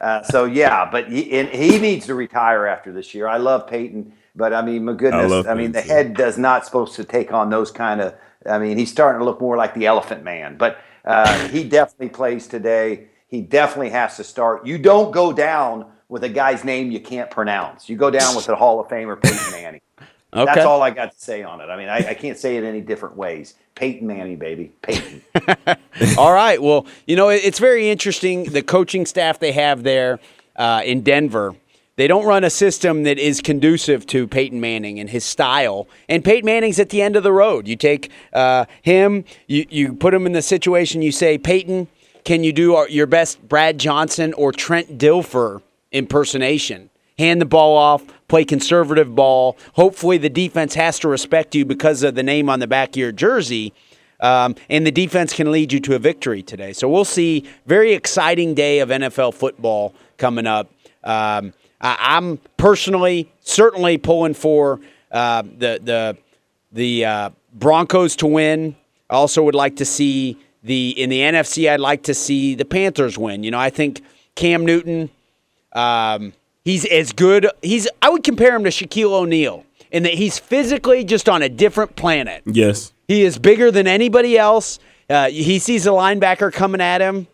[0.01, 3.27] Uh, so yeah, but he, and he needs to retire after this year.
[3.27, 6.39] I love Peyton, but I mean, my goodness, love I, mean, the Peyton, head does
[6.39, 8.15] not supposed to take on those kind of.
[8.47, 12.11] I mean, he's starting to look more like the Elephant Man, but uh, he definitely
[12.11, 13.09] plays today.
[13.27, 14.67] He definitely has to start.
[14.67, 17.89] You don't go down with a guy's name you can't pronounce.
[17.89, 19.81] You go down with the Hall of Famer Peyton Manning.
[20.37, 20.53] Okay.
[20.53, 21.67] That's all I got to say on it.
[21.67, 23.55] I mean, I, I can't say it any different ways.
[23.77, 24.73] Peyton Manning, baby.
[24.83, 25.23] Peyton.
[26.19, 26.61] All right.
[26.61, 28.43] Well, you know, it- it's very interesting.
[28.43, 30.19] The coaching staff they have there
[30.57, 31.55] uh, in Denver,
[31.95, 35.87] they don't run a system that is conducive to Peyton Manning and his style.
[36.09, 37.69] And Peyton Manning's at the end of the road.
[37.69, 41.87] You take uh, him, you, you put him in the situation, you say, Peyton,
[42.25, 45.63] can you do our, your best Brad Johnson or Trent Dilfer
[45.95, 46.91] impersonation?
[47.19, 49.57] Hand the ball off, play conservative ball.
[49.75, 52.97] Hopefully, the defense has to respect you because of the name on the back of
[52.97, 53.73] your jersey.
[54.21, 56.73] Um, and the defense can lead you to a victory today.
[56.73, 57.45] So we'll see.
[57.67, 60.71] Very exciting day of NFL football coming up.
[61.05, 64.81] Um, I, I'm personally certainly pulling for
[65.13, 66.17] uh, the the
[66.73, 68.75] the uh, Broncos to win.
[69.11, 71.71] I also would like to see the in the NFC.
[71.71, 73.45] I'd like to see the Panthers win.
[73.45, 74.03] You know, I think
[74.35, 75.11] Cam Newton.
[75.75, 76.33] Um,
[76.65, 77.49] he's as good.
[77.63, 81.49] He's I would compare him to Shaquille O'Neal in that he's physically just on a
[81.49, 82.43] different planet.
[82.47, 82.93] Yes.
[83.09, 84.79] He is bigger than anybody else.
[85.09, 87.27] Uh, he sees a linebacker coming at him,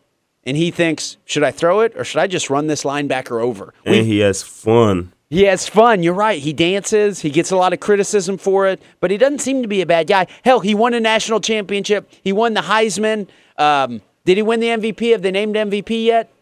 [0.45, 3.73] and he thinks, "Should I throw it or should I just run this linebacker over?"
[3.85, 5.13] And he has fun.
[5.31, 6.03] He has fun.
[6.03, 6.41] You're right.
[6.41, 7.21] He dances.
[7.21, 9.87] He gets a lot of criticism for it, but he doesn't seem to be a
[9.87, 10.27] bad guy.
[10.45, 12.11] Hell, he won a national championship.
[12.25, 13.29] He won the Heisman.
[13.57, 15.13] Um, did he win the MVP?
[15.13, 16.33] Have they named MVP yet?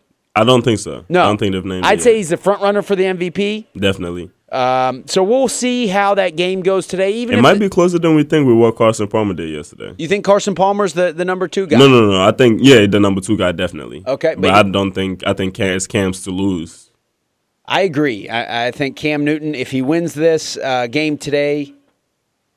[0.41, 1.05] I don't think so.
[1.09, 1.23] No.
[1.23, 2.17] I don't think they've named I'd say yet.
[2.19, 3.67] he's the front runner for the MVP.
[3.79, 4.31] Definitely.
[4.51, 7.11] Um, so we'll see how that game goes today.
[7.13, 9.95] Even It might the- be closer than we think with what Carson Palmer did yesterday.
[9.99, 11.79] you think Carson Palmer's the, the number two guy?
[11.79, 12.23] No, no, no.
[12.23, 14.03] I think yeah, the number two guy definitely.
[14.07, 16.91] Okay, but, but I don't think I think it's Cam's to lose.
[17.67, 18.27] I agree.
[18.31, 21.75] I, I think Cam Newton, if he wins this uh, game today,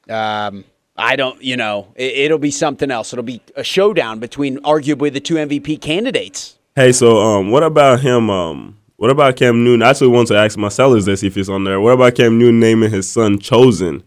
[0.09, 0.63] um,
[0.97, 3.11] I don't, you know, it, it'll be something else.
[3.11, 6.57] It'll be a showdown between arguably the two MVP candidates.
[6.75, 8.29] Hey, so um, what about him?
[8.29, 9.81] Um, what about Cam Newton?
[9.81, 11.81] I actually want to ask Marcellus this if he's on there.
[11.81, 14.03] What about Cam Newton naming his son Chosen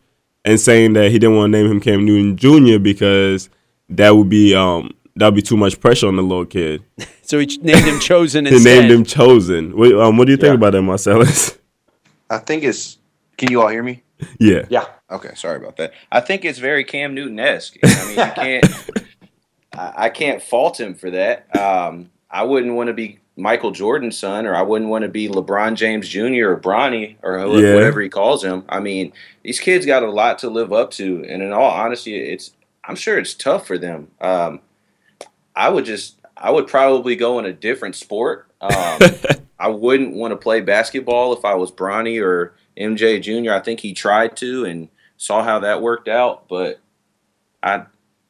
[0.47, 2.79] and saying that he didn't want to name him Cam Newton Jr.
[2.79, 3.51] because
[3.91, 6.83] that would be um that would be too much pressure on the little kid.
[7.27, 9.75] So he named him Chosen he named him Chosen.
[9.75, 11.57] What, um, what do you think about that, Marcellus?
[12.31, 12.99] I think it's.
[13.39, 14.03] Can you all hear me?
[14.39, 14.67] yeah.
[14.69, 14.85] Yeah.
[15.11, 15.95] Okay, sorry about that.
[16.13, 17.79] I think it's very Cam Newton esque.
[17.83, 18.91] I mean, you can't.
[19.73, 21.57] I, I can't fault him for that.
[21.57, 25.29] Um, I wouldn't want to be Michael Jordan's son, or I wouldn't want to be
[25.29, 26.51] LeBron James Jr.
[26.51, 27.75] or Bronny or Yeah.
[27.75, 28.65] whatever he calls him.
[28.69, 29.13] I mean,
[29.43, 32.51] these kids got a lot to live up to, and in all honesty, it's.
[32.87, 34.09] I'm sure it's tough for them.
[34.21, 34.61] Um,
[35.57, 36.17] I would just.
[36.37, 38.49] I would probably go in a different sport.
[38.61, 39.01] Um,
[39.59, 43.53] I wouldn't want to play basketball if I was Bronny or MJ Jr.
[43.53, 46.81] I think he tried to and saw how that worked out, but
[47.63, 47.85] I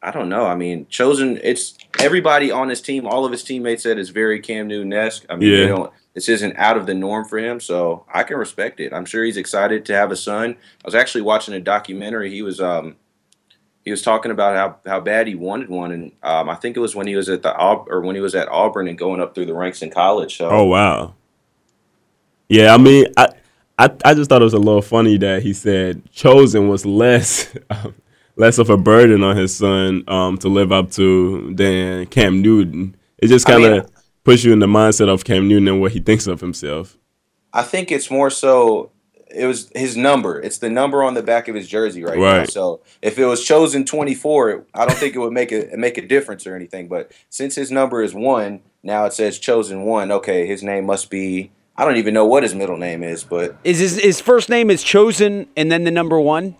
[0.04, 0.46] I don't know.
[0.46, 4.38] I mean, chosen it's everybody on his team, all of his teammates said is very
[4.38, 5.24] Cam Newton esque.
[5.30, 5.60] I mean, Yeah.
[5.60, 8.92] they don't this isn't out of the norm for him, so I can respect it.
[8.92, 10.50] I'm sure he's excited to have a son.
[10.52, 12.30] I was actually watching a documentary.
[12.30, 12.96] He was um
[13.84, 16.80] he was talking about how, how bad he wanted one, and um, I think it
[16.80, 19.20] was when he was at the Aub- or when he was at Auburn and going
[19.20, 20.36] up through the ranks in college.
[20.38, 21.14] So Oh wow.
[22.48, 23.28] Yeah, I mean, I,
[23.78, 27.54] I I just thought it was a little funny that he said chosen was less
[28.36, 32.96] less of a burden on his son um, to live up to than Cam Newton.
[33.18, 33.90] It just I kind mean- of
[34.24, 36.96] puts you in the mindset of Cam Newton and what he thinks of himself.
[37.52, 38.90] I think it's more so
[39.34, 40.40] it was his number.
[40.40, 42.44] It's the number on the back of his jersey right, now.
[42.44, 46.06] So if it was chosen 24, I don't think it would make a make a
[46.06, 46.88] difference or anything.
[46.88, 50.10] But since his number is one, now it says chosen one.
[50.10, 51.50] Okay, his name must be.
[51.76, 54.70] I don't even know what his middle name is, but Is his, his first name
[54.70, 56.54] is Chosen and then the number one?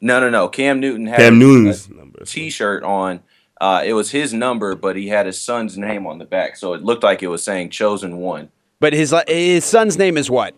[0.00, 0.48] No, no, no.
[0.48, 2.24] Cam Newton had Cam a- Newton's a number.
[2.24, 3.20] T-shirt on.
[3.60, 6.74] Uh, it was his number, but he had his son's name on the back, so
[6.74, 8.50] it looked like it was saying chosen one.
[8.80, 10.54] But his his son's name is what?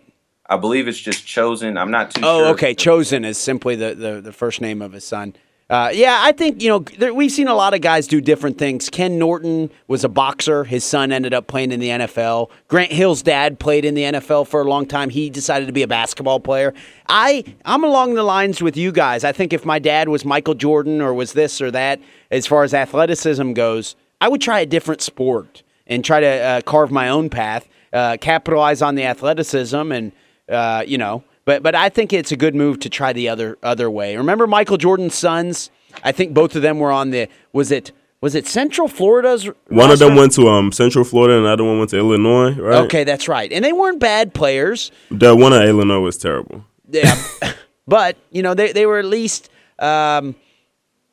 [0.46, 1.78] I believe it's just chosen.
[1.78, 2.48] I'm not too Oh, sure.
[2.48, 2.74] okay.
[2.74, 5.34] Chosen is simply the, the, the first name of his son.
[5.70, 8.58] Uh, yeah, I think, you know, there, we've seen a lot of guys do different
[8.58, 8.90] things.
[8.90, 10.64] Ken Norton was a boxer.
[10.64, 12.50] His son ended up playing in the NFL.
[12.66, 15.10] Grant Hill's dad played in the NFL for a long time.
[15.10, 16.74] He decided to be a basketball player.
[17.08, 19.22] I, I'm along the lines with you guys.
[19.22, 22.00] I think if my dad was Michael Jordan or was this or that,
[22.32, 26.60] as far as athleticism goes, I would try a different sport and try to uh,
[26.62, 30.10] carve my own path, uh, capitalize on the athleticism, and
[30.48, 31.22] uh, you know.
[31.50, 34.16] But but I think it's a good move to try the other other way.
[34.16, 35.68] Remember Michael Jordan's sons?
[36.04, 37.28] I think both of them were on the.
[37.52, 37.90] Was it
[38.20, 39.50] was it Central Florida's?
[39.66, 42.52] One of them went to um, Central Florida, and the other one went to Illinois.
[42.52, 42.84] Right?
[42.84, 44.92] Okay, that's right, and they weren't bad players.
[45.10, 46.64] The one at Illinois was terrible.
[46.88, 47.20] Yeah,
[47.88, 49.50] but you know they they were at least
[49.80, 50.36] um,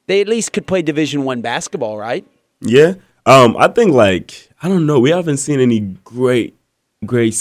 [0.05, 2.23] they at least could play Division One basketball, right?
[2.61, 2.93] Yeah.
[3.25, 4.99] Um, I think like I don't know.
[4.99, 6.55] We haven't seen any great,
[7.03, 7.35] great,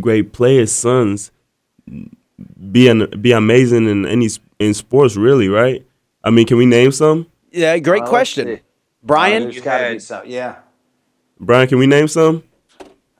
[0.00, 1.30] great players' sons
[2.70, 4.28] be an, be amazing in any
[4.58, 5.84] in sports, really, right?
[6.24, 7.26] I mean, can we name some?
[7.50, 8.60] Yeah, great Uh, question.
[9.02, 10.22] Brian, there's got to be some.
[10.26, 10.56] Yeah,
[11.40, 12.42] Brian, can we name some?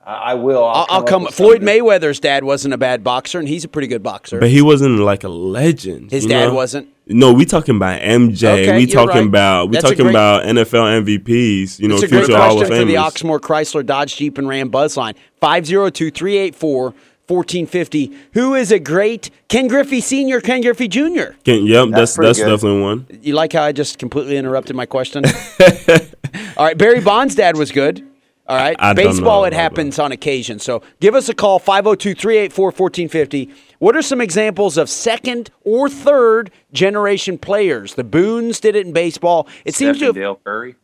[0.04, 0.64] I, I will.
[0.64, 1.26] I'll, I'll up come.
[1.26, 1.68] Floyd something.
[1.82, 4.40] Mayweather's dad wasn't a bad boxer, and he's a pretty good boxer.
[4.40, 6.10] But he wasn't like a legend.
[6.10, 6.54] His dad know?
[6.54, 6.88] wasn't.
[7.10, 8.44] No, we talking about MJ.
[8.64, 9.26] Okay, we talking right.
[9.26, 11.78] about we That's talking great- about NFL MVPs.
[11.78, 13.38] You know, It's a great future Hall question of for the Famers.
[13.38, 15.14] Oxmoor Chrysler Dodge Jeep and Ram Buzz line.
[15.40, 16.94] 502 384
[17.28, 18.12] 1450.
[18.32, 21.34] Who is a great Ken Griffey Sr., Ken Griffey Jr.?
[21.44, 23.06] Can, yep, that's pretty that's definitely one.
[23.22, 25.24] You like how I just completely interrupted my question?
[26.56, 28.04] All right, Barry Bonds' dad was good.
[28.46, 30.58] All right, I don't baseball, it about happens on occasion.
[30.58, 33.50] So give us a call, 502 384 1450.
[33.78, 37.94] What are some examples of second or third generation players?
[37.94, 39.46] The Boones did it in baseball.
[39.66, 40.14] It seems to have.
[40.14, 40.76] Dell Curry.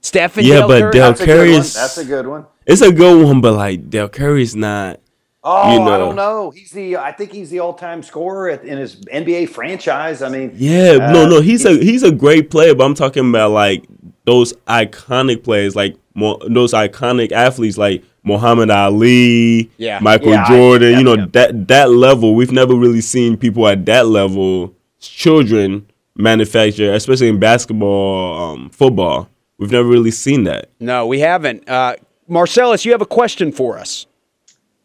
[0.00, 0.92] Stephen Yeah, Dell but Curry.
[0.92, 2.46] Dell That's a good Curry is That's a good one.
[2.66, 4.98] it's a good one, but like Dell Curry's not.
[5.44, 6.50] Oh, You I don't know.
[6.50, 6.96] He's the.
[6.98, 10.22] I think he's the all-time scorer at, in his NBA franchise.
[10.22, 13.28] I mean, Yeah, uh, no, no, he's a he's a great player, but I'm talking
[13.28, 13.84] about like
[14.24, 19.98] those iconic players, like mo- those iconic athletes, like Muhammad Ali, Yeah.
[20.00, 20.92] Michael Yeah, I- Jordan.
[20.92, 21.26] yeah, you know yeah.
[21.32, 22.36] that that level.
[22.36, 25.86] We've never really seen people at that level, children
[26.16, 29.28] manufacture, especially in basketball, um, football.
[29.58, 30.70] We've never really seen that.
[30.78, 31.68] No, we haven't.
[31.68, 31.96] Uh,
[32.28, 34.06] Marcellus, you have a question for us.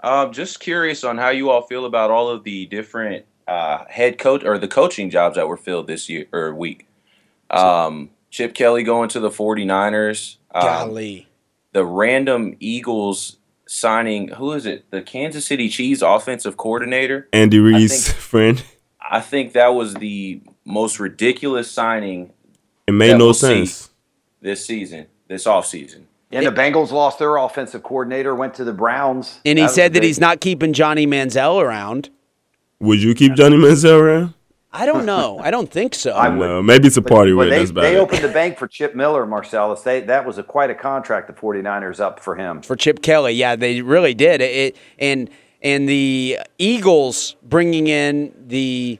[0.02, 4.18] Um, just curious on how you all feel about all of the different uh, head
[4.18, 6.88] coach or the coaching jobs that were filled this year or week.
[7.49, 10.38] Um, Chip Kelly going to the 49ers.
[10.53, 11.28] Um, Golly.
[11.72, 13.38] the random Eagles
[13.68, 14.86] signing, who is it?
[14.91, 17.28] The Kansas City Chiefs offensive coordinator.
[17.34, 18.64] Andy Reid's friend.
[19.02, 22.34] I think that was the most ridiculous signing
[22.86, 23.90] It made that no we'll sense.
[24.41, 26.03] this season, this offseason.
[26.32, 29.94] And the Bengals lost their offensive coordinator, went to the Browns, And he was said
[29.94, 32.10] that big- he's not keeping Johnny Manziel around.
[32.80, 34.34] Would you keep Johnny Manziel around?
[34.72, 35.40] I don't know.
[35.41, 36.12] I don't think so.
[36.12, 36.38] I would.
[36.45, 37.49] No, maybe it's a But- party but.
[37.49, 37.99] They, That's about they it.
[37.99, 39.82] opened the bank for Chip Miller, Marcellus.
[39.82, 42.62] They that was a quite a contract the 49ers up for him.
[42.62, 43.32] for Chip Kelly.
[43.34, 44.41] Yeah, they really did.
[44.41, 45.30] It and
[45.64, 48.99] and the Eagles bringing in the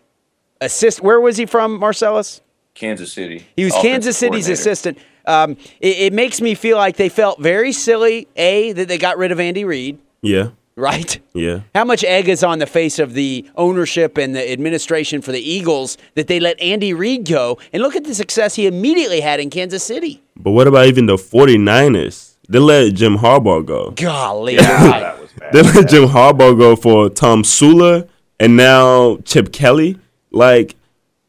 [0.62, 1.02] assist.
[1.04, 2.42] Where was he from, Marcellus?
[2.74, 3.46] Kansas City.
[3.56, 4.98] He was offensive Kansas City's assistant.
[5.28, 8.28] Um, it, it makes me feel like they felt very silly.
[8.36, 11.20] A that they got rid of Andy Reid, yeah, right?
[11.34, 11.62] yeah.
[11.76, 15.42] How much egg is on the face of the ownership and the administration for the
[15.42, 17.60] Eagles that they let Andy Reid go?
[17.74, 20.24] And look at the success he immediately had in Kansas City.
[20.36, 22.36] But what about even the 49ers?
[22.50, 23.92] They let Jim Harbaugh go.
[23.92, 25.52] Golly, that was bad.
[25.52, 28.08] They let Jim Harbaugh go for Tomsula
[28.40, 30.00] and now Chip Kelly.
[30.32, 30.77] Like,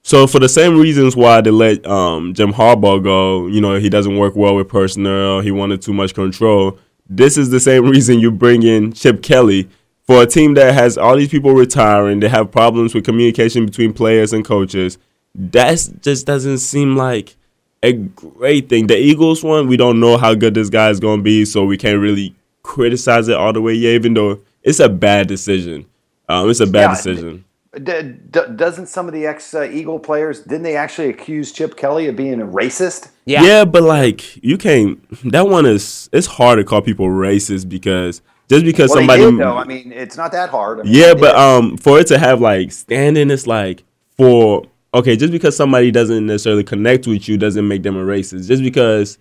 [0.09, 3.91] so for the same reasons why they let um, Jim Harbaugh go, you know, he
[3.91, 6.79] doesn't work well with personnel, he wanted too much control.
[7.11, 9.69] This is the same reason you bring in Chip Kelly
[10.05, 12.21] for a team that has all these people retiring.
[12.21, 14.97] They have problems with communication between players and coaches.
[15.35, 17.37] That just doesn't seem like
[17.83, 18.87] a great thing.
[18.87, 21.67] The Eagles one, we don't know how good this guy is going to be, so
[21.67, 23.75] we can't really criticize it all the way.
[23.75, 25.85] Yeah, even though it's a bad decision.
[26.31, 27.45] Um, it's a bad Yeah, decision.
[27.75, 31.77] D- d- doesn't some of the ex uh, Eagle players didn't they actually accuse Chip
[31.77, 33.11] Kelly of being a racist?
[33.27, 33.43] Yeah.
[33.43, 34.99] yeah, but like you can't.
[35.31, 36.09] That one is.
[36.13, 39.23] It's hard to call people racist because just because Well, somebody.
[39.25, 39.57] they did, though.
[39.59, 40.81] I mean, it's not that hard.
[40.81, 43.85] I mean, yeah, but um, for it to have like standing, it's like
[44.17, 44.63] for
[44.95, 48.49] okay, just because somebody doesn't necessarily connect with you doesn't make them a racist.
[48.49, 49.19] Just because.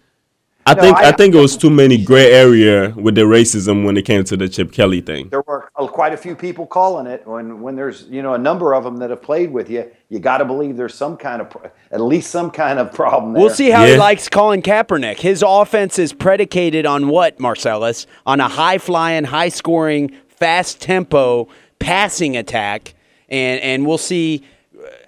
[0.68, 3.86] I No, think I- I, think it was too many gray area with the racism
[3.86, 5.30] when it came to the Chip Kelly thing.
[5.30, 7.26] there were uh, quite a few people calling it.
[7.26, 10.20] When when there's you know a number of them that have played with you, you
[10.20, 11.56] got to believe there's some kind of
[11.92, 13.42] at least some kind of problem there.
[13.42, 15.20] We'll see how he likes Colin Kaepernick.
[15.20, 18.06] His offense is predicated on what, Marcellus?
[18.26, 21.48] On a high flying, high scoring, fast tempo
[21.80, 22.94] passing attack.
[23.30, 24.44] And and we'll see.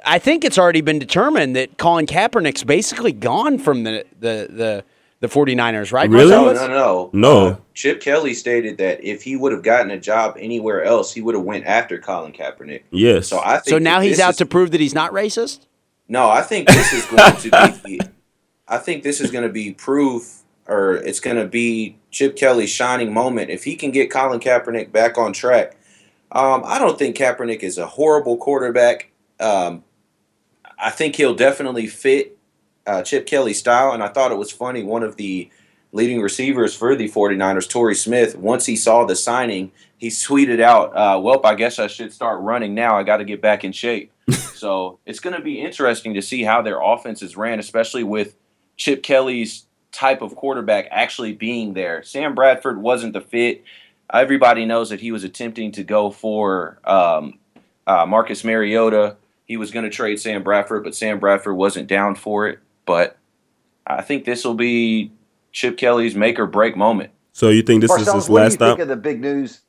[0.05, 4.83] I think it's already been determined that Colin Kaepernick's basically gone from the the the,
[5.21, 6.09] the 49ers, right?
[6.09, 6.31] Really?
[6.31, 7.09] No, no, no.
[7.13, 7.47] No.
[7.47, 11.21] Uh, Chip Kelly stated that if he would have gotten a job anywhere else, he
[11.21, 12.83] would have went after Colin Kaepernick.
[12.91, 13.27] Yes.
[13.27, 15.65] So I think So now he's out is- to prove that he's not racist?
[16.07, 17.43] No, I think this is going to
[17.83, 17.97] be.
[17.97, 18.09] The,
[18.67, 22.71] I think this is going to be proof, or it's going to be Chip Kelly's
[22.71, 25.75] shining moment if he can get Colin Kaepernick back on track.
[26.31, 29.11] Um, I don't think Kaepernick is a horrible quarterback.
[29.39, 29.83] Um,
[30.79, 32.38] I think he'll definitely fit
[32.89, 34.81] uh, Chip Kelly style, and I thought it was funny.
[34.81, 35.49] One of the
[35.91, 40.95] leading receivers for the 49ers, Torrey Smith, once he saw the signing, he tweeted out,
[40.95, 42.97] uh, Well, I guess I should start running now.
[42.97, 44.11] I got to get back in shape.
[44.31, 48.35] so it's going to be interesting to see how their offense is ran, especially with
[48.75, 52.01] Chip Kelly's type of quarterback actually being there.
[52.01, 53.63] Sam Bradford wasn't the fit.
[54.11, 57.37] Everybody knows that he was attempting to go for um,
[57.85, 59.17] uh, Marcus Mariota.
[59.45, 62.59] he was going to trade Sam Bradford, but Sam Bradford wasn't down for it.
[62.85, 63.17] But
[63.85, 65.11] I think this will be
[65.51, 67.11] Chip Kelly's make or break moment.
[67.33, 68.77] So you think this Marcellus, is his what do last you stop?
[68.77, 69.61] think of the big news?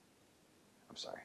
[0.90, 1.20] I'm sorry.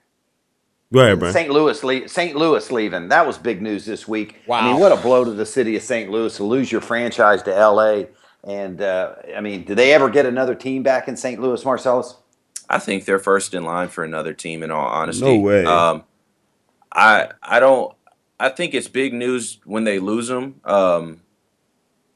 [0.93, 1.33] Go ahead, Brian.
[1.33, 1.49] St.
[1.49, 2.35] Louis, le- St.
[2.35, 3.07] Louis leaving.
[3.09, 4.35] That was big news this week.
[4.45, 4.59] Wow.
[4.59, 6.11] I mean, what a blow to the city of St.
[6.11, 8.07] Louis to lose your franchise to L.A.
[8.43, 11.41] And uh, I mean, do they ever get another team back in St.
[11.41, 12.15] Louis, Marcellus?
[12.69, 14.61] I think they're first in line for another team.
[14.61, 15.65] In all honesty, No way.
[15.65, 16.03] Um,
[16.91, 17.93] I I don't.
[18.39, 20.59] I think it's big news when they lose them.
[20.65, 21.21] Um,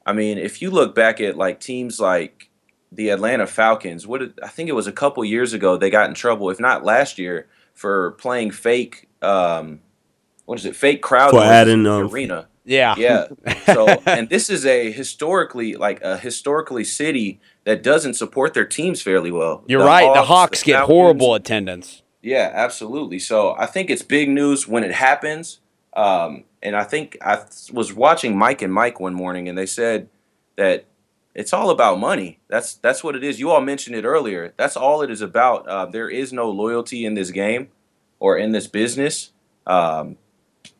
[0.09, 2.49] I mean, if you look back at like teams like
[2.91, 6.09] the Atlanta Falcons, what did, I think it was a couple years ago they got
[6.09, 9.07] in trouble, if not last year, for playing fake.
[9.21, 9.81] Um,
[10.45, 10.75] what is it?
[10.75, 12.47] Fake crowd For noises adding, in the um, arena.
[12.65, 12.95] Yeah.
[12.97, 13.27] Yeah.
[13.65, 19.01] So, and this is a historically like a historically city that doesn't support their teams
[19.01, 19.63] fairly well.
[19.67, 20.11] You're The right.
[20.13, 22.01] the Hawks the get Falcons, horrible attendance.
[22.23, 23.19] yeah, absolutely.
[23.19, 25.59] So I think it's big news when it happens.
[25.95, 29.65] Um, and I think I th- was watching Mike and Mike one morning, and they
[29.65, 30.09] said
[30.57, 30.85] that
[31.35, 32.39] it's all about money.
[32.47, 33.39] That's that's what it is.
[33.39, 34.53] You all mentioned it earlier.
[34.57, 35.67] That's all it is about.
[35.67, 37.69] Uh, there is no loyalty in this game
[38.19, 39.31] or in this business.
[39.65, 40.17] Um,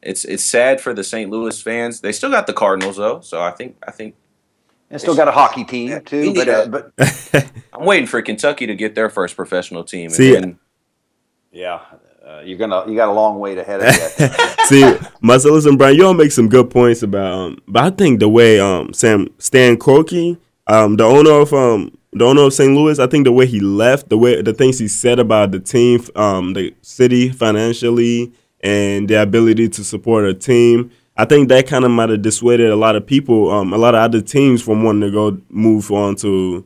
[0.02, 1.30] it's it's sad for the St.
[1.30, 2.02] Louis fans.
[2.02, 4.16] They still got the Cardinals though, so I think I think
[4.90, 6.34] And still got a hockey team too.
[6.34, 6.92] But, uh, but
[7.74, 10.06] I'm waiting for Kentucky to get their first professional team.
[10.06, 10.60] And See, then,
[11.52, 11.82] yeah,
[12.46, 14.66] you're gonna you got a long way ahead of you.
[14.66, 17.32] See, Marcellus and Brian, you all make some good points about.
[17.34, 20.38] Um, but I think the way um Sam Stan Kroenke,
[20.68, 22.74] um the owner of um the owner of St.
[22.74, 25.60] Louis, I think the way he left, the way the things he said about the
[25.60, 30.92] team, um the city financially, and the ability to support a team.
[31.18, 33.94] I think that kind of might have dissuaded a lot of people, um, a lot
[33.94, 36.66] of other teams from wanting to go move on to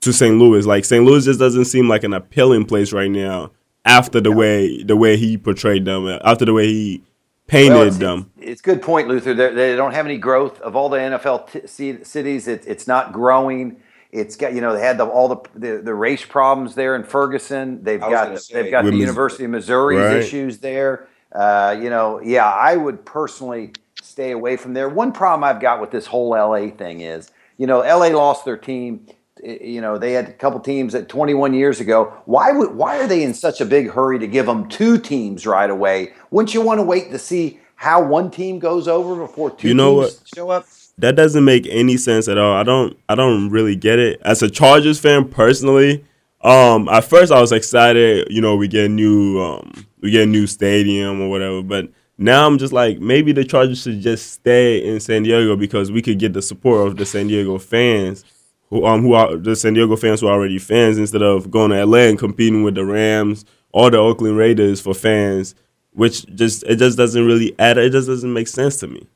[0.00, 0.36] to St.
[0.38, 0.66] Louis.
[0.66, 1.04] Like St.
[1.04, 3.50] Louis just doesn't seem like an appealing place right now
[3.86, 7.02] after the way the way he portrayed them, after the way he
[7.46, 8.30] painted Well, it's, them.
[8.40, 9.34] It's good point, Luther.
[9.34, 12.48] They, they don't have any growth of all the NFL t- cities.
[12.48, 13.80] It, it's not growing.
[14.12, 17.04] It's got you know they had the, all the, the the race problems there in
[17.04, 17.82] Ferguson.
[17.82, 18.62] They've got the, say.
[18.62, 20.16] they've got the Mis- University of Missouri's Right.
[20.16, 21.08] issues there.
[21.32, 24.88] Uh, you know, yeah, I would personally stay away from there.
[24.88, 28.56] One problem I've got with this whole LA thing is, you know, LA lost their
[28.56, 29.06] team.
[29.44, 32.12] I- You know, they had a couple teams at 21 years ago.
[32.24, 35.46] Why would why are they in such a big hurry to give them two teams
[35.46, 36.12] right away?
[36.30, 39.74] Wouldn't you want to wait to see how one team goes over before two You
[39.74, 40.28] know teams what?
[40.34, 40.66] show up?
[40.98, 42.54] That doesn't make any sense at all.
[42.54, 44.20] I don't I don't really get it.
[44.24, 46.02] As a Chargers fan personally,
[46.40, 50.22] um at first I was excited, you know, we get a new um we get
[50.22, 54.32] a new stadium or whatever, but now I'm just like maybe the Chargers should just
[54.32, 58.24] stay in San Diego because we could get the support of the San Diego fans
[58.70, 61.70] who um who are the San Diego fans who are already fans instead of going
[61.70, 65.54] to LA and competing with the Rams or the Oakland Raiders for fans,
[65.92, 69.06] which just it just doesn't really add it just doesn't make sense to me.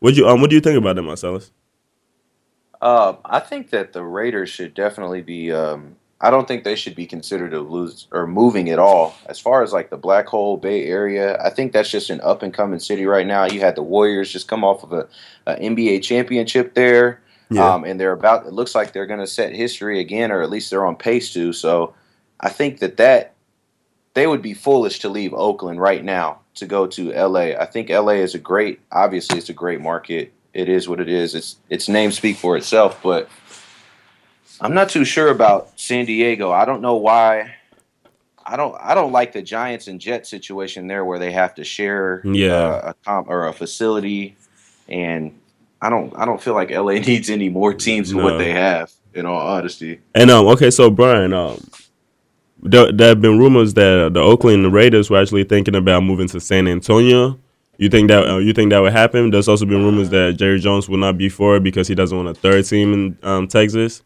[0.00, 1.50] What you um what do you think about that, Marcellus?
[2.80, 5.52] Uh, I think that the Raiders should definitely be.
[5.52, 9.14] Um, I don't think they should be considered to lose or moving at all.
[9.26, 12.42] As far as like the Black Hole Bay Area, I think that's just an up
[12.42, 13.44] and coming city right now.
[13.44, 15.08] You had the Warriors just come off of a,
[15.46, 17.20] a NBA championship there,
[17.50, 17.74] Yeah.
[17.74, 18.46] um, and they're about.
[18.46, 21.32] It looks like they're going to set history again, or at least they're on pace
[21.34, 21.52] to.
[21.52, 21.94] So,
[22.40, 23.34] I think that that
[24.14, 27.52] they would be foolish to leave Oakland right now to go to LA.
[27.58, 28.80] I think LA is a great.
[28.92, 30.32] Obviously, it's a great market.
[30.54, 31.34] It is what it is.
[31.34, 33.28] Its its name speak for itself, but
[34.60, 36.50] I'm not too sure about San Diego.
[36.50, 37.54] I don't know why.
[38.44, 38.74] I don't.
[38.80, 42.54] I don't like the Giants and Jets situation there, where they have to share Yeah.
[42.54, 44.36] uh, a comp or a facility,
[44.88, 45.38] and
[45.80, 46.12] I don't.
[46.16, 48.24] I don't feel like LA needs any more teams than No.
[48.24, 48.92] what they have.
[49.14, 51.58] In all honesty, And um, okay, so Brian, um,
[52.62, 56.40] there, there have been rumors that the Oakland Raiders were actually thinking about moving to
[56.40, 57.38] San Antonio.
[57.78, 59.30] You think that uh, you think that would happen?
[59.30, 62.16] There's also been rumors that Jerry Jones will not be for it because he doesn't
[62.16, 64.02] want a third team in um, Texas.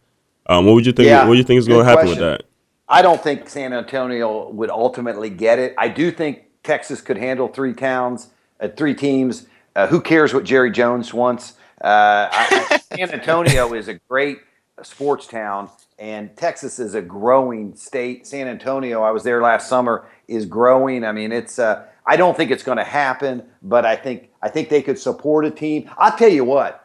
[0.46, 1.06] Um, what would you think?
[1.08, 2.44] Yeah, what do you think is going to happen with that?
[2.88, 5.74] I don't think San Antonio would ultimately get it.
[5.78, 8.28] I do think Texas could handle three towns,
[8.60, 9.46] uh, three teams.
[9.74, 11.54] Uh, who cares what Jerry Jones wants?
[11.82, 14.38] Uh, I, San Antonio is a great
[14.82, 18.26] sports town, and Texas is a growing state.
[18.26, 21.04] San Antonio, I was there last summer, is growing.
[21.04, 21.58] I mean, it's.
[21.58, 24.98] Uh, I don't think it's going to happen, but I think I think they could
[24.98, 25.90] support a team.
[25.98, 26.82] I'll tell you what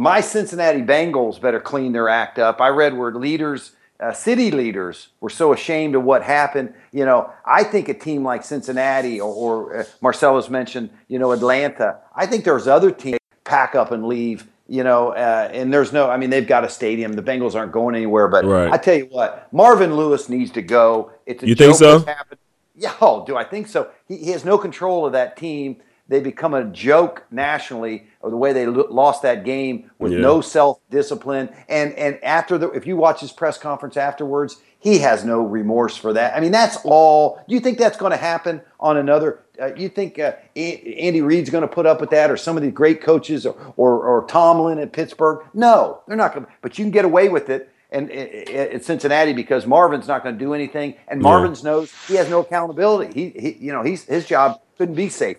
[0.00, 2.58] my Cincinnati Bengals better clean their act up.
[2.58, 6.72] I read where leaders, uh, city leaders, were so ashamed of what happened.
[6.90, 11.32] You know, I think a team like Cincinnati or, or uh, Marcellus mentioned, you know,
[11.32, 11.98] Atlanta.
[12.16, 13.19] I think there's other teams
[13.50, 14.46] pack up and leave.
[14.68, 16.08] You know, uh, and there's no.
[16.08, 17.14] I mean, they've got a stadium.
[17.14, 18.28] The Bengals aren't going anywhere.
[18.28, 18.70] But Right.
[18.72, 21.10] I tell you what, Marvin Lewis needs to go.
[21.26, 22.04] It's a You think so?
[22.76, 23.88] Yeah, oh, do I think so?
[24.06, 25.78] He, he has no control of that team.
[26.08, 30.18] they become a joke nationally of the way they lo- lost that game with Yeah.
[30.20, 31.48] no self discipline.
[31.68, 35.96] And and after the, if you watch his press conference afterwards, he has no remorse
[35.96, 36.34] for that.
[36.36, 37.42] I mean, that's all.
[37.46, 39.40] Do you think that's going to happen on another?
[39.60, 42.62] Uh, you think uh, Andy Reid's going to put up with that, or some of
[42.62, 45.44] the great coaches, or, or or Tomlin at Pittsburgh?
[45.54, 46.46] No, they're not going.
[46.46, 47.70] to But you can get away with it.
[47.92, 51.24] And at Cincinnati, because Marvin's not going to do anything, and Yeah.
[51.24, 53.12] Marvin's knows he has no accountability.
[53.12, 55.38] He, he you know, he's his job couldn't be safe.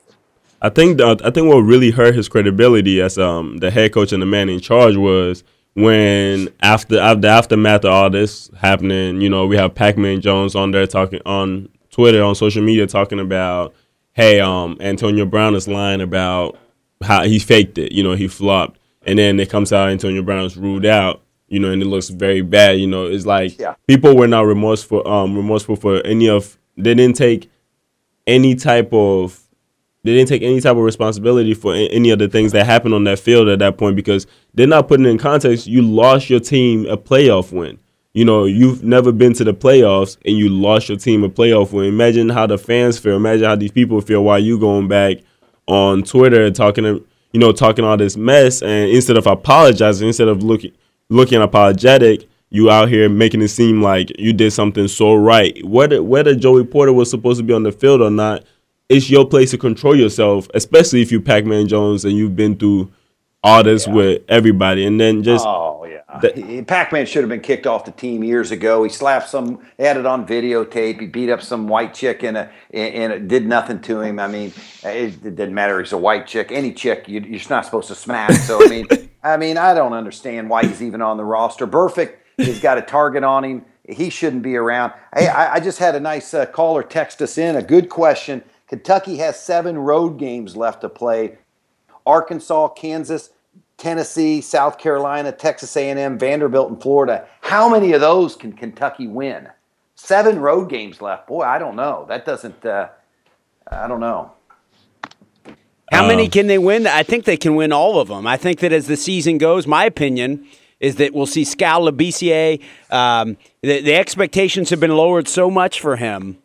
[0.61, 4.11] I think the, I think what really hurt his credibility as um the head coach
[4.11, 9.21] and the man in charge was when after after the aftermath of all this happening,
[9.21, 13.19] you know, we have Pac-Man Jones on there talking on Twitter on social media talking
[13.19, 13.73] about,
[14.13, 16.57] hey, um, Antonio Brown is lying about
[17.03, 20.45] how he faked it, you know, he flopped, and then it comes out Antonio Brown
[20.45, 23.75] is ruled out, you know, and it looks very bad, you know, it's like Yeah.
[23.87, 27.49] people were not remorseful um remorseful for any of they didn't take
[28.27, 29.40] any type of
[30.03, 33.03] they didn't take any type of responsibility for any of the things that happened on
[33.03, 35.67] that field at that point because they're not putting in context.
[35.67, 37.79] You lost your team a playoff win.
[38.13, 41.71] You know, you've never been to the playoffs and you lost your team a playoff
[41.71, 41.85] win.
[41.85, 43.15] Imagine how the fans feel.
[43.15, 45.17] Imagine how these people feel while you going back
[45.67, 48.61] on Twitter talking, you know, talking all this mess.
[48.61, 50.73] And instead of apologizing, instead of looking
[51.09, 55.63] looking apologetic, you out here making it seem like you did something so right.
[55.63, 58.43] Whether whether Joey Porter was supposed to be on the field or not,
[58.91, 62.91] it's your place to control yourself, especially if you Pac-Man Jones and you've been through
[63.43, 67.65] all this with everybody, and then just oh yeah, that- Pac-Man should have been kicked
[67.65, 68.83] off the team years ago.
[68.83, 70.99] He slapped some, he had it on videotape.
[70.99, 74.19] He beat up some white chick and, a, and it did nothing to him.
[74.19, 74.53] I mean,
[74.83, 75.79] it, it didn't matter.
[75.81, 76.51] He's a white chick.
[76.51, 78.33] Any chick, you, you're not supposed to smack.
[78.33, 78.87] So I mean,
[79.23, 81.65] I mean, I don't understand why he's even on the roster.
[81.65, 82.27] Perfect.
[82.37, 83.65] He's got a target on him.
[83.87, 84.93] He shouldn't be around.
[85.15, 88.43] Hey, I, I just had a nice uh, caller text us in a good question.
[88.71, 91.37] Kentucky has seven road games left to play.
[92.05, 93.31] Arkansas, Kansas,
[93.75, 97.27] Tennessee, South Carolina, Texas A&M, Vanderbilt, and Florida.
[97.41, 99.49] How many of those can Kentucky win?
[99.95, 101.27] Seven road games left.
[101.27, 102.05] Boy, I don't know.
[102.07, 102.65] That doesn't.
[102.65, 102.87] Uh,
[103.69, 104.31] I don't know.
[105.91, 106.87] How many Um, can they win?
[106.87, 108.25] I think they can win all of them.
[108.25, 110.47] I think that as the season goes, my opinion
[110.79, 112.61] is that we'll see Skal Labissière.
[112.89, 116.40] Um, the, the expectations have been lowered so much for him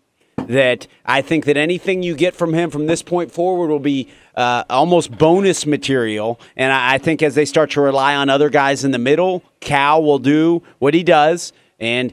[0.47, 4.09] that I think that anything you get from him from this point forward will be
[4.37, 6.41] uh, almost bonus material.
[6.57, 9.43] And I, I think as they start to rely on other guys in the middle,
[9.61, 11.53] Cal will do what he does.
[11.81, 12.13] And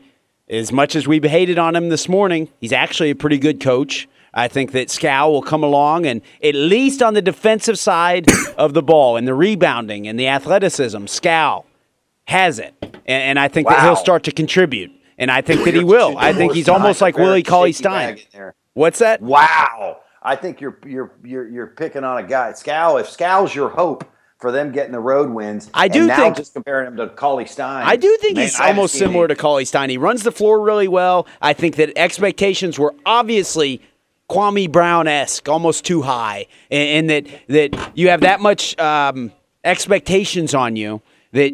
[0.50, 4.08] as much as we've hated on him this morning, he's actually a pretty good coach.
[4.34, 8.74] I think that Skal will come along and at least on the defensive side of
[8.74, 11.66] the ball and the rebounding and the athleticism, Skal
[12.26, 12.74] has it.
[12.82, 14.92] And, and I think that he'll start to contribute.
[15.18, 16.18] And I think that he will.
[16.18, 18.20] I think he's almost like Willie Cauley Stein.
[18.74, 19.22] What's that?
[19.22, 20.00] Wow.
[20.22, 22.54] I think you're you're you're you're picking on a guy.
[22.54, 24.06] Skal, if Skal's your hope
[24.40, 27.84] for them getting the road wins, I do think- just comparing him to Cauley Stein.
[27.86, 29.90] I do think man, he's I almost similar to Cauley Stein.
[29.90, 31.28] He runs the floor really well.
[31.42, 33.82] I think that expectations were obviously
[34.30, 39.32] Kwame Brown esque, almost too high, and, and that that you have that much um,
[39.66, 41.02] expectations on you
[41.34, 41.52] that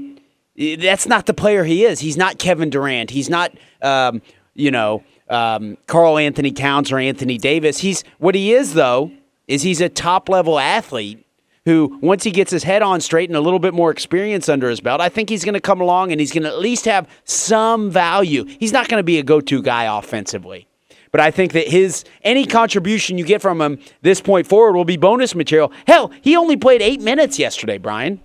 [0.77, 1.99] that's not the player he is.
[1.99, 3.09] He's not Kevin Durant.
[3.09, 4.21] He's not um,
[4.55, 7.79] you know um, Karl-Anthony Towns or Anthony Davis.
[7.79, 9.11] He's what he is though
[9.47, 11.25] is he's a top level athlete
[11.65, 14.69] who, once he gets his head on straight and a little bit more experience under
[14.69, 16.85] his belt, I think he's going to come along and he's going to at least
[16.85, 18.45] have some value.
[18.45, 20.67] He's not going to be a go to guy offensively.
[21.11, 24.85] But I think that his any contribution you get from him this point forward will
[24.85, 25.71] be bonus material.
[25.87, 28.21] Hell, he only played eight minutes yesterday, Brian.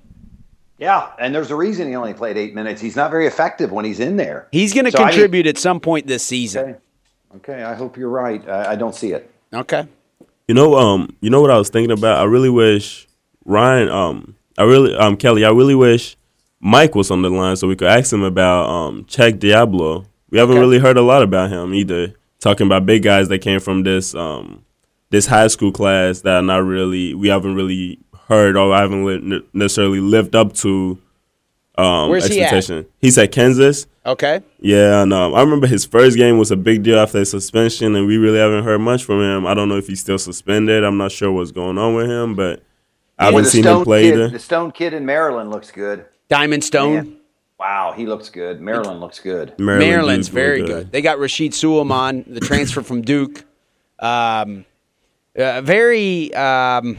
[0.78, 2.80] Yeah, and there's a reason he only played eight minutes.
[2.80, 4.48] He's not very effective when he's in there.
[4.50, 6.76] He's going to So I- contribute at some point this season.
[7.36, 8.46] Okay, I hope you're right.
[8.48, 9.30] I, I don't see it.
[9.52, 9.86] Okay.
[10.48, 12.18] You know, um, you know what I was thinking about.
[12.18, 13.08] I really wish
[13.44, 16.16] Ryan, um, I really, um, Kelly, I really wish
[16.60, 20.06] Mike was on the line so we could ask him about um, Cheick Diallo.
[20.30, 22.14] We haven't really heard a lot about him either.
[22.40, 24.64] Talking about big guys that came from this um,
[25.10, 29.04] this high school class that are not really we haven't really heard or I haven't
[29.04, 30.98] li- necessarily lived up to
[31.76, 32.52] um, Where's he at?
[32.52, 32.86] expectation.
[33.00, 33.86] He's at Kansas.
[34.06, 34.42] Okay.
[34.60, 37.96] Yeah, and um, I remember his first game was a big deal after his suspension,
[37.96, 39.46] and we really haven't heard much from him.
[39.46, 40.84] I don't know if he's still suspended.
[40.84, 42.62] I'm not sure what's going on with him, but
[43.18, 44.28] I haven't seen Stone him play kid, either.
[44.28, 46.04] The Stone kid in Maryland looks good.
[46.28, 46.94] Diamond Stone.
[46.94, 47.16] Man,
[47.58, 48.60] wow, he looks good.
[48.60, 49.58] Maryland looks good.
[49.58, 50.66] Maryland Maryland's very good.
[50.68, 50.92] good.
[50.92, 53.44] They got Rasheed Sulaimon, the transfer from Duke.
[53.98, 54.64] Um,
[55.38, 56.98] uh, very, um,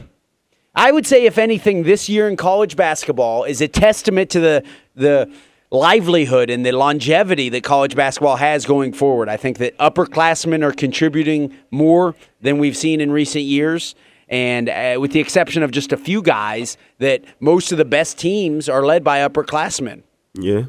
[0.75, 4.63] I would say, if anything, this year in college basketball is a testament to the
[4.95, 5.31] the
[5.71, 9.27] livelihood and the longevity that college basketball has going forward.
[9.27, 13.95] I think that upperclassmen are contributing more than we've seen in recent years.
[14.29, 18.17] And uh, with the exception of just a few guys, that most of the best
[18.17, 20.03] teams are led by upperclassmen.
[20.33, 20.63] Yeah,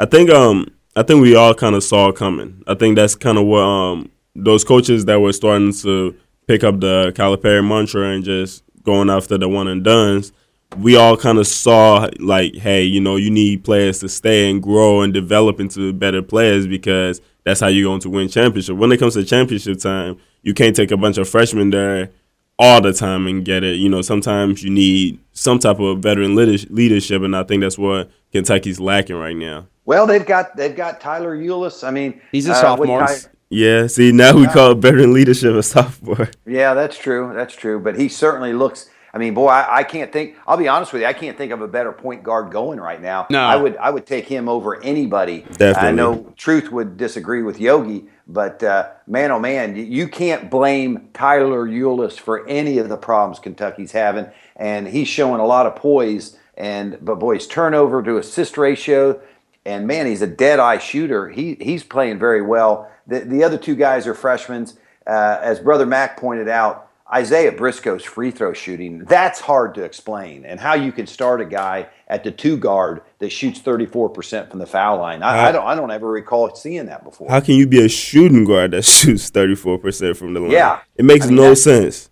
[0.00, 2.62] I think um I think we all kind of saw it coming.
[2.66, 6.16] I think that's kind of what um those coaches that were starting to
[6.46, 10.32] pick up the Calipari mantra and just going after the one and duns.
[10.78, 14.62] We all kind of saw like, hey, you know, you need players to stay and
[14.62, 18.76] grow and develop into better players because that's how you're going to win championship.
[18.76, 22.10] When it comes to championship time, you can't take a bunch of freshmen there
[22.58, 23.76] all the time and get it.
[23.76, 28.10] You know, sometimes you need some type of veteran leadership, and I think that's what
[28.32, 29.66] Kentucky's lacking right now.
[29.84, 31.86] Well, they've got they've got Tyler Ulis.
[31.86, 33.06] I mean, He's a uh, sophomore.
[33.06, 36.30] Ty- Yeah, see, now we call veteran leadership a sophomore.
[36.46, 37.32] yeah, that's true.
[37.34, 37.78] That's true.
[37.78, 38.90] But he certainly looks.
[39.14, 40.36] I mean, boy, I, I can't think.
[40.46, 41.08] I'll be honest with you.
[41.08, 43.26] I can't think of a better point guard going right now.
[43.30, 43.40] No.
[43.40, 43.76] I would.
[43.76, 45.40] I would take him over anybody.
[45.52, 45.88] Definitely.
[45.88, 50.50] I know Truth would disagree with Yogi, but uh, man, oh man, you- you can't
[50.50, 54.26] blame Tyler Ulis for any of the problems Kentucky's having,
[54.56, 56.36] and he's showing a lot of poise.
[56.56, 59.20] And but boy, his turnover to assist ratio,
[59.64, 61.28] and man, he's a dead eye shooter.
[61.28, 62.90] He he's playing very well.
[63.06, 64.66] The the other two guys are freshmen.
[65.06, 70.44] Uh, as Brother Mac pointed out, Isaiah Briscoe's free throw shooting, that's hard to explain.
[70.44, 74.58] And how you can start a guy at the two guard that shoots 34% from
[74.58, 75.22] the foul line.
[75.22, 77.30] I, I don't I don't ever recall seeing that before.
[77.30, 80.50] How can you be a shooting guard that shoots 34% from the line?
[80.50, 80.80] Yeah.
[80.96, 82.10] It makes I mean, no sense.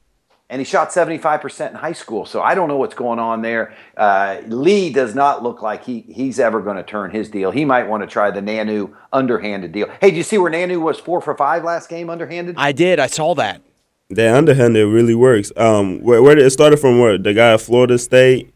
[0.54, 2.24] And he shot 75% in high school.
[2.24, 3.74] So I don't know what's going on there.
[3.96, 7.50] Uh, Lee does not look like he he's ever going to turn his deal.
[7.50, 9.88] He might want to try the Nanu underhanded deal.
[10.00, 12.54] Hey, did you see where Nanu was four for five last game underhanded?
[12.56, 13.00] I did.
[13.00, 13.62] I saw that.
[14.10, 15.50] That underhanded really works.
[15.56, 17.00] Um, where, where did it started from?
[17.00, 18.54] Where the guy at Florida State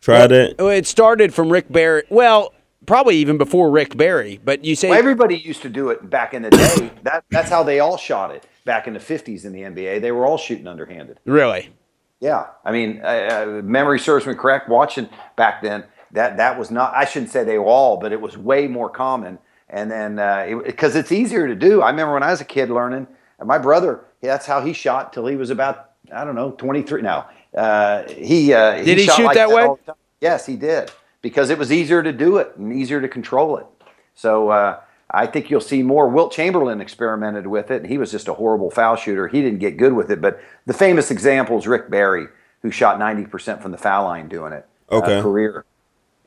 [0.00, 0.56] tried it.
[0.58, 2.02] It started from Rick Barry.
[2.10, 2.54] Well,
[2.86, 4.40] probably even before Rick Barry.
[4.44, 6.90] But you say Well, everybody used to do it back in the day.
[7.04, 10.02] that that's how they all shot it back in the 50s in the NBA.
[10.02, 11.20] They were all shooting underhanded.
[11.24, 11.70] really.
[12.18, 14.70] Yeah, I mean, uh, uh, memory serves me correct.
[14.70, 16.94] Watching back then, that that was not.
[16.94, 19.38] I shouldn't say they were all, but it was way more common.
[19.68, 20.16] And then
[20.64, 21.82] because it's easier to do.
[21.82, 23.06] I remember when I was a kid learning.
[23.38, 27.02] And my brother, that's how he shot till he was about I don't know 23.
[27.02, 29.62] Now uh, he uh, Did he shot shoot like that way?
[29.64, 29.96] the time.
[30.20, 30.90] Yes, he did
[31.22, 33.66] because it was easier to do it and easier to control it.
[34.14, 34.80] So uh,
[35.16, 36.08] I think you'll see more.
[36.08, 39.26] Wilt Chamberlain experimented with it, and he was just a horrible foul shooter.
[39.28, 40.20] He didn't get good with it.
[40.20, 42.26] But the famous example is Rick Barry,
[42.62, 44.66] who shot 90% from the foul line doing it.
[44.90, 45.20] uh, Okay.
[45.22, 45.64] career.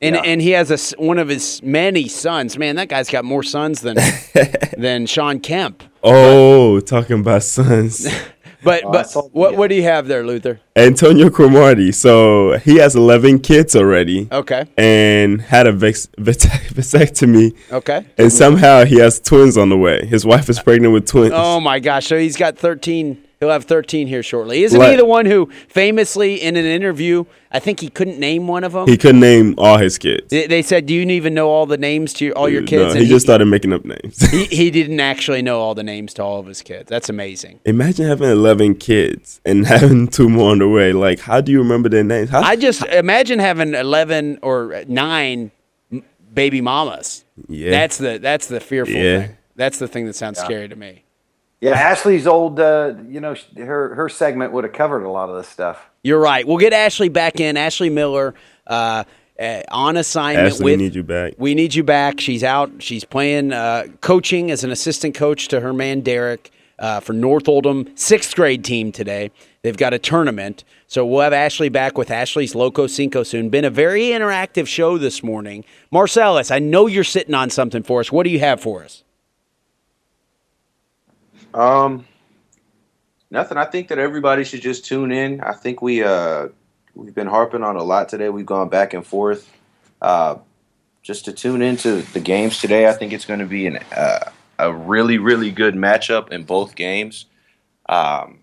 [0.02, 0.22] And Yeah.
[0.24, 2.56] and he has a s one of his many sons.
[2.58, 3.96] Man, that guy's got more sons than
[4.78, 5.82] than Shawn Kemp.
[6.02, 8.06] Oh, talking about sons.
[8.62, 9.58] But but saw- what yeah.
[9.58, 10.60] what do you have there, Luther?
[10.76, 11.92] Antonio Cromartie.
[11.92, 14.64] So he has 11 kids already Okay.
[14.76, 17.54] and had a vex- vasectomy.
[17.72, 18.06] Okay.
[18.18, 20.06] And somehow he has twins on the way.
[20.06, 21.32] His wife is pregnant with twins.
[21.34, 22.06] Oh my gosh!
[22.06, 23.22] So he's got thirteen.
[23.40, 24.64] He'll have thirteen here shortly.
[24.64, 27.24] Isn't he the one who famously in an interview?
[27.50, 28.86] I think he couldn't name one of them.
[28.86, 30.28] He couldn't name all his kids.
[30.28, 32.94] They, they said, "Do you even know all the names to your, all your kids?"
[32.94, 34.20] No, he just started making up names.
[34.30, 36.90] he, he didn't actually know all the names to all of his kids.
[36.90, 37.60] That's amazing.
[37.64, 40.92] Imagine having 11 kids and having two more on the way.
[40.92, 42.28] Like, how do you remember their names?
[42.28, 45.50] How, I just imagine having eleven or nine
[46.34, 47.24] baby mamas.
[47.48, 47.70] Yeah.
[47.70, 49.28] That's the that's the fearful Yeah.
[49.28, 49.36] thing.
[49.56, 51.04] That's the thing that sounds scary to me.
[51.60, 55.36] Yeah, Ashley's old, uh, you know, her her segment would have covered a lot of
[55.36, 55.90] this stuff.
[56.02, 56.46] You're right.
[56.46, 57.58] We'll get Ashley back in.
[57.58, 58.34] Ashley Miller
[58.66, 59.04] uh,
[59.38, 61.34] uh, on assignment Ashley, we need you back.
[61.36, 62.18] We need you back.
[62.18, 62.82] She's out.
[62.82, 67.46] She's playing, uh, coaching as an assistant coach to her man Derek uh, for North
[67.46, 69.30] Oldham sixth grade team today.
[69.62, 73.50] They've got a tournament, so we'll have Ashley back with Ashley's Loco Cinco soon.
[73.50, 75.66] Been a very interactive show this morning.
[75.90, 78.10] Marcellus, I know you're sitting on something for us.
[78.10, 79.04] What do you have for us?
[81.54, 82.06] Um,
[83.30, 83.58] nothing.
[83.58, 85.40] I think that everybody should just tune in.
[85.40, 86.48] I think we uh
[86.94, 88.28] we've been harping on a lot today.
[88.28, 89.50] We've gone back and forth.
[90.00, 90.36] Uh,
[91.02, 92.88] just to tune into the games today.
[92.88, 96.74] I think it's going to be an uh, a really really good matchup in both
[96.74, 97.26] games.
[97.88, 98.40] Um,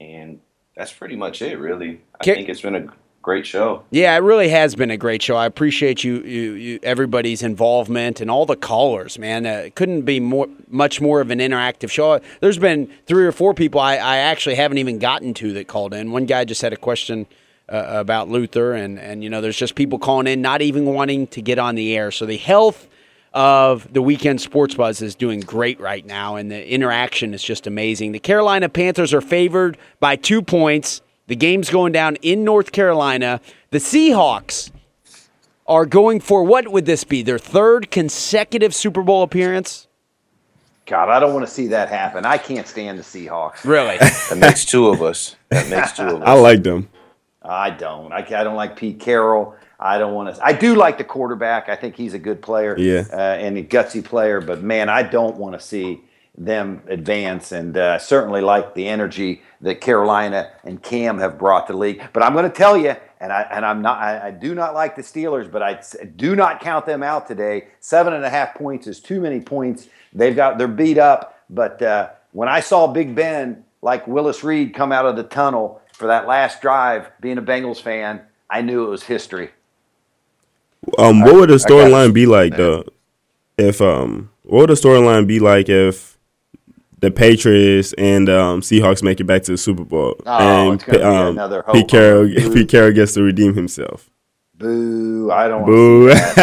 [0.00, 0.40] and
[0.76, 1.58] that's pretty much it.
[1.58, 2.88] Really, I Ca- think it's been a
[3.30, 3.84] great show.
[3.92, 5.36] Yeah, it really has been a great show.
[5.36, 9.46] I appreciate you, you, you everybody's involvement and all the callers, man.
[9.46, 12.18] Uh, it couldn't be more, much more of an interactive show.
[12.40, 15.94] There's been three or four people I, I actually haven't even gotten to that called
[15.94, 16.10] in.
[16.10, 17.28] One guy just had a question
[17.68, 21.28] uh, about Luther, and and you know, there's just people calling in, not even wanting
[21.28, 22.10] to get on the air.
[22.10, 22.88] So the health
[23.32, 27.68] of the weekend sports buzz is doing great right now, and the interaction is just
[27.68, 28.10] amazing.
[28.10, 31.00] The Carolina Panthers are favored by two points.
[31.30, 33.40] The game's going down in North Carolina.
[33.70, 34.72] The Seahawks
[35.64, 37.22] are going for what would this be?
[37.22, 39.86] Their third consecutive Super Bowl appearance?
[40.86, 42.26] God, I don't want to see that happen.
[42.26, 43.64] I can't stand the Seahawks.
[43.64, 43.96] Really?
[44.28, 45.36] That makes two of us.
[45.50, 46.26] That makes two of us.
[46.26, 46.88] I like them.
[47.40, 48.12] I don't.
[48.12, 49.54] I, I don't like Pete Carroll.
[49.78, 50.44] I don't want to.
[50.44, 51.68] I do like the quarterback.
[51.68, 52.76] I think he's a good player.
[52.76, 53.04] Yeah.
[53.08, 54.40] Uh, and a gutsy player.
[54.40, 56.00] But man, I don't want to see
[56.36, 57.52] them advance.
[57.52, 62.02] And uh, certainly like the energy that Carolina and Cam have brought to the league.
[62.12, 63.98] But I'm going to tell you, and I and I'm not.
[63.98, 65.80] I, I do not like the Steelers, but I
[66.16, 67.68] do not count them out today.
[67.80, 69.88] Seven and a half points is too many points.
[70.12, 71.38] They've got they're beat up.
[71.50, 75.82] But uh, when I saw Big Ben like Willis Reed come out of the tunnel
[75.92, 79.50] for that last drive, being a Bengals fan, I knew it was history.
[80.98, 82.84] Um, what would the storyline be like though?
[83.58, 86.09] If um, what would the storyline be like if
[87.00, 90.84] the Patriots and um, Seahawks make it back to the Super Bowl Oh, and it's
[90.84, 91.88] gonna be um, another Pete hope.
[91.90, 94.10] Carroll Pete Carroll gets to redeem himself?
[94.56, 95.30] Boo!
[95.32, 95.64] I don't.
[95.64, 96.08] Boo!
[96.08, 96.34] Want to see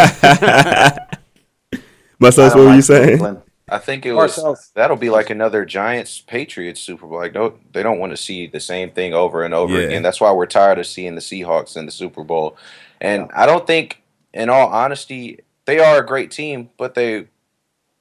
[0.42, 1.20] that.
[2.20, 3.08] Myself, what don't were you saying?
[3.20, 3.42] Cleveland.
[3.70, 4.58] I think it was Marcel.
[4.76, 7.18] that'll be like another Giants Patriots Super Bowl.
[7.18, 9.88] Like don't they don't want to see the same thing over and over Yeah.
[9.88, 10.02] again.
[10.04, 12.58] That's why we're tired of seeing the Seahawks in the Super Bowl.
[13.02, 14.02] And I don't think,
[14.34, 17.28] in all honesty, they are a great team, but they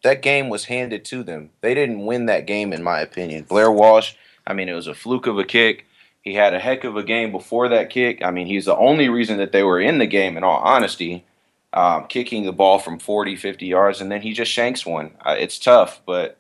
[0.07, 1.51] that game was handed to them.
[1.63, 3.43] They didn't win that game, in my opinion.
[3.43, 4.15] Blair Walsh,
[4.47, 5.85] I mean, it was a fluke of a kick.
[6.23, 8.23] He had a heck of a game before that kick.
[8.23, 11.25] I mean, he's the only reason that they were in the game, in all honesty,
[11.73, 15.11] um, kicking the ball from 40, 50 yards, and then he just shanks one.
[15.25, 16.39] Uh, it's tough, but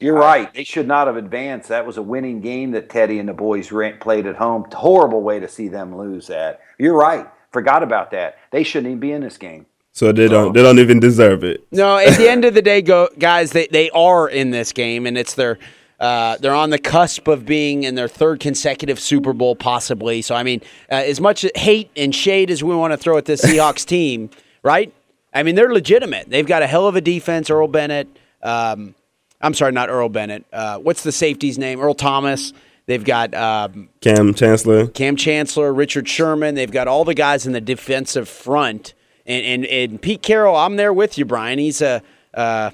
[0.00, 0.52] You're right.
[0.54, 1.68] They should not have advanced.
[1.68, 4.66] That was a winning game that Teddy and the boys played at home.
[4.72, 6.60] Horrible way to see them lose that.
[6.78, 7.26] You're right.
[7.52, 8.38] Forgot about that.
[8.50, 9.66] They shouldn't even be in this game.
[9.92, 11.66] So they don't they don't even deserve it.
[11.70, 13.52] No, at the end of the day, go guys.
[13.52, 15.58] They they are in this game, and it's their.
[16.00, 20.20] Uh, they're on the cusp of being in their third consecutive Super Bowl, possibly.
[20.20, 23.24] So, I mean, uh, as much hate and shade as we want to throw at
[23.24, 24.28] this Seahawks team,
[24.64, 24.92] right?
[25.32, 26.28] I mean, they're legitimate.
[26.28, 27.50] They've got a hell of a defense.
[27.50, 28.08] Earl Bennett.
[28.42, 28.96] Um,
[29.40, 30.44] I'm sorry, not Earl Bennett.
[30.52, 31.80] Uh, what's the safety's name?
[31.80, 32.52] Earl Thomas.
[32.86, 34.88] They've got um, Kam Chancellor.
[34.88, 36.56] Kam Chancellor, Richard Sherman.
[36.56, 38.94] They've got all the guys in the defensive front.
[39.26, 41.58] And and, and Pete Carroll, I'm there with you, Brian.
[41.58, 42.02] He's a
[42.34, 42.70] uh,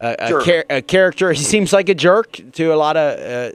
[0.00, 1.32] a, a, char- a character.
[1.32, 3.52] He seems like a jerk to a lot of uh,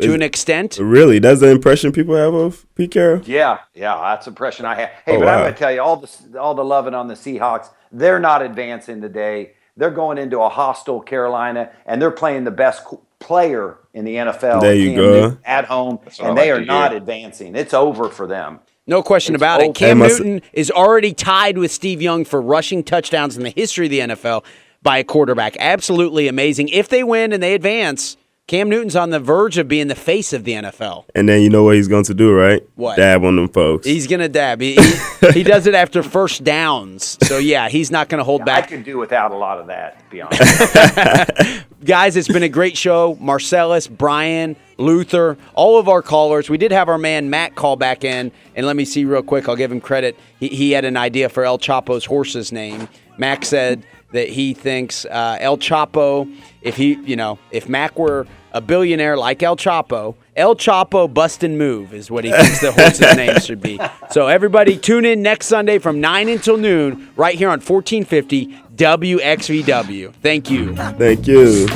[0.00, 0.78] to Is- an extent.
[0.80, 3.22] Really, that's the impression people have of Pete Carroll.
[3.24, 4.90] Yeah, yeah, that's the impression I have.
[5.04, 7.14] Hey, Oh, but I'm going to tell you all the all the loving on the
[7.14, 7.68] Seahawks.
[7.90, 9.52] They're not advancing today.
[9.76, 12.82] They're going into a hostile Carolina, and they're playing the best
[13.20, 14.60] player in the NFL.
[14.60, 15.38] There you go.
[15.44, 17.56] At home, what I and they like are not advancing.
[17.56, 18.60] It's over for them.
[18.88, 19.70] No question It's about over.
[19.70, 19.74] it.
[19.76, 23.86] Cam must- Newton is already tied with Steve Young for rushing touchdowns in the history
[23.86, 24.44] of the NFL
[24.82, 25.56] by a quarterback.
[25.60, 26.68] Absolutely amazing.
[26.70, 28.16] If they win and they advance,
[28.48, 31.04] Cam Newton's on the verge of being the face of the NFL.
[31.14, 32.66] And then you know what he's going to do, right?
[32.76, 32.96] What?
[32.96, 33.86] Dab on them folks.
[33.86, 34.62] He's gonna dab.
[34.62, 37.18] He, he, he does it after first downs.
[37.28, 38.64] So yeah, he's not gonna hold I back.
[38.64, 39.98] I could do without a lot of that.
[39.98, 41.64] To be honest.
[41.84, 43.18] Guys, it's been a great show.
[43.20, 46.48] Marcellus, Brian, Luther, all of our callers.
[46.48, 49.46] We did have our man Matt call back in, and let me see real quick.
[49.46, 50.16] I'll give him credit.
[50.40, 52.88] He, he had an idea for El Chapo's horse's name.
[53.18, 58.26] Mac said that he thinks uh, El Chapo, if he, you know, if Mac were
[58.52, 62.72] a billionaire like El Chapo, El Chapo Bust and Move is what he thinks the
[62.72, 63.80] horse's name should be.
[64.10, 68.46] So everybody tune in next Sunday from 9 until noon right here on 1450
[68.76, 70.14] WXVW.
[70.22, 70.74] Thank you.
[70.76, 71.66] Thank you.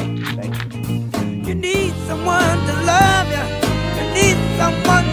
[1.47, 4.05] You need someone to love you.
[4.05, 5.12] You need someone